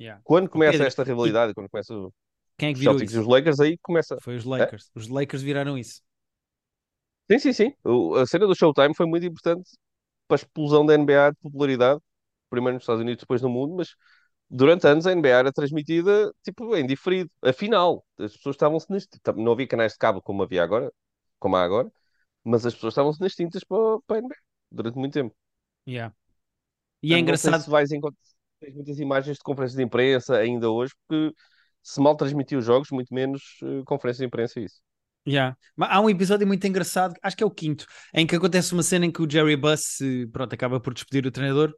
Yeah. 0.00 0.20
Quando 0.24 0.50
começa 0.50 0.72
Pedro, 0.72 0.88
esta 0.88 1.04
rivalidade, 1.04 1.54
quando 1.54 1.70
começa 1.70 1.94
o- 1.94 2.12
Quem 2.62 2.70
é 2.70 2.72
que 2.74 2.78
virou 2.80 3.00
Celtics 3.00 3.14
isso? 3.14 3.22
os 3.22 3.26
Lakers, 3.26 3.60
aí 3.60 3.78
começa. 3.78 4.20
Foi 4.20 4.36
os 4.36 4.44
Lakers. 4.44 4.90
Os 4.94 5.08
Lakers 5.08 5.42
viraram 5.42 5.76
isso. 5.78 6.02
Sim, 7.30 7.38
sim, 7.38 7.52
sim. 7.52 7.74
O- 7.84 8.14
a 8.16 8.26
cena 8.26 8.46
do 8.46 8.54
Showtime 8.54 8.94
foi 8.94 9.06
muito 9.06 9.24
importante 9.26 9.70
para 10.28 10.36
a 10.36 10.40
explosão 10.40 10.86
da 10.86 10.94
NBA 10.94 11.30
de 11.30 11.38
popularidade, 11.38 12.00
primeiro 12.50 12.74
nos 12.76 12.84
Estados 12.84 13.02
Unidos, 13.02 13.22
depois 13.22 13.42
no 13.42 13.48
mundo, 13.50 13.76
mas 13.76 13.94
durante 14.50 14.86
anos 14.86 15.06
a 15.06 15.12
NBA 15.12 15.38
era 15.38 15.52
transmitida 15.52 16.32
tipo 16.44 16.76
em 16.76 16.86
diferido. 16.86 17.30
Afinal, 17.42 18.04
as 18.18 18.36
pessoas 18.36 18.56
estavam-se 18.56 18.90
nas... 18.90 19.08
não 19.36 19.52
havia 19.52 19.68
canais 19.68 19.92
de 19.94 19.98
cabo 19.98 20.22
como 20.22 20.42
havia 20.44 20.62
agora, 20.64 20.92
como 21.40 21.56
há 21.56 21.64
agora, 21.64 21.92
mas 22.44 22.66
as 22.66 22.74
pessoas 22.74 22.92
estavam-se 22.94 23.20
nas 23.20 23.34
tintas 23.34 23.64
para, 23.64 24.00
para 24.06 24.16
a 24.18 24.20
NBA 24.20 24.38
durante 24.72 24.98
muito 24.98 25.14
tempo. 25.14 25.36
Yeah. 25.86 26.12
E 27.02 27.14
é 27.14 27.18
Eu 27.18 27.20
Não 27.20 27.34
sei 27.36 27.54
engraçado. 27.54 27.58
se 27.58 27.68
vais 27.70 27.90
encontrar 27.92 28.18
tens 28.60 28.74
muitas 28.74 28.98
imagens 29.00 29.36
de 29.38 29.42
conferências 29.42 29.76
de 29.76 29.82
imprensa 29.82 30.36
ainda 30.38 30.70
hoje, 30.70 30.94
porque 31.08 31.34
se 31.82 32.00
mal 32.00 32.16
transmitiu 32.16 32.58
os 32.58 32.64
jogos, 32.64 32.90
muito 32.90 33.12
menos 33.12 33.42
eh, 33.62 33.82
conferências 33.84 34.18
de 34.18 34.26
imprensa 34.26 34.60
e 34.60 34.64
isso. 34.64 34.80
Yeah. 35.26 35.56
Há 35.78 36.00
um 36.00 36.10
episódio 36.10 36.46
muito 36.46 36.66
engraçado, 36.66 37.14
acho 37.22 37.36
que 37.36 37.44
é 37.44 37.46
o 37.46 37.50
quinto, 37.50 37.86
em 38.12 38.26
que 38.26 38.34
acontece 38.34 38.72
uma 38.72 38.82
cena 38.82 39.06
em 39.06 39.10
que 39.12 39.22
o 39.22 39.30
Jerry 39.30 39.56
Buss 39.56 40.00
eh, 40.00 40.26
pronto, 40.32 40.52
acaba 40.54 40.80
por 40.80 40.94
despedir 40.94 41.26
o 41.26 41.30
treinador 41.30 41.72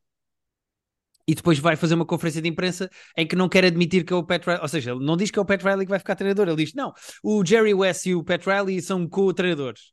e 1.26 1.34
depois 1.34 1.58
vai 1.58 1.74
fazer 1.76 1.94
uma 1.94 2.04
conferência 2.04 2.42
de 2.42 2.48
imprensa 2.48 2.90
em 3.16 3.26
que 3.26 3.36
não 3.36 3.48
quer 3.48 3.64
admitir 3.64 4.04
que 4.04 4.12
é 4.12 4.16
o 4.16 4.24
Pat 4.24 4.44
Riley, 4.44 4.60
ou 4.60 4.68
seja, 4.68 4.92
ele 4.92 5.04
não 5.04 5.16
diz 5.16 5.30
que 5.30 5.38
é 5.38 5.42
o 5.42 5.44
Pat 5.44 5.62
Riley 5.62 5.86
que 5.86 5.90
vai 5.90 5.98
ficar 5.98 6.16
treinador, 6.16 6.48
ele 6.48 6.64
diz, 6.64 6.74
não, 6.74 6.92
o 7.22 7.44
Jerry 7.44 7.72
West 7.72 8.06
e 8.06 8.14
o 8.14 8.22
Pat 8.22 8.44
Riley 8.44 8.80
são 8.82 9.08
co-treinadores. 9.08 9.92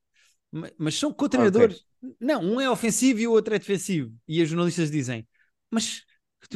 Ma- 0.51 0.69
Mas 0.77 0.95
são 0.95 1.13
co-treinadores. 1.13 1.85
Não, 2.19 2.41
um 2.41 2.59
é 2.59 2.69
ofensivo 2.69 3.19
e 3.19 3.27
o 3.27 3.31
outro 3.31 3.55
é 3.55 3.59
defensivo. 3.59 4.11
E 4.27 4.41
os 4.41 4.49
jornalistas 4.49 4.91
dizem, 4.91 5.25
mas 5.69 6.03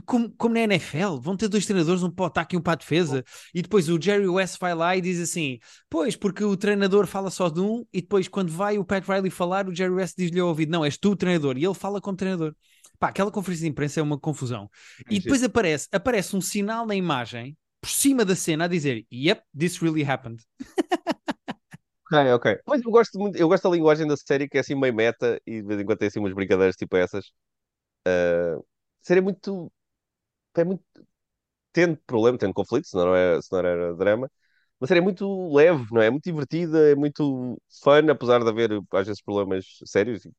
como, 0.05 0.29
como 0.37 0.53
na 0.53 0.61
NFL, 0.61 1.17
vão 1.21 1.37
ter 1.37 1.47
dois 1.47 1.65
treinadores, 1.65 2.03
um 2.03 2.09
para 2.09 2.23
o 2.23 2.25
ataque 2.27 2.55
e 2.55 2.59
um 2.59 2.61
para 2.61 2.73
a 2.73 2.75
defesa. 2.77 3.23
E 3.53 3.61
depois 3.61 3.89
o 3.89 4.01
Jerry 4.01 4.27
West 4.27 4.57
vai 4.59 4.73
lá 4.73 4.95
e 4.95 5.01
diz 5.01 5.19
assim: 5.19 5.59
Pois, 5.89 6.15
porque 6.15 6.43
o 6.43 6.57
treinador 6.57 7.07
fala 7.07 7.29
só 7.29 7.49
de 7.49 7.61
um, 7.61 7.85
e 7.93 8.01
depois, 8.01 8.27
quando 8.27 8.51
vai 8.51 8.77
o 8.77 8.85
Pat 8.85 9.05
Riley 9.07 9.29
falar, 9.29 9.67
o 9.67 9.75
Jerry 9.75 9.93
West 9.93 10.15
diz-lhe 10.17 10.39
ao 10.39 10.47
ouvido: 10.47 10.71
Não, 10.71 10.83
és 10.83 10.97
tu 10.97 11.11
o 11.11 11.15
treinador. 11.15 11.57
E 11.57 11.65
ele 11.65 11.73
fala 11.73 12.01
como 12.01 12.17
treinador. 12.17 12.55
Pá, 12.99 13.09
aquela 13.09 13.31
conferência 13.31 13.63
de 13.63 13.69
imprensa 13.69 13.99
é 13.99 14.03
uma 14.03 14.19
confusão. 14.19 14.69
E 15.09 15.19
depois 15.19 15.43
aparece, 15.43 15.87
aparece 15.91 16.35
um 16.35 16.41
sinal 16.41 16.85
na 16.85 16.95
imagem, 16.95 17.57
por 17.81 17.89
cima 17.89 18.25
da 18.25 18.35
cena, 18.35 18.65
a 18.65 18.67
dizer: 18.67 19.05
Yep, 19.11 19.41
this 19.57 19.79
really 19.79 20.03
happened. 20.03 20.41
Ok, 22.07 22.33
ok. 22.33 22.59
Mas 22.67 22.83
eu 22.83 22.91
gosto 22.91 23.17
muito, 23.17 23.35
eu 23.35 23.47
gosto 23.47 23.67
da 23.67 23.75
linguagem 23.75 24.07
da 24.07 24.15
série 24.15 24.47
que 24.47 24.57
é 24.57 24.59
assim 24.61 24.75
meio 24.75 24.93
meta 24.93 25.41
e 25.45 25.61
de 25.61 25.67
vez 25.67 25.81
em 25.81 25.85
quando 25.85 25.97
tem 25.97 26.07
assim 26.07 26.19
umas 26.19 26.33
brincadeiras 26.33 26.75
tipo 26.75 26.95
essas. 26.95 27.25
Uh. 28.07 28.63
É 29.07 29.21
muito. 29.21 29.71
Tendo 31.73 31.97
problema, 32.07 32.37
tendo 32.37 32.53
conflito, 32.53 32.87
senão 32.87 33.07
não, 33.07 33.15
é, 33.15 33.41
senão 33.41 33.59
era 33.65 33.95
drama. 33.95 34.31
Mas 34.79 34.87
seria 34.87 35.03
muito 35.03 35.53
leve, 35.53 35.85
não 35.91 36.01
é? 36.01 36.07
É 36.07 36.09
muito 36.09 36.23
divertida, 36.23 36.91
é 36.91 36.95
muito 36.95 37.57
fun, 37.83 38.09
apesar 38.09 38.43
de 38.43 38.49
haver 38.49 38.71
às 38.93 39.07
vezes 39.07 39.21
problemas 39.21 39.65
sérios 39.85 40.25
e 40.25 40.31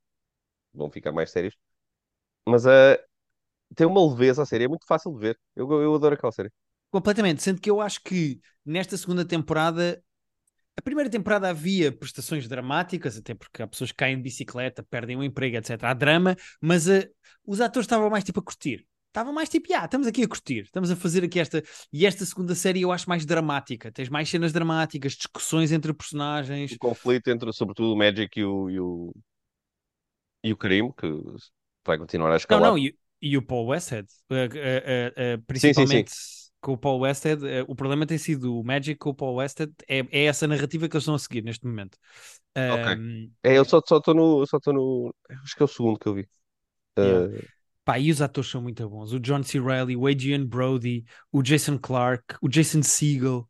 vão 0.74 0.90
ficar 0.90 1.12
mais 1.12 1.30
sérios. 1.30 1.54
Mas 2.46 2.64
uh, 2.66 2.98
tem 3.74 3.86
uma 3.86 4.06
leveza 4.08 4.42
a 4.42 4.46
série, 4.46 4.64
é 4.64 4.68
muito 4.68 4.86
fácil 4.86 5.12
de 5.12 5.20
ver. 5.20 5.38
Eu, 5.54 5.70
eu 5.82 5.94
adoro 5.94 6.14
aquela 6.14 6.32
série. 6.32 6.50
Completamente. 6.90 7.42
Sendo 7.42 7.60
que 7.60 7.70
eu 7.70 7.80
acho 7.80 8.02
que 8.02 8.40
nesta 8.64 8.96
segunda 8.96 9.24
temporada. 9.24 10.02
A 10.78 10.82
primeira 10.82 11.08
temporada 11.08 11.48
havia 11.48 11.90
prestações 11.90 12.46
dramáticas, 12.46 13.16
até 13.16 13.34
porque 13.34 13.62
há 13.62 13.66
pessoas 13.66 13.90
que 13.92 13.96
caem 13.96 14.16
de 14.16 14.22
bicicleta, 14.22 14.82
perdem 14.82 15.16
o 15.16 15.24
emprego, 15.24 15.56
etc. 15.56 15.82
Há 15.90 15.94
drama, 15.94 16.36
mas 16.60 16.86
uh, 16.86 17.02
os 17.46 17.62
atores 17.62 17.86
estavam 17.86 18.10
mais 18.10 18.22
tipo 18.22 18.40
a 18.40 18.42
curtir. 18.42 18.86
Estavam 19.16 19.32
mais 19.32 19.48
tipo, 19.48 19.66
ah, 19.72 19.86
estamos 19.86 20.06
aqui 20.06 20.24
a 20.24 20.28
curtir, 20.28 20.64
estamos 20.64 20.90
a 20.90 20.94
fazer 20.94 21.24
aqui 21.24 21.40
esta. 21.40 21.62
E 21.90 22.04
esta 22.04 22.22
segunda 22.26 22.54
série 22.54 22.82
eu 22.82 22.92
acho 22.92 23.08
mais 23.08 23.24
dramática. 23.24 23.90
Tens 23.90 24.10
mais 24.10 24.28
cenas 24.28 24.52
dramáticas, 24.52 25.14
discussões 25.14 25.72
entre 25.72 25.94
personagens. 25.94 26.72
O 26.72 26.78
conflito 26.78 27.28
entre, 27.28 27.50
sobretudo, 27.50 27.94
o 27.94 27.96
Magic 27.96 28.38
e 28.38 28.44
o, 28.44 28.68
e 28.68 28.78
o, 28.78 29.14
e 30.44 30.52
o 30.52 30.56
Karim, 30.58 30.92
que 30.92 31.06
vai 31.82 31.96
continuar 31.96 32.28
a 32.28 32.32
Não, 32.32 32.36
escalar. 32.36 32.70
não, 32.72 32.78
e, 32.78 32.94
e 33.22 33.38
o 33.38 33.42
Paul 33.42 33.68
Westhead, 33.68 34.06
uh, 34.06 34.34
uh, 34.34 34.36
uh, 34.36 35.38
sim, 35.38 35.44
principalmente 35.46 36.12
com 36.60 36.72
o 36.72 36.78
Paul 36.78 37.00
Westhead, 37.00 37.40
o 37.68 37.74
problema 37.74 38.04
tem 38.04 38.18
sido 38.18 38.54
o 38.54 38.62
Magic 38.62 38.98
com 38.98 39.10
o 39.10 39.14
Paul 39.14 39.36
Westhead, 39.36 39.72
é, 39.88 40.00
é 40.10 40.24
essa 40.24 40.46
narrativa 40.46 40.88
que 40.90 40.94
eles 40.94 41.04
estão 41.04 41.14
a 41.14 41.18
seguir 41.18 41.42
neste 41.42 41.64
momento. 41.64 41.96
Ok. 42.54 42.96
Um, 42.98 43.30
É, 43.44 43.56
eu 43.56 43.64
só 43.64 43.78
estou 43.78 44.14
no, 44.14 44.46
só 44.46 44.58
estou 44.58 44.74
no. 44.74 45.14
Acho 45.42 45.56
que 45.56 45.62
é 45.62 45.64
o 45.64 45.68
segundo 45.68 45.98
que 45.98 46.06
eu 46.06 46.14
vi. 46.14 46.28
Yeah. 46.98 47.28
Uh, 47.28 47.55
Pá, 47.86 48.00
e 48.00 48.10
os 48.10 48.20
atores 48.20 48.50
são 48.50 48.60
muito 48.60 48.88
bons. 48.90 49.12
O 49.12 49.20
John 49.20 49.44
C. 49.44 49.60
Reilly, 49.60 49.96
o 49.96 50.08
Adrian 50.08 50.44
Brody, 50.44 51.04
o 51.30 51.40
Jason 51.40 51.78
Clark, 51.78 52.34
o 52.42 52.48
Jason 52.48 52.82
Segel. 52.82 53.48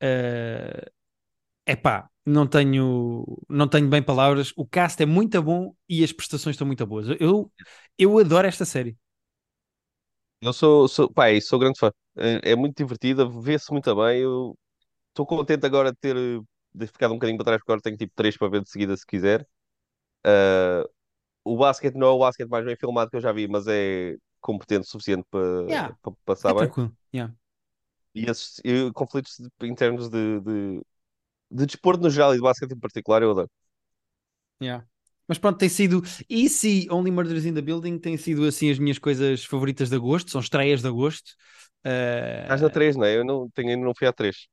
É 0.00 1.72
uh, 1.72 1.80
pá, 1.80 2.10
não 2.24 2.48
tenho, 2.48 3.24
não 3.48 3.68
tenho 3.68 3.88
bem 3.88 4.02
palavras. 4.02 4.52
O 4.56 4.66
cast 4.66 5.00
é 5.00 5.06
muito 5.06 5.40
bom 5.40 5.72
e 5.88 6.02
as 6.02 6.12
prestações 6.12 6.54
estão 6.54 6.66
muito 6.66 6.84
boas. 6.84 7.06
Eu, 7.20 7.52
eu 7.96 8.18
adoro 8.18 8.48
esta 8.48 8.64
série. 8.64 8.98
eu 10.40 10.52
sou, 10.52 10.88
sou, 10.88 11.08
isso, 11.32 11.48
sou 11.48 11.58
grande 11.60 11.78
fã. 11.78 11.92
É, 12.16 12.52
é 12.52 12.56
muito 12.56 12.76
divertida, 12.76 13.24
vê-se 13.28 13.70
muito 13.70 13.94
bem. 13.94 14.20
Eu 14.22 14.58
estou 15.10 15.26
contente 15.26 15.64
agora 15.64 15.92
de 15.92 15.98
ter 15.98 16.16
ficado 16.88 17.12
um 17.12 17.14
bocadinho 17.14 17.38
para 17.38 17.44
trás, 17.44 17.60
porque 17.60 17.70
agora 17.72 17.82
tenho 17.82 17.96
tipo 17.96 18.12
três 18.16 18.36
para 18.36 18.48
ver 18.48 18.62
de 18.62 18.70
seguida 18.70 18.96
se 18.96 19.06
quiser. 19.06 19.46
Uh, 20.26 20.88
o 21.46 21.56
basquete 21.56 21.94
não 21.94 22.08
é 22.08 22.10
o 22.10 22.18
basquete 22.18 22.48
mais 22.48 22.64
bem 22.64 22.76
filmado 22.76 23.08
que 23.08 23.16
eu 23.16 23.20
já 23.20 23.32
vi, 23.32 23.46
mas 23.46 23.66
é 23.68 24.16
competente 24.40 24.86
o 24.86 24.90
suficiente 24.90 25.24
para, 25.30 25.64
Yeah. 25.68 25.96
para 26.02 26.12
passar 26.24 26.50
é 26.50 26.54
bem. 26.54 26.62
tranquilo. 26.64 26.96
Yeah. 27.14 27.34
E 28.14 28.28
esses 28.28 28.60
e 28.64 28.90
conflitos 28.92 29.36
internos 29.62 30.08
de, 30.08 30.40
de, 30.40 30.80
de 31.50 31.66
desporto 31.66 32.02
no 32.02 32.10
geral 32.10 32.32
e 32.32 32.36
de 32.36 32.42
basquete 32.42 32.72
em 32.72 32.78
particular, 32.78 33.22
eu 33.22 33.30
adoro. 33.30 33.50
Yeah. 34.60 34.84
Mas 35.28 35.38
pronto, 35.38 35.58
tem 35.58 35.68
sido. 35.68 36.02
E 36.28 36.48
se 36.48 36.88
Only 36.90 37.10
Murders 37.10 37.44
in 37.44 37.54
the 37.54 37.60
Building 37.62 37.98
tem 37.98 38.16
sido 38.16 38.44
assim 38.44 38.70
as 38.70 38.78
minhas 38.78 38.98
coisas 38.98 39.44
favoritas 39.44 39.90
de 39.90 39.96
agosto, 39.96 40.30
são 40.30 40.40
estreias 40.40 40.82
de 40.82 40.88
agosto. 40.88 41.32
Uh... 41.84 42.42
Estás 42.42 42.62
na 42.62 42.70
3, 42.70 42.96
não 42.96 43.04
é? 43.04 43.16
Eu 43.16 43.24
não, 43.24 43.48
tenho, 43.50 43.70
ainda 43.70 43.84
não 43.84 43.94
fui 43.96 44.06
à 44.06 44.12
3. 44.12 44.48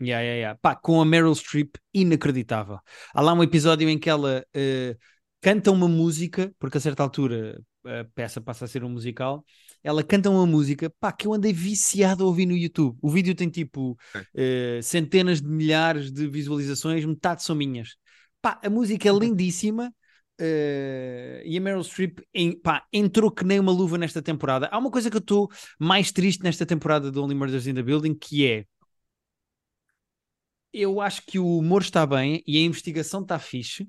Yeah, 0.00 0.22
yeah, 0.22 0.38
yeah. 0.38 0.58
Pá, 0.60 0.74
com 0.74 1.00
a 1.00 1.04
Meryl 1.04 1.34
Streep, 1.34 1.76
inacreditável. 1.92 2.78
Há 3.14 3.20
lá 3.20 3.32
um 3.32 3.42
episódio 3.42 3.88
em 3.88 3.98
que 3.98 4.10
ela 4.10 4.44
uh, 4.54 4.98
canta 5.44 5.70
uma 5.70 5.86
música, 5.86 6.50
porque 6.58 6.78
a 6.78 6.80
certa 6.80 7.02
altura 7.02 7.62
a 7.84 8.02
peça 8.14 8.40
passa 8.40 8.64
a 8.64 8.68
ser 8.68 8.82
um 8.82 8.88
musical. 8.88 9.44
Ela 9.82 10.02
canta 10.02 10.30
uma 10.30 10.46
música, 10.46 10.90
pá, 10.98 11.12
que 11.12 11.26
eu 11.26 11.34
andei 11.34 11.52
viciado 11.52 12.24
a 12.24 12.26
ouvir 12.26 12.46
no 12.46 12.56
YouTube. 12.56 12.96
O 13.02 13.10
vídeo 13.10 13.34
tem 13.34 13.50
tipo 13.50 13.90
uh, 13.92 14.82
centenas 14.82 15.42
de 15.42 15.48
milhares 15.48 16.10
de 16.10 16.26
visualizações, 16.28 17.04
metade 17.04 17.42
são 17.42 17.54
minhas. 17.54 17.96
Pá, 18.40 18.58
a 18.64 18.70
música 18.70 19.06
é 19.06 19.12
lindíssima. 19.12 19.92
Uh, 20.40 21.44
e 21.44 21.58
a 21.58 21.60
Meryl 21.60 21.84
Streep 21.84 22.20
em, 22.32 22.58
pá, 22.58 22.82
entrou 22.90 23.30
que 23.30 23.44
nem 23.44 23.60
uma 23.60 23.70
luva 23.70 23.98
nesta 23.98 24.22
temporada. 24.22 24.66
Há 24.72 24.78
uma 24.78 24.90
coisa 24.90 25.10
que 25.10 25.16
eu 25.16 25.20
estou 25.20 25.50
mais 25.78 26.10
triste 26.10 26.42
nesta 26.42 26.64
temporada 26.64 27.10
do 27.10 27.22
Only 27.22 27.34
Murders 27.34 27.66
in 27.66 27.74
the 27.74 27.82
Building, 27.82 28.14
que 28.14 28.46
é 28.46 28.64
eu 30.72 31.02
acho 31.02 31.22
que 31.26 31.38
o 31.38 31.58
humor 31.58 31.82
está 31.82 32.04
bem 32.06 32.42
e 32.46 32.56
a 32.56 32.60
investigação 32.60 33.20
está 33.22 33.38
fixe, 33.38 33.88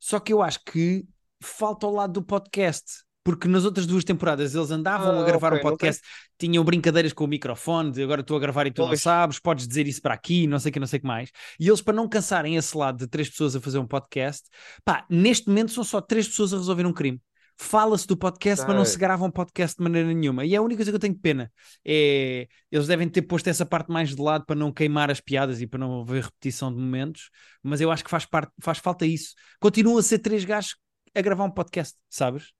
só 0.00 0.18
que 0.18 0.32
eu 0.32 0.42
acho 0.42 0.60
que 0.64 1.04
falta 1.42 1.86
ao 1.86 1.92
lado 1.92 2.14
do 2.14 2.22
podcast. 2.22 3.04
Porque 3.22 3.46
nas 3.46 3.66
outras 3.66 3.86
duas 3.86 4.02
temporadas 4.02 4.54
eles 4.54 4.70
andavam 4.70 5.18
Ah, 5.18 5.20
a 5.20 5.24
gravar 5.24 5.52
ok, 5.52 5.58
um 5.58 5.60
podcast, 5.60 6.02
tinham 6.38 6.64
brincadeiras 6.64 7.12
com 7.12 7.24
o 7.24 7.28
microfone, 7.28 7.92
de 7.92 8.02
agora 8.02 8.22
estou 8.22 8.34
a 8.36 8.40
gravar 8.40 8.66
e 8.66 8.70
tu 8.70 8.80
não 8.86 8.88
Pois. 8.88 9.02
sabes, 9.02 9.38
podes 9.38 9.68
dizer 9.68 9.86
isso 9.86 10.00
para 10.00 10.14
aqui, 10.14 10.46
não 10.46 10.58
sei 10.58 10.70
o 10.70 10.72
que, 10.72 10.80
não 10.80 10.86
sei 10.86 10.98
o 10.98 11.00
que 11.02 11.06
mais. 11.06 11.30
E 11.58 11.68
eles, 11.68 11.82
para 11.82 11.94
não 11.94 12.08
cansarem 12.08 12.56
esse 12.56 12.74
lado 12.76 12.96
de 12.98 13.06
três 13.06 13.28
pessoas 13.28 13.54
a 13.54 13.60
fazer 13.60 13.78
um 13.78 13.86
podcast, 13.86 14.48
pá, 14.84 15.04
neste 15.10 15.48
momento 15.48 15.70
são 15.70 15.84
só 15.84 16.00
três 16.00 16.26
pessoas 16.28 16.54
a 16.54 16.56
resolver 16.56 16.86
um 16.86 16.92
crime. 16.94 17.20
Fala-se 17.62 18.06
do 18.06 18.16
podcast, 18.16 18.66
mas 18.66 18.74
não 18.74 18.86
se 18.86 18.98
grava 18.98 19.22
um 19.22 19.30
podcast 19.30 19.76
de 19.76 19.82
maneira 19.82 20.08
nenhuma. 20.08 20.46
E 20.46 20.54
é 20.54 20.56
a 20.56 20.62
única 20.62 20.78
coisa 20.78 20.90
que 20.90 20.94
eu 20.94 21.00
tenho 21.00 21.14
pena. 21.14 21.52
É, 21.84 22.48
eles 22.72 22.86
devem 22.86 23.06
ter 23.06 23.20
posto 23.20 23.48
essa 23.48 23.66
parte 23.66 23.92
mais 23.92 24.16
de 24.16 24.20
lado 24.20 24.46
para 24.46 24.56
não 24.56 24.72
queimar 24.72 25.10
as 25.10 25.20
piadas 25.20 25.60
e 25.60 25.66
para 25.66 25.78
não 25.78 26.00
haver 26.00 26.24
repetição 26.24 26.74
de 26.74 26.80
momentos, 26.80 27.30
mas 27.62 27.82
eu 27.82 27.90
acho 27.90 28.02
que 28.02 28.08
faz, 28.08 28.24
parte, 28.24 28.50
faz 28.62 28.78
falta 28.78 29.04
isso. 29.04 29.34
Continuam 29.60 29.98
a 29.98 30.02
ser 30.02 30.20
três 30.20 30.42
gajos 30.42 30.74
a 31.14 31.20
gravar 31.20 31.44
um 31.44 31.50
podcast, 31.50 31.98
sabes? 32.08 32.50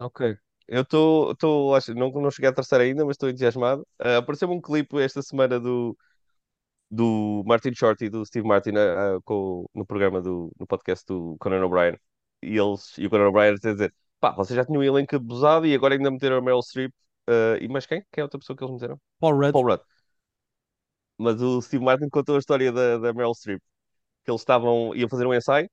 Ok. 0.00 0.36
Eu 0.66 0.82
estou, 0.82 1.74
acho, 1.76 1.94
não, 1.94 2.10
não 2.10 2.30
cheguei 2.30 2.50
à 2.50 2.52
terceira 2.52 2.82
ainda, 2.82 3.04
mas 3.04 3.14
estou 3.14 3.30
entusiasmado. 3.30 3.82
Uh, 4.00 4.18
apareceu-me 4.18 4.56
um 4.56 4.60
clipe 4.60 5.00
esta 5.00 5.22
semana 5.22 5.60
do, 5.60 5.96
do 6.90 7.44
Martin 7.46 7.72
Short 7.74 8.04
e 8.04 8.10
do 8.10 8.26
Steve 8.26 8.46
Martin 8.46 8.72
uh, 8.72 9.22
com, 9.24 9.66
no 9.72 9.86
programa 9.86 10.20
do 10.20 10.52
no 10.58 10.66
podcast 10.66 11.06
do 11.06 11.36
Conan 11.38 11.64
O'Brien. 11.64 11.96
E 12.42 12.58
eles 12.58 12.98
e 12.98 13.06
o 13.06 13.10
Conan 13.10 13.28
O'Brien 13.28 13.54
a 13.54 13.54
dizer: 13.54 13.94
pá, 14.20 14.32
vocês 14.32 14.56
já 14.56 14.64
tinham 14.64 14.80
um 14.80 14.84
elenco 14.84 15.16
abusado 15.16 15.66
e 15.66 15.74
agora 15.74 15.94
ainda 15.94 16.10
meteram 16.10 16.36
a 16.36 16.40
Meryl 16.40 16.62
Streep. 16.62 16.92
Uh, 17.28 17.56
e 17.60 17.68
mais 17.68 17.86
quem? 17.86 18.00
Quem 18.12 18.20
é 18.20 18.22
a 18.22 18.24
outra 18.24 18.38
pessoa 18.38 18.56
que 18.56 18.64
eles 18.64 18.74
meteram? 18.74 19.00
Paul 19.20 19.34
Rudd. 19.34 19.52
Paul 19.52 19.64
Rudd. 19.66 19.82
Mas 21.16 21.40
o 21.42 21.60
Steve 21.60 21.84
Martin 21.84 22.08
contou 22.08 22.36
a 22.36 22.38
história 22.38 22.72
da, 22.72 22.98
da 22.98 23.12
Meryl 23.12 23.34
Streep. 23.34 23.62
Que 24.24 24.30
eles 24.30 24.40
estavam, 24.42 24.94
iam 24.94 25.08
fazer 25.08 25.26
um 25.26 25.34
ensaio 25.34 25.70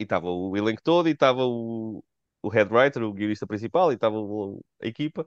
e 0.00 0.04
estava 0.04 0.28
o 0.30 0.56
elenco 0.56 0.82
todo 0.82 1.08
e 1.08 1.12
estava 1.12 1.44
o, 1.44 2.04
o 2.42 2.48
head 2.48 2.72
writer, 2.72 3.02
o 3.02 3.12
guionista 3.12 3.46
principal 3.46 3.92
e 3.92 3.96
estava 3.96 4.16
a 4.82 4.86
equipa. 4.86 5.26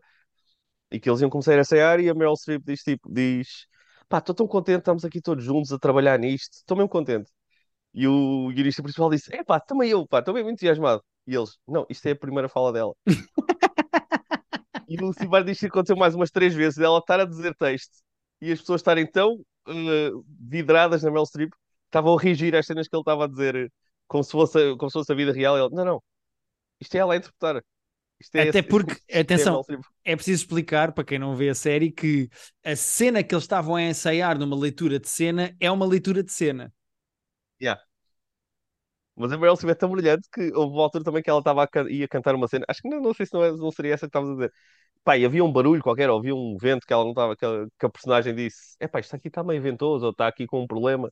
E 0.91 0.99
que 0.99 1.09
eles 1.09 1.21
iam 1.21 1.29
começar 1.29 1.53
a 1.53 1.61
ensaiar 1.61 1.99
e 1.99 2.09
a 2.09 2.13
Meryl 2.13 2.35
Streep 2.35 2.63
diz 2.65 2.81
tipo, 2.83 3.11
diz 3.11 3.67
pá, 4.09 4.19
estou 4.19 4.35
tão 4.35 4.47
contente, 4.47 4.79
estamos 4.79 5.05
aqui 5.05 5.21
todos 5.21 5.43
juntos 5.43 5.71
a 5.73 5.79
trabalhar 5.79 6.19
nisto, 6.19 6.53
estou 6.55 6.77
mesmo 6.77 6.89
contente. 6.89 7.31
E 7.93 8.07
o 8.07 8.49
guionista 8.53 8.81
principal 8.81 9.09
disse, 9.09 9.33
é 9.35 9.43
pá, 9.43 9.59
também 9.59 9.89
eu, 9.89 10.07
pá, 10.07 10.19
estou 10.19 10.33
mesmo 10.33 10.49
entusiasmado. 10.49 11.03
E 11.27 11.35
eles, 11.35 11.57
não, 11.67 11.85
isto 11.89 12.05
é 12.07 12.11
a 12.11 12.15
primeira 12.15 12.49
fala 12.49 12.71
dela. 12.71 12.93
e 14.87 15.03
o 15.03 15.13
Simbar 15.13 15.43
diz 15.43 15.59
que 15.59 15.67
aconteceu 15.67 15.95
mais 15.95 16.15
umas 16.15 16.31
três 16.31 16.53
vezes, 16.53 16.79
ela 16.79 16.99
estar 16.99 17.19
a 17.19 17.25
dizer 17.25 17.55
texto 17.55 18.01
e 18.41 18.51
as 18.51 18.59
pessoas 18.59 18.81
estarem 18.81 19.05
tão 19.05 19.35
uh, 19.35 20.25
vidradas 20.39 21.03
na 21.03 21.11
Meryl 21.11 21.25
Streep, 21.25 21.51
estavam 21.85 22.17
a 22.17 22.21
reagir 22.21 22.55
às 22.55 22.65
cenas 22.65 22.87
que 22.87 22.95
ele 22.95 23.01
estava 23.01 23.25
a 23.25 23.27
dizer, 23.27 23.71
como 24.07 24.23
se 24.23 24.31
fosse, 24.31 24.75
como 24.77 24.89
se 24.89 24.93
fosse 24.93 25.11
a 25.11 25.15
vida 25.15 25.31
real. 25.31 25.57
Ele, 25.57 25.69
não, 25.75 25.85
não, 25.85 26.03
isto 26.79 26.95
é 26.95 26.99
ela 26.99 27.13
a 27.13 27.17
interpretar. 27.17 27.61
É, 28.33 28.49
Até 28.49 28.61
porque, 28.61 28.93
isto 29.07 29.19
atenção, 29.19 29.61
é, 30.03 30.13
é 30.13 30.15
preciso 30.15 30.43
explicar 30.43 30.91
para 30.91 31.03
quem 31.03 31.19
não 31.19 31.35
vê 31.35 31.49
a 31.49 31.55
série 31.55 31.91
que 31.91 32.29
a 32.63 32.75
cena 32.75 33.23
que 33.23 33.33
eles 33.33 33.43
estavam 33.43 33.75
a 33.75 33.81
ensaiar 33.81 34.37
numa 34.37 34.55
leitura 34.55 34.99
de 34.99 35.09
cena 35.09 35.55
é 35.59 35.69
uma 35.69 35.85
leitura 35.85 36.23
de 36.23 36.31
cena. 36.31 36.71
Yeah. 37.61 37.77
Mas 39.15 39.31
a 39.31 39.37
Meryl 39.37 39.55
Streep 39.55 39.71
é 39.71 39.75
tão 39.75 39.89
brilhante 39.91 40.27
que 40.33 40.51
houve 40.53 40.73
uma 40.73 40.83
altura 40.83 41.03
também 41.03 41.21
que 41.21 41.29
ela 41.29 41.39
estava 41.39 41.63
a, 41.63 41.91
ia 41.91 42.07
cantar 42.07 42.33
uma 42.35 42.47
cena. 42.47 42.65
Acho 42.67 42.81
que 42.81 42.89
não, 42.89 43.01
não 43.01 43.13
sei 43.13 43.25
se 43.25 43.33
não, 43.33 43.43
é, 43.43 43.51
não 43.51 43.71
seria 43.71 43.93
essa 43.93 44.05
que 44.07 44.09
estavas 44.09 44.29
a 44.31 44.33
dizer. 44.33 44.53
Pá, 45.03 45.17
e 45.17 45.25
havia 45.25 45.43
um 45.43 45.51
barulho 45.51 45.81
qualquer, 45.83 46.09
ou 46.09 46.19
havia 46.19 46.35
um 46.35 46.57
vento 46.59 46.85
que 46.87 46.93
ela 46.93 47.03
não 47.03 47.11
estava, 47.11 47.35
que, 47.35 47.45
a, 47.45 47.65
que 47.79 47.85
a 47.85 47.89
personagem 47.89 48.35
disse: 48.35 48.75
É 48.79 48.87
pá, 48.87 48.99
isto 48.99 49.15
aqui 49.15 49.27
está 49.27 49.43
meio 49.43 49.61
ventoso, 49.61 50.05
ou 50.05 50.11
está 50.11 50.27
aqui 50.27 50.47
com 50.47 50.61
um 50.63 50.67
problema. 50.67 51.11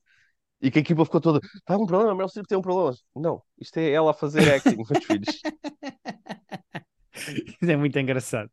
E 0.62 0.72
que 0.72 0.80
a 0.80 0.82
equipa 0.82 1.06
ficou 1.06 1.22
toda: 1.22 1.40
Está 1.56 1.78
um 1.78 1.86
problema, 1.88 2.12
a 2.14 2.16
Meryl 2.16 2.30
Streep 2.30 2.48
tem 2.48 2.58
um 2.58 2.62
problema. 2.62 2.96
Não, 3.16 3.42
isto 3.60 3.78
é 3.80 3.92
ela 3.92 4.12
a 4.12 4.14
fazer 4.14 4.54
acting, 4.54 4.76
meus 4.78 5.06
filhos. 5.06 5.42
Isso 7.62 7.72
é 7.72 7.76
muito 7.76 7.98
engraçado. 8.00 8.50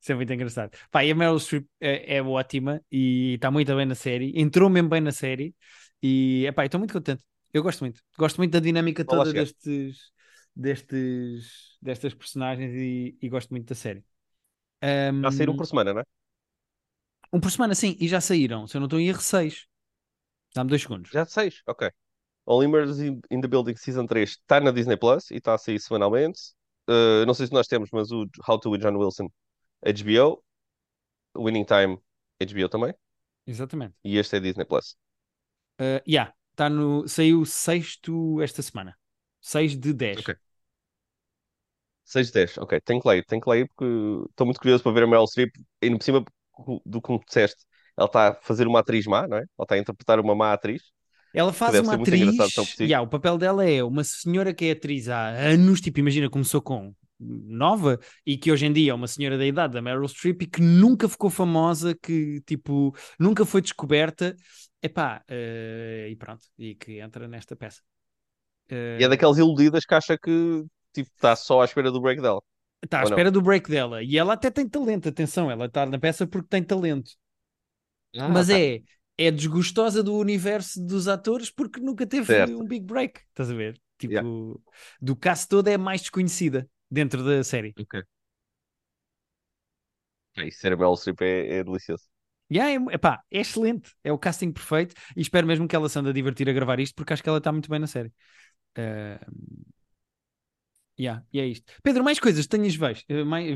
Isso 0.00 0.12
é 0.12 0.14
muito 0.14 0.32
engraçado. 0.32 0.70
Pá, 0.90 1.04
e 1.04 1.10
a 1.10 1.14
Meryl 1.14 1.38
Streep 1.40 1.66
é, 1.80 2.16
é 2.18 2.22
ótima 2.22 2.80
e 2.90 3.34
está 3.34 3.50
muito 3.50 3.74
bem 3.76 3.86
na 3.86 3.94
série. 3.94 4.32
Entrou 4.40 4.70
mesmo 4.70 4.88
bem 4.88 5.00
na 5.00 5.12
série. 5.12 5.54
E 6.02 6.46
epá, 6.46 6.64
estou 6.64 6.78
muito 6.78 6.92
contente. 6.92 7.24
Eu 7.52 7.62
gosto 7.62 7.80
muito. 7.80 8.00
Gosto 8.16 8.36
muito 8.38 8.52
da 8.52 8.60
dinâmica 8.60 9.04
toda 9.04 9.32
destes, 9.32 10.12
destes, 10.54 11.76
destas 11.80 12.14
personagens 12.14 12.72
e, 12.74 13.16
e 13.20 13.28
gosto 13.28 13.50
muito 13.50 13.68
da 13.68 13.74
série. 13.74 14.04
Um, 14.82 15.22
já 15.22 15.32
saíram 15.32 15.56
por 15.56 15.66
semana, 15.66 15.92
não 15.94 16.00
é? 16.00 16.04
Um 17.32 17.40
por 17.40 17.50
semana, 17.50 17.74
sim. 17.74 17.96
E 18.00 18.08
já 18.08 18.20
saíram. 18.20 18.66
Se 18.66 18.76
eu 18.76 18.80
não 18.80 18.86
estou 18.86 19.00
em 19.00 19.08
erro, 19.08 19.20
seis. 19.20 19.66
Dá-me 20.54 20.70
dois 20.70 20.82
segundos. 20.82 21.10
Já 21.10 21.24
seis? 21.24 21.62
Ok. 21.66 21.90
Olimers 22.46 22.98
in, 23.00 23.20
in 23.30 23.40
the 23.40 23.48
Building 23.48 23.76
Season 23.76 24.06
3 24.06 24.30
está 24.30 24.58
na 24.60 24.70
Disney 24.70 24.96
Plus 24.96 25.30
e 25.30 25.36
está 25.36 25.54
a 25.54 25.58
sair 25.58 25.78
semanalmente. 25.78 26.40
Uh, 26.88 27.26
não 27.26 27.34
sei 27.34 27.46
se 27.46 27.52
nós 27.52 27.66
temos, 27.66 27.90
mas 27.92 28.10
o 28.10 28.26
How 28.48 28.58
to 28.58 28.70
with 28.70 28.80
John 28.80 28.96
Wilson, 28.96 29.28
HBO. 29.82 30.42
Winning 31.36 31.64
Time, 31.64 31.98
HBO 32.40 32.68
também. 32.68 32.94
Exatamente. 33.46 33.94
E 34.02 34.16
este 34.16 34.36
é 34.36 34.40
Disney 34.40 34.64
Plus. 34.64 34.96
Uh, 35.80 36.02
yeah, 36.06 36.32
tá 36.56 36.68
no, 36.68 37.06
saiu 37.06 37.44
sexto 37.44 38.40
esta 38.42 38.62
semana. 38.62 38.96
6 39.40 39.78
de 39.78 39.92
10. 39.92 40.18
Ok. 40.18 40.36
6 42.04 42.26
de 42.28 42.32
10, 42.32 42.58
ok. 42.58 42.80
Tenho 42.80 43.00
que 43.00 43.08
ler, 43.08 43.24
tenho 43.24 43.40
que 43.40 43.50
ler 43.50 43.68
porque 43.68 43.84
estou 44.30 44.46
muito 44.46 44.58
curioso 44.58 44.82
para 44.82 44.92
ver 44.92 45.02
a 45.04 45.06
Meryl 45.06 45.26
Streep. 45.26 45.54
E 45.82 45.90
por 45.90 46.02
cima 46.02 46.24
do 46.84 47.00
que 47.00 47.12
me 47.12 47.20
disseste, 47.24 47.64
ela 47.96 48.06
está 48.06 48.28
a 48.28 48.34
fazer 48.34 48.66
uma 48.66 48.80
atriz 48.80 49.06
má, 49.06 49.26
não 49.26 49.36
é? 49.36 49.40
Ela 49.40 49.64
está 49.64 49.74
a 49.74 49.78
interpretar 49.78 50.18
uma 50.20 50.34
má 50.34 50.52
atriz. 50.52 50.82
Ela 51.34 51.52
faz 51.52 51.78
uma 51.80 51.94
atriz. 51.94 52.36
Yeah, 52.80 53.02
o 53.02 53.08
papel 53.08 53.36
dela 53.36 53.68
é 53.68 53.84
uma 53.84 54.02
senhora 54.02 54.54
que 54.54 54.64
é 54.64 54.70
atriz 54.72 55.08
há 55.08 55.28
anos, 55.28 55.80
tipo, 55.80 56.00
imagina, 56.00 56.30
começou 56.30 56.62
com 56.62 56.94
nova 57.18 57.98
e 58.24 58.36
que 58.36 58.52
hoje 58.52 58.66
em 58.66 58.72
dia 58.72 58.92
é 58.92 58.94
uma 58.94 59.08
senhora 59.08 59.36
da 59.36 59.46
idade 59.46 59.72
da 59.72 59.82
Meryl 59.82 60.06
Streep 60.06 60.42
e 60.42 60.46
que 60.46 60.60
nunca 60.60 61.08
ficou 61.08 61.30
famosa, 61.30 61.94
que 61.94 62.40
tipo, 62.42 62.94
nunca 63.18 63.44
foi 63.44 63.60
descoberta. 63.60 64.36
Epá, 64.80 65.22
uh, 65.28 66.08
e 66.08 66.16
pronto, 66.16 66.42
e 66.56 66.74
que 66.74 67.00
entra 67.00 67.26
nesta 67.26 67.56
peça. 67.56 67.82
Uh, 68.70 69.00
e 69.00 69.04
é 69.04 69.08
daquelas 69.08 69.38
iludidas 69.38 69.84
que 69.84 69.94
acha 69.94 70.16
que 70.16 70.64
tipo, 70.92 71.10
está 71.14 71.34
só 71.34 71.62
à 71.62 71.64
espera 71.64 71.90
do 71.90 72.00
break 72.00 72.22
dela. 72.22 72.40
Está 72.82 73.00
à 73.00 73.02
espera 73.02 73.24
não? 73.24 73.32
do 73.32 73.42
break 73.42 73.68
dela. 73.68 74.02
E 74.02 74.16
ela 74.16 74.34
até 74.34 74.50
tem 74.50 74.68
talento, 74.68 75.08
atenção, 75.08 75.50
ela 75.50 75.66
está 75.66 75.84
na 75.84 75.98
peça 75.98 76.26
porque 76.26 76.48
tem 76.48 76.62
talento. 76.62 77.10
Ah, 78.16 78.28
Mas 78.28 78.46
tá. 78.46 78.58
é, 78.58 78.80
é 79.16 79.30
desgostosa 79.32 80.02
do 80.02 80.16
universo 80.16 80.80
dos 80.84 81.08
atores 81.08 81.50
porque 81.50 81.80
nunca 81.80 82.06
teve 82.06 82.26
certo. 82.26 82.56
um 82.56 82.64
big 82.64 82.86
break, 82.86 83.20
estás 83.28 83.50
a 83.50 83.54
ver? 83.54 83.80
Tipo, 83.98 84.12
yeah. 84.12 84.28
do 85.02 85.16
cast 85.16 85.48
todo 85.48 85.66
é 85.66 85.76
mais 85.76 86.02
desconhecida 86.02 86.68
dentro 86.90 87.24
da 87.24 87.42
série. 87.44 87.74
Ok. 87.78 88.02
Isso 90.46 90.60
ser 90.60 90.72
a 90.72 90.76
Meryl 90.76 90.96
Streep 90.96 91.20
é, 91.22 91.58
é 91.58 91.64
delicioso. 91.64 92.04
Yeah, 92.50 92.72
é, 92.72 92.94
epá, 92.94 93.22
é 93.30 93.40
excelente, 93.40 93.94
é 94.02 94.10
o 94.10 94.18
casting 94.18 94.50
perfeito 94.50 94.94
e 95.14 95.20
espero 95.20 95.46
mesmo 95.46 95.68
que 95.68 95.76
ela 95.76 95.88
se 95.88 95.98
ande 95.98 96.08
a 96.08 96.12
divertir 96.12 96.48
a 96.48 96.52
gravar 96.52 96.80
isto 96.80 96.94
porque 96.94 97.12
acho 97.12 97.22
que 97.22 97.28
ela 97.28 97.38
está 97.38 97.52
muito 97.52 97.68
bem 97.68 97.78
na 97.78 97.86
série. 97.86 98.10
Uh... 98.78 99.68
Yeah, 100.98 101.22
e 101.32 101.38
é 101.38 101.46
isto. 101.46 101.72
Pedro, 101.82 102.02
mais 102.02 102.18
coisas 102.18 102.46
tenhas 102.46 102.74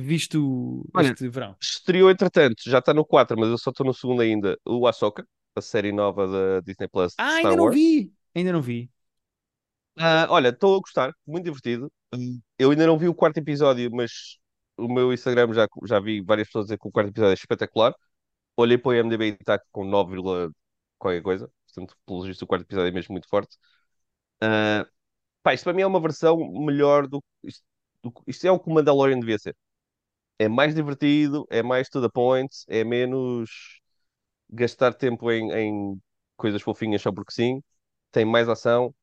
visto 0.01 0.88
Olha, 0.95 1.09
este 1.09 1.29
verão? 1.29 1.57
Estreou 1.61 2.09
entretanto, 2.09 2.62
já 2.64 2.79
está 2.79 2.95
no 2.95 3.05
4, 3.05 3.37
mas 3.37 3.49
eu 3.49 3.59
só 3.59 3.71
estou 3.71 3.85
no 3.85 3.92
segundo 3.92 4.23
ainda. 4.23 4.57
O 4.64 4.87
Ahsoka, 4.87 5.27
a 5.57 5.61
série 5.61 5.90
nova 5.90 6.29
da 6.29 6.61
Disney 6.61 6.87
Plus. 6.87 7.14
Ah, 7.18 7.37
ainda 7.37 7.57
não 7.57 7.71
vi! 7.71 8.12
Ainda 8.35 8.53
não 8.53 8.62
vi. 8.62 8.88
Uh, 9.98 10.24
olha, 10.31 10.48
estou 10.48 10.76
a 10.76 10.81
gostar, 10.81 11.12
muito 11.26 11.44
divertido. 11.44 11.92
Eu 12.59 12.70
ainda 12.70 12.87
não 12.87 12.98
vi 12.98 13.09
o 13.09 13.14
quarto 13.14 13.38
episódio, 13.38 13.90
mas 13.92 14.38
o 14.76 14.88
meu 14.88 15.12
Instagram 15.12 15.52
já, 15.52 15.66
já 15.87 16.00
vi 16.00 16.20
várias 16.22 16.48
pessoas 16.48 16.66
dizer 16.66 16.78
que 16.78 16.88
o 16.88 16.90
quarto 16.90 17.11
episódio 17.11 17.33
é 17.33 17.35
espetacular. 17.35 17.94
Olhei 18.57 18.78
para 18.78 18.90
o 18.90 18.94
IMDb 18.94 19.26
e 19.31 19.33
está 19.35 19.59
com 19.72 19.85
9, 19.85 20.16
qualquer 20.98 21.22
coisa. 21.22 21.50
Portanto, 21.66 21.96
pelo 22.07 22.22
visto, 22.24 22.42
o 22.42 22.46
quarto 22.46 22.64
episódio 22.64 22.88
é 22.88 22.92
mesmo 22.92 23.12
muito 23.12 23.28
forte. 23.28 23.57
Uh, 24.42 24.87
pá, 25.42 25.55
isto 25.55 25.64
para 25.64 25.74
mim 25.74 25.83
é 25.83 25.87
uma 25.87 26.00
versão 26.00 26.38
melhor 26.66 27.09
do. 27.09 27.22
Isto, 27.44 27.64
do, 28.02 28.12
isto 28.26 28.46
é 28.46 28.52
o 28.52 28.61
que 28.61 28.70
o 28.70 28.74
Mandalorian 28.74 29.20
devia 29.20 29.38
ser. 29.38 29.57
É 30.38 30.48
mais 30.48 30.74
divertido, 30.74 31.46
é 31.50 31.62
mais 31.62 31.88
to 31.88 32.02
the 32.02 32.09
point, 32.11 32.50
é 32.68 32.85
menos 32.85 33.81
gastar 34.50 34.94
tempo 34.94 35.31
em, 35.31 35.50
em 35.52 36.02
coisas 36.37 36.62
fofinhas 36.62 37.02
só 37.02 37.12
porque 37.12 37.33
sim. 37.33 37.62
Tem 38.12 38.24
mais 38.24 38.48
ação, 38.48 38.94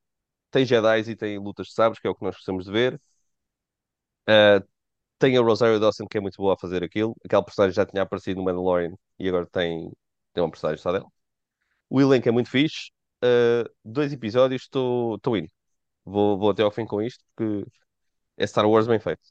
tem 0.52 0.66
Jedi 0.66 1.12
e 1.12 1.16
tem 1.16 1.38
lutas 1.38 1.68
de 1.68 1.74
sabres, 1.74 2.00
que 2.00 2.08
é 2.08 2.10
o 2.10 2.16
que 2.16 2.24
nós 2.24 2.36
gostamos 2.36 2.66
de 2.66 2.72
ver. 2.72 3.02
Uh, 4.28 4.66
tem 5.18 5.38
a 5.38 5.42
Rosario 5.42 5.80
Dawson, 5.80 6.08
que 6.08 6.18
é 6.18 6.22
muito 6.22 6.38
boa 6.38 6.54
a 6.54 6.58
fazer 6.58 6.84
aquilo. 6.84 7.16
Aquela 7.24 7.44
personagem 7.44 7.76
já 7.76 7.86
tinha 7.86 8.04
aparecido 8.04 8.40
no 8.40 8.46
Mandalorian 8.46 8.94
e 9.20 9.28
agora 9.28 9.46
tem, 9.48 9.92
tem 10.34 10.44
uma 10.44 10.50
personagem 10.50 10.82
só 10.82 10.92
dela. 10.92 11.08
O 11.90 12.00
elenco 12.00 12.30
é 12.30 12.32
muito 12.32 12.50
fixe. 12.50 12.92
Uh, 13.24 13.70
dois 13.84 14.14
episódios, 14.14 14.64
estou 14.64 15.20
indo. 15.36 15.50
Vou, 16.06 16.38
vou 16.38 16.52
até 16.52 16.64
ao 16.64 16.72
fim 16.72 16.86
com 16.86 17.02
isto, 17.02 17.24
porque 17.36 17.66
é 18.38 18.48
Star 18.48 18.68
Wars 18.68 18.88
bem 18.88 19.00
feito. 19.00 19.22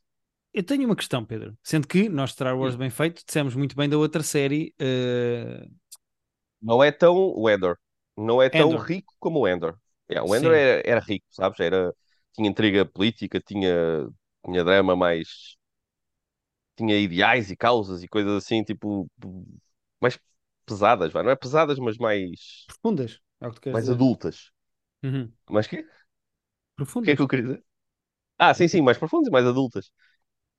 Eu 0.52 0.62
tenho 0.62 0.84
uma 0.84 0.96
questão, 0.96 1.24
Pedro. 1.24 1.56
Sendo 1.62 1.86
que 1.86 2.08
nós, 2.08 2.32
Star 2.32 2.56
Wars 2.58 2.76
bem 2.76 2.90
feito, 2.90 3.24
dissemos 3.24 3.54
muito 3.54 3.74
bem 3.74 3.88
da 3.88 3.96
outra 3.96 4.22
série. 4.22 4.74
Uh... 4.80 5.70
Não 6.60 6.82
é 6.82 6.90
tão 6.92 7.14
o 7.16 7.48
Endor. 7.48 7.76
Não 8.16 8.42
é 8.42 8.50
tão 8.50 8.70
Endor. 8.70 8.82
rico 8.82 9.14
como 9.18 9.40
o 9.40 9.48
Endor. 9.48 9.78
Yeah, 10.10 10.24
o 10.28 10.34
Endor 10.34 10.54
era, 10.54 10.82
era, 10.86 11.00
rico, 11.00 11.26
sabes? 11.30 11.60
Era, 11.60 11.94
tinha 12.34 12.48
intriga 12.48 12.84
política, 12.86 13.40
tinha, 13.40 14.08
tinha 14.44 14.64
drama 14.64 14.96
mais. 14.96 15.56
tinha 16.76 16.96
ideais 16.98 17.50
e 17.50 17.56
causas 17.56 18.02
e 18.02 18.08
coisas 18.08 18.32
assim, 18.44 18.62
tipo. 18.64 19.08
mais 20.00 20.18
pesadas, 20.66 21.12
vai? 21.12 21.22
não 21.22 21.30
é 21.30 21.36
pesadas, 21.36 21.78
mas 21.78 21.96
mais. 21.98 22.66
profundas, 22.66 23.20
é 23.40 23.46
o 23.46 23.50
que 23.50 23.56
tu 23.56 23.60
queres 23.62 23.74
mais 23.74 23.84
dizer. 23.84 23.94
adultas. 23.94 24.50
Uhum. 25.02 25.32
Mas 25.50 25.66
quê? 25.66 25.84
Profundas. 26.76 27.02
O 27.02 27.04
que 27.04 27.10
é 27.12 27.16
que 27.16 27.22
eu 27.22 27.28
queria 27.28 27.44
dizer? 27.44 27.64
Ah, 28.38 28.54
sim, 28.54 28.68
sim, 28.68 28.80
mais 28.82 28.98
profundas 28.98 29.28
e 29.28 29.30
mais 29.30 29.46
adultas. 29.46 29.90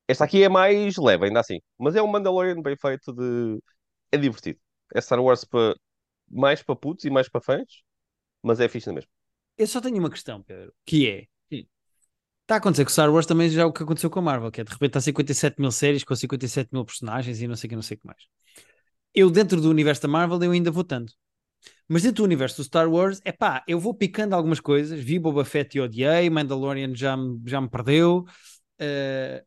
Esta 0.07 0.25
aqui 0.25 0.43
é 0.43 0.49
mais 0.49 0.97
leve, 0.97 1.27
ainda 1.27 1.39
assim. 1.41 1.59
Mas 1.79 1.95
é 1.95 2.01
um 2.03 2.07
Mandalorian 2.07 2.61
bem 2.61 2.77
feito 2.77 3.13
de. 3.13 3.59
É 4.11 4.17
divertido. 4.17 4.59
É 4.95 5.01
Star 5.01 5.21
Wars 5.23 5.45
para 5.45 5.75
mais 6.29 6.63
para 6.63 6.75
putos 6.75 7.05
e 7.05 7.11
mais 7.11 7.29
para 7.29 7.41
fãs, 7.41 7.83
mas 8.43 8.59
é 8.59 8.69
fixe 8.69 8.91
mesmo. 8.93 9.11
Eu 9.59 9.67
só 9.67 9.79
tenho 9.81 9.97
uma 9.99 10.09
questão, 10.09 10.41
Pedro, 10.41 10.73
que 10.85 11.07
é 11.07 11.27
Está 12.41 12.55
a 12.55 12.57
acontecer 12.57 12.83
com 12.83 12.89
Star 12.91 13.11
Wars 13.13 13.27
também 13.27 13.47
já 13.49 13.61
é 13.61 13.65
o 13.65 13.71
que 13.71 13.83
aconteceu 13.83 14.09
com 14.09 14.19
a 14.19 14.21
Marvel, 14.23 14.49
que 14.51 14.59
é 14.61 14.63
de 14.63 14.71
repente 14.71 14.97
há 14.97 15.01
57 15.01 15.61
mil 15.61 15.71
séries 15.71 16.03
com 16.03 16.15
57 16.15 16.69
mil 16.73 16.83
personagens 16.83 17.39
e 17.41 17.47
não 17.47 17.55
sei 17.55 17.67
o 17.67 17.69
que, 17.69 17.75
não 17.75 17.83
sei 17.83 17.95
o 17.95 17.99
que 17.99 18.07
mais. 18.07 18.23
Eu, 19.13 19.29
dentro 19.31 19.61
do 19.61 19.69
universo 19.69 20.03
da 20.03 20.07
Marvel, 20.09 20.41
eu 20.43 20.51
ainda 20.51 20.71
vou 20.71 20.83
tanto. 20.83 21.13
Mas 21.87 22.03
dentro 22.03 22.17
do 22.23 22.25
universo 22.25 22.57
do 22.57 22.63
Star 22.65 22.89
Wars, 22.89 23.21
é 23.25 23.31
pá, 23.31 23.63
eu 23.67 23.79
vou 23.79 23.93
picando 23.93 24.35
algumas 24.35 24.59
coisas. 24.61 24.99
Vi 25.01 25.19
Boba 25.19 25.45
Fett 25.45 25.77
e 25.77 25.81
odiei, 25.81 26.29
Mandalorian 26.29 26.95
já, 26.95 27.17
me- 27.17 27.41
já 27.47 27.61
me 27.61 27.69
perdeu. 27.69 28.25
Uh, 28.81 29.45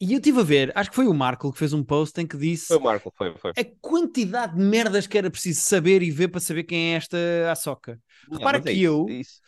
e 0.00 0.12
eu 0.12 0.18
estive 0.18 0.40
a 0.40 0.42
ver, 0.44 0.72
acho 0.76 0.90
que 0.90 0.96
foi 0.96 1.06
o 1.06 1.14
Marco 1.14 1.52
que 1.52 1.58
fez 1.58 1.72
um 1.72 1.82
post 1.84 2.20
em 2.20 2.26
que 2.26 2.36
disse 2.36 2.68
Foi 2.68 2.76
o 2.76 2.80
Marco, 2.80 3.12
foi, 3.16 3.36
foi. 3.38 3.52
a 3.56 3.64
quantidade 3.80 4.56
de 4.56 4.62
merdas 4.62 5.06
que 5.06 5.18
era 5.18 5.30
preciso 5.30 5.62
saber 5.62 6.02
e 6.02 6.10
ver 6.10 6.28
para 6.28 6.40
saber 6.40 6.64
quem 6.64 6.94
é 6.94 6.96
esta 6.96 7.16
Ahsoka. 7.50 8.00
Não, 8.26 8.38
Repara 8.38 8.60
é 8.60 8.62
que 8.62 8.82
isso, 8.82 8.84
eu- 8.84 9.06
é 9.06 9.14
isso. 9.14 9.40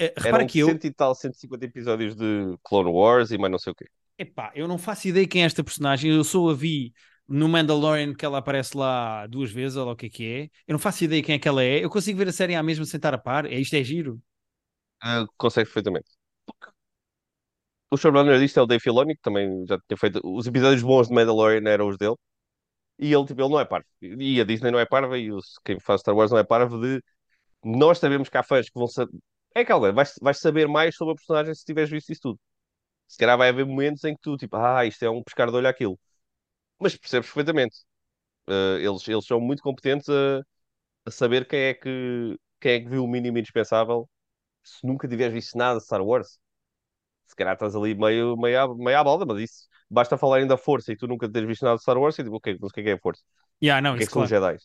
Uh, 0.00 0.12
repara 0.18 0.44
Eram 0.44 0.46
que 0.46 0.58
eu, 0.60 0.78
cento 0.78 0.86
e 0.86 0.92
tal, 0.92 1.14
150 1.14 1.64
episódios 1.66 2.14
de 2.16 2.56
Clone 2.64 2.90
Wars 2.90 3.30
e 3.30 3.38
mais 3.38 3.50
não 3.52 3.58
sei 3.58 3.72
o 3.72 3.76
quê. 3.76 3.86
epá, 4.18 4.52
eu 4.54 4.66
não 4.68 4.78
faço 4.78 5.08
ideia 5.08 5.26
quem 5.28 5.42
é 5.42 5.46
esta 5.46 5.62
personagem. 5.64 6.10
Eu 6.12 6.24
só 6.24 6.48
a 6.50 6.54
vi 6.54 6.92
no 7.28 7.48
Mandalorian 7.48 8.14
que 8.14 8.24
ela 8.24 8.38
aparece 8.38 8.76
lá 8.76 9.26
duas 9.26 9.50
vezes, 9.50 9.76
ou 9.76 9.86
lá 9.86 9.92
o 9.92 9.96
que 9.96 10.06
é 10.06 10.10
que 10.10 10.24
é. 10.26 10.44
Eu 10.66 10.72
não 10.74 10.78
faço 10.78 11.04
ideia 11.04 11.22
quem 11.22 11.34
é 11.36 11.38
que 11.38 11.48
ela 11.48 11.62
é. 11.62 11.84
Eu 11.84 11.90
consigo 11.90 12.18
ver 12.18 12.28
a 12.28 12.32
série 12.32 12.54
à 12.54 12.62
mesma 12.62 12.84
sem 12.84 12.98
estar 12.98 13.14
a 13.14 13.18
par. 13.18 13.46
É, 13.46 13.58
isto 13.58 13.74
é 13.74 13.82
giro. 13.84 14.20
Ah, 15.00 15.26
consegue 15.38 15.66
perfeitamente. 15.66 16.10
O 17.90 17.96
showrunner 17.96 18.38
disto 18.40 18.58
é 18.58 18.62
o 18.62 18.66
Dave 18.66 18.82
Filoni, 18.82 19.14
que 19.16 19.22
também 19.22 19.64
já 19.66 19.78
tinha 19.88 19.96
feito. 19.98 20.20
Os 20.24 20.46
episódios 20.46 20.82
bons 20.82 21.08
de 21.08 21.14
Mandalorian 21.14 21.68
eram 21.70 21.88
os 21.88 21.96
dele. 21.96 22.16
E 22.98 23.12
ele, 23.14 23.26
tipo, 23.26 23.40
ele 23.42 23.50
não 23.50 23.60
é 23.60 23.64
parvo. 23.64 23.86
E 24.02 24.40
a 24.40 24.44
Disney 24.44 24.70
não 24.72 24.78
é 24.78 24.86
parva, 24.86 25.18
e 25.18 25.32
os, 25.32 25.58
quem 25.64 25.80
faz 25.80 26.00
Star 26.02 26.14
Wars 26.16 26.30
não 26.30 26.38
é 26.38 26.44
parvo 26.44 26.80
de. 26.80 27.02
Nós 27.64 27.98
sabemos 27.98 28.28
que 28.28 28.38
há 28.38 28.42
fãs 28.44 28.68
que 28.70 28.78
vão 28.78 28.88
saber. 28.88 29.12
É 29.54 29.60
aquela, 29.62 29.92
vais, 29.92 30.14
vais 30.22 30.38
saber 30.40 30.68
mais 30.68 30.96
sobre 30.96 31.14
a 31.14 31.16
personagem 31.16 31.54
se 31.54 31.64
tiveres 31.64 31.90
visto 31.90 32.10
isso 32.12 32.22
tudo. 32.22 32.40
Se 33.08 33.18
calhar 33.18 33.38
vai 33.38 33.50
haver 33.50 33.66
momentos 33.66 34.04
em 34.04 34.14
que 34.14 34.20
tu, 34.22 34.36
tipo, 34.36 34.56
ah, 34.56 34.84
isto 34.86 35.04
é 35.04 35.10
um 35.10 35.22
pescar 35.24 35.50
de 35.50 35.56
olho 35.56 35.68
àquilo. 35.68 35.98
Mas 36.80 36.96
percebes 36.96 37.28
perfeitamente. 37.28 37.76
Ah, 38.48 38.78
eles, 38.80 39.06
eles 39.08 39.26
são 39.26 39.40
muito 39.40 39.62
competentes 39.62 40.08
a, 40.10 40.42
a 41.06 41.10
saber 41.10 41.46
quem 41.48 41.60
é 41.60 41.74
que, 41.74 42.38
quem 42.60 42.72
é 42.74 42.80
que 42.80 42.88
viu 42.88 43.04
o 43.04 43.08
mínimo 43.08 43.38
indispensável 43.38 44.08
se 44.64 44.86
nunca 44.86 45.08
tiveres 45.08 45.34
visto 45.34 45.58
nada 45.58 45.78
de 45.80 45.84
Star 45.86 46.02
Wars. 46.04 46.38
Se 47.26 47.34
calhar 47.36 47.54
estás 47.54 47.74
ali 47.74 47.94
meio, 47.94 48.36
meio, 48.36 48.60
à, 48.60 48.74
meio 48.76 48.98
à 48.98 49.04
balda, 49.04 49.26
mas 49.26 49.40
isso 49.40 49.68
basta 49.90 50.16
falarem 50.16 50.46
da 50.46 50.56
força 50.56 50.92
e 50.92 50.96
tu 50.96 51.06
nunca 51.06 51.28
teres 51.28 51.48
visto 51.48 51.64
nada 51.64 51.76
de 51.76 51.82
Star 51.82 51.98
Wars 51.98 52.18
e 52.18 52.24
tipo, 52.24 52.36
ok, 52.36 52.58
mas 52.60 52.70
o 52.70 52.74
que 52.74 52.80
é 52.80 52.82
que 52.84 52.90
é 52.90 52.92
a 52.94 52.98
força? 52.98 53.22
Yeah, 53.62 53.80
não, 53.80 53.94
o 53.94 53.96
que 53.96 54.04
é 54.04 54.06
que 54.06 54.12
são 54.12 54.26
claro. 54.26 54.46
Jedi? 54.46 54.58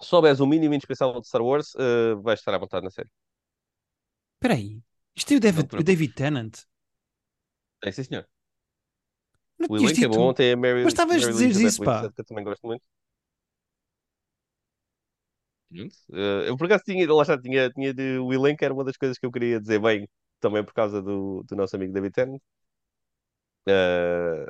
Se 0.00 0.08
souberes 0.08 0.40
o 0.40 0.46
mínimo 0.46 0.74
indispensável 0.74 1.20
de 1.20 1.28
Star 1.28 1.42
Wars, 1.42 1.74
uh, 1.74 2.20
vais 2.22 2.40
estar 2.40 2.54
à 2.54 2.58
vontade 2.58 2.84
na 2.84 2.90
série. 2.90 3.08
Espera 4.36 4.54
aí. 4.54 4.82
Isto 5.14 5.34
é 5.34 5.36
o 5.36 5.40
David, 5.40 5.68
o 5.76 5.82
David 5.82 6.14
Tennant. 6.14 6.54
É 7.84 7.92
sim, 7.92 8.04
senhor. 8.04 8.26
Não 9.58 9.68
O 9.70 9.76
elenco 9.76 10.04
é 10.04 10.08
bom, 10.08 10.32
tem 10.32 10.52
a 10.52 10.56
Mary, 10.56 10.82
Mas 10.84 10.92
estavas 10.92 11.24
a 11.24 11.30
dizer 11.30 11.66
isso, 11.66 11.82
pá. 11.82 12.10
Que 12.10 12.20
eu 12.20 12.24
também 12.24 12.44
gosto 12.44 12.66
muito. 12.66 12.82
Uh, 16.10 16.44
eu 16.46 16.56
por 16.56 16.66
acaso 16.66 16.84
tinha, 16.84 17.10
lá 17.10 17.22
está, 17.22 17.40
tinha, 17.40 17.70
tinha 17.70 17.94
de, 17.94 18.18
o 18.18 18.32
elenco 18.32 18.62
era 18.62 18.74
uma 18.74 18.84
das 18.84 18.96
coisas 18.96 19.18
que 19.18 19.24
eu 19.24 19.32
queria 19.32 19.58
dizer 19.58 19.80
bem, 19.80 20.06
também 20.42 20.64
por 20.64 20.74
causa 20.74 21.00
do, 21.00 21.42
do 21.44 21.56
nosso 21.56 21.76
amigo 21.76 21.92
David 21.94 22.12
Tennant. 22.12 22.42
Uh, 23.66 24.46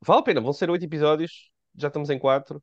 vale 0.00 0.20
a 0.20 0.22
pena, 0.22 0.40
vão 0.40 0.52
ser 0.52 0.68
oito 0.70 0.84
episódios, 0.84 1.50
já 1.74 1.88
estamos 1.88 2.10
em 2.10 2.18
quatro. 2.18 2.62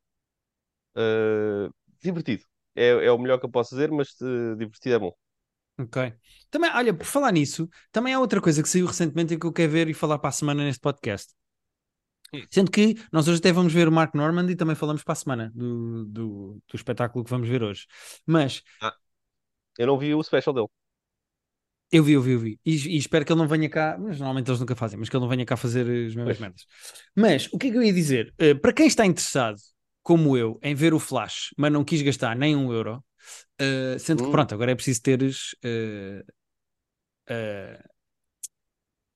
Uh, 0.95 1.74
divertido. 2.02 2.43
É, 2.76 2.88
é 2.89 3.12
o 3.12 3.17
melhor 3.17 3.39
que 3.39 3.45
eu 3.45 3.52
posso 3.52 3.71
dizer, 3.71 3.89
mas 3.91 4.10
uh, 4.21 4.56
divertido 4.58 4.95
é 4.95 5.00
bom. 5.00 5.13
Ok. 5.80 6.13
Também, 6.50 6.71
olha, 6.71 6.93
por 6.93 7.06
falar 7.06 7.32
nisso, 7.32 7.69
também 7.91 8.13
há 8.13 8.19
outra 8.19 8.41
coisa 8.41 8.62
que 8.62 8.69
saiu 8.69 8.86
recentemente 8.86 9.34
e 9.34 9.39
que 9.39 9.45
eu 9.45 9.52
quero 9.54 9.71
ver 9.71 9.89
e 9.89 9.93
falar 9.93 10.19
para 10.19 10.30
a 10.30 10.34
semana 10.34 10.63
neste 10.63 10.80
podcast. 10.82 11.34
Hum. 12.34 12.43
Sendo 12.50 12.71
que 12.71 12.95
nós 13.12 13.28
hoje 13.28 13.39
até 13.39 13.52
vamos 13.52 13.74
ver 13.74 13.88
o 13.88 13.91
Mark 13.91 14.13
Normand 14.13 14.50
e 14.50 14.56
também 14.56 14.76
falamos 14.76 15.04
para 15.04 15.13
a 15.13 15.15
semana 15.15 15.52
do, 15.54 16.06
do, 16.06 16.62
do 16.67 16.76
espetáculo 16.76 17.24
que 17.24 17.32
vamos 17.32 17.48
ver 17.48 17.63
hoje. 17.63 17.86
Mas 18.26 18.63
Eu 19.78 19.88
não 19.88 19.98
vi 19.98 20.13
o 20.13 20.24
special 20.24 20.54
dele. 20.54 20.67
Eu 21.91 22.04
vi, 22.04 22.13
eu 22.13 22.21
vi, 22.21 22.32
eu 22.32 22.39
vi. 22.39 22.60
E, 22.65 22.71
e 22.95 22.98
espero 22.98 23.26
que 23.26 23.32
ele 23.32 23.39
não 23.39 23.48
venha 23.48 23.69
cá, 23.69 23.98
mas 24.00 24.17
normalmente 24.17 24.50
eles 24.50 24.60
nunca 24.60 24.76
fazem, 24.76 25.00
mas 25.00 25.10
que 25.10 25.15
ele 25.15 25.21
não 25.21 25.30
venha 25.30 25.45
cá 25.45 25.56
fazer 25.56 25.82
as 26.08 26.15
mesmas 26.15 26.38
Pois. 26.38 26.39
merdas. 26.39 26.65
Mas 27.15 27.48
o 27.54 27.58
que 27.58 27.67
é 27.67 27.71
que 27.71 27.78
eu 27.78 27.84
ia 27.84 27.93
dizer? 27.93 28.34
Eh, 28.38 28.54
para 28.56 28.74
quem 28.74 28.88
está 28.88 29.06
interessado, 29.06 29.58
como 30.04 30.38
eu, 30.38 30.60
em 30.62 30.76
ver 30.76 30.93
o 30.93 31.00
Flash, 31.00 31.54
mas 31.58 31.71
não 31.71 31.84
quis 31.84 32.02
gastar 32.02 32.36
nem 32.36 32.56
um 32.56 32.71
euro, 32.74 33.04
eh, 33.60 33.98
sendo 34.00 34.24
que 34.24 34.30
Hum. 34.30 34.32
pronto, 34.32 34.54
agora 34.54 34.71
é 34.71 34.76
preciso 34.76 35.02
teres 35.02 35.56
eh, 35.63 36.24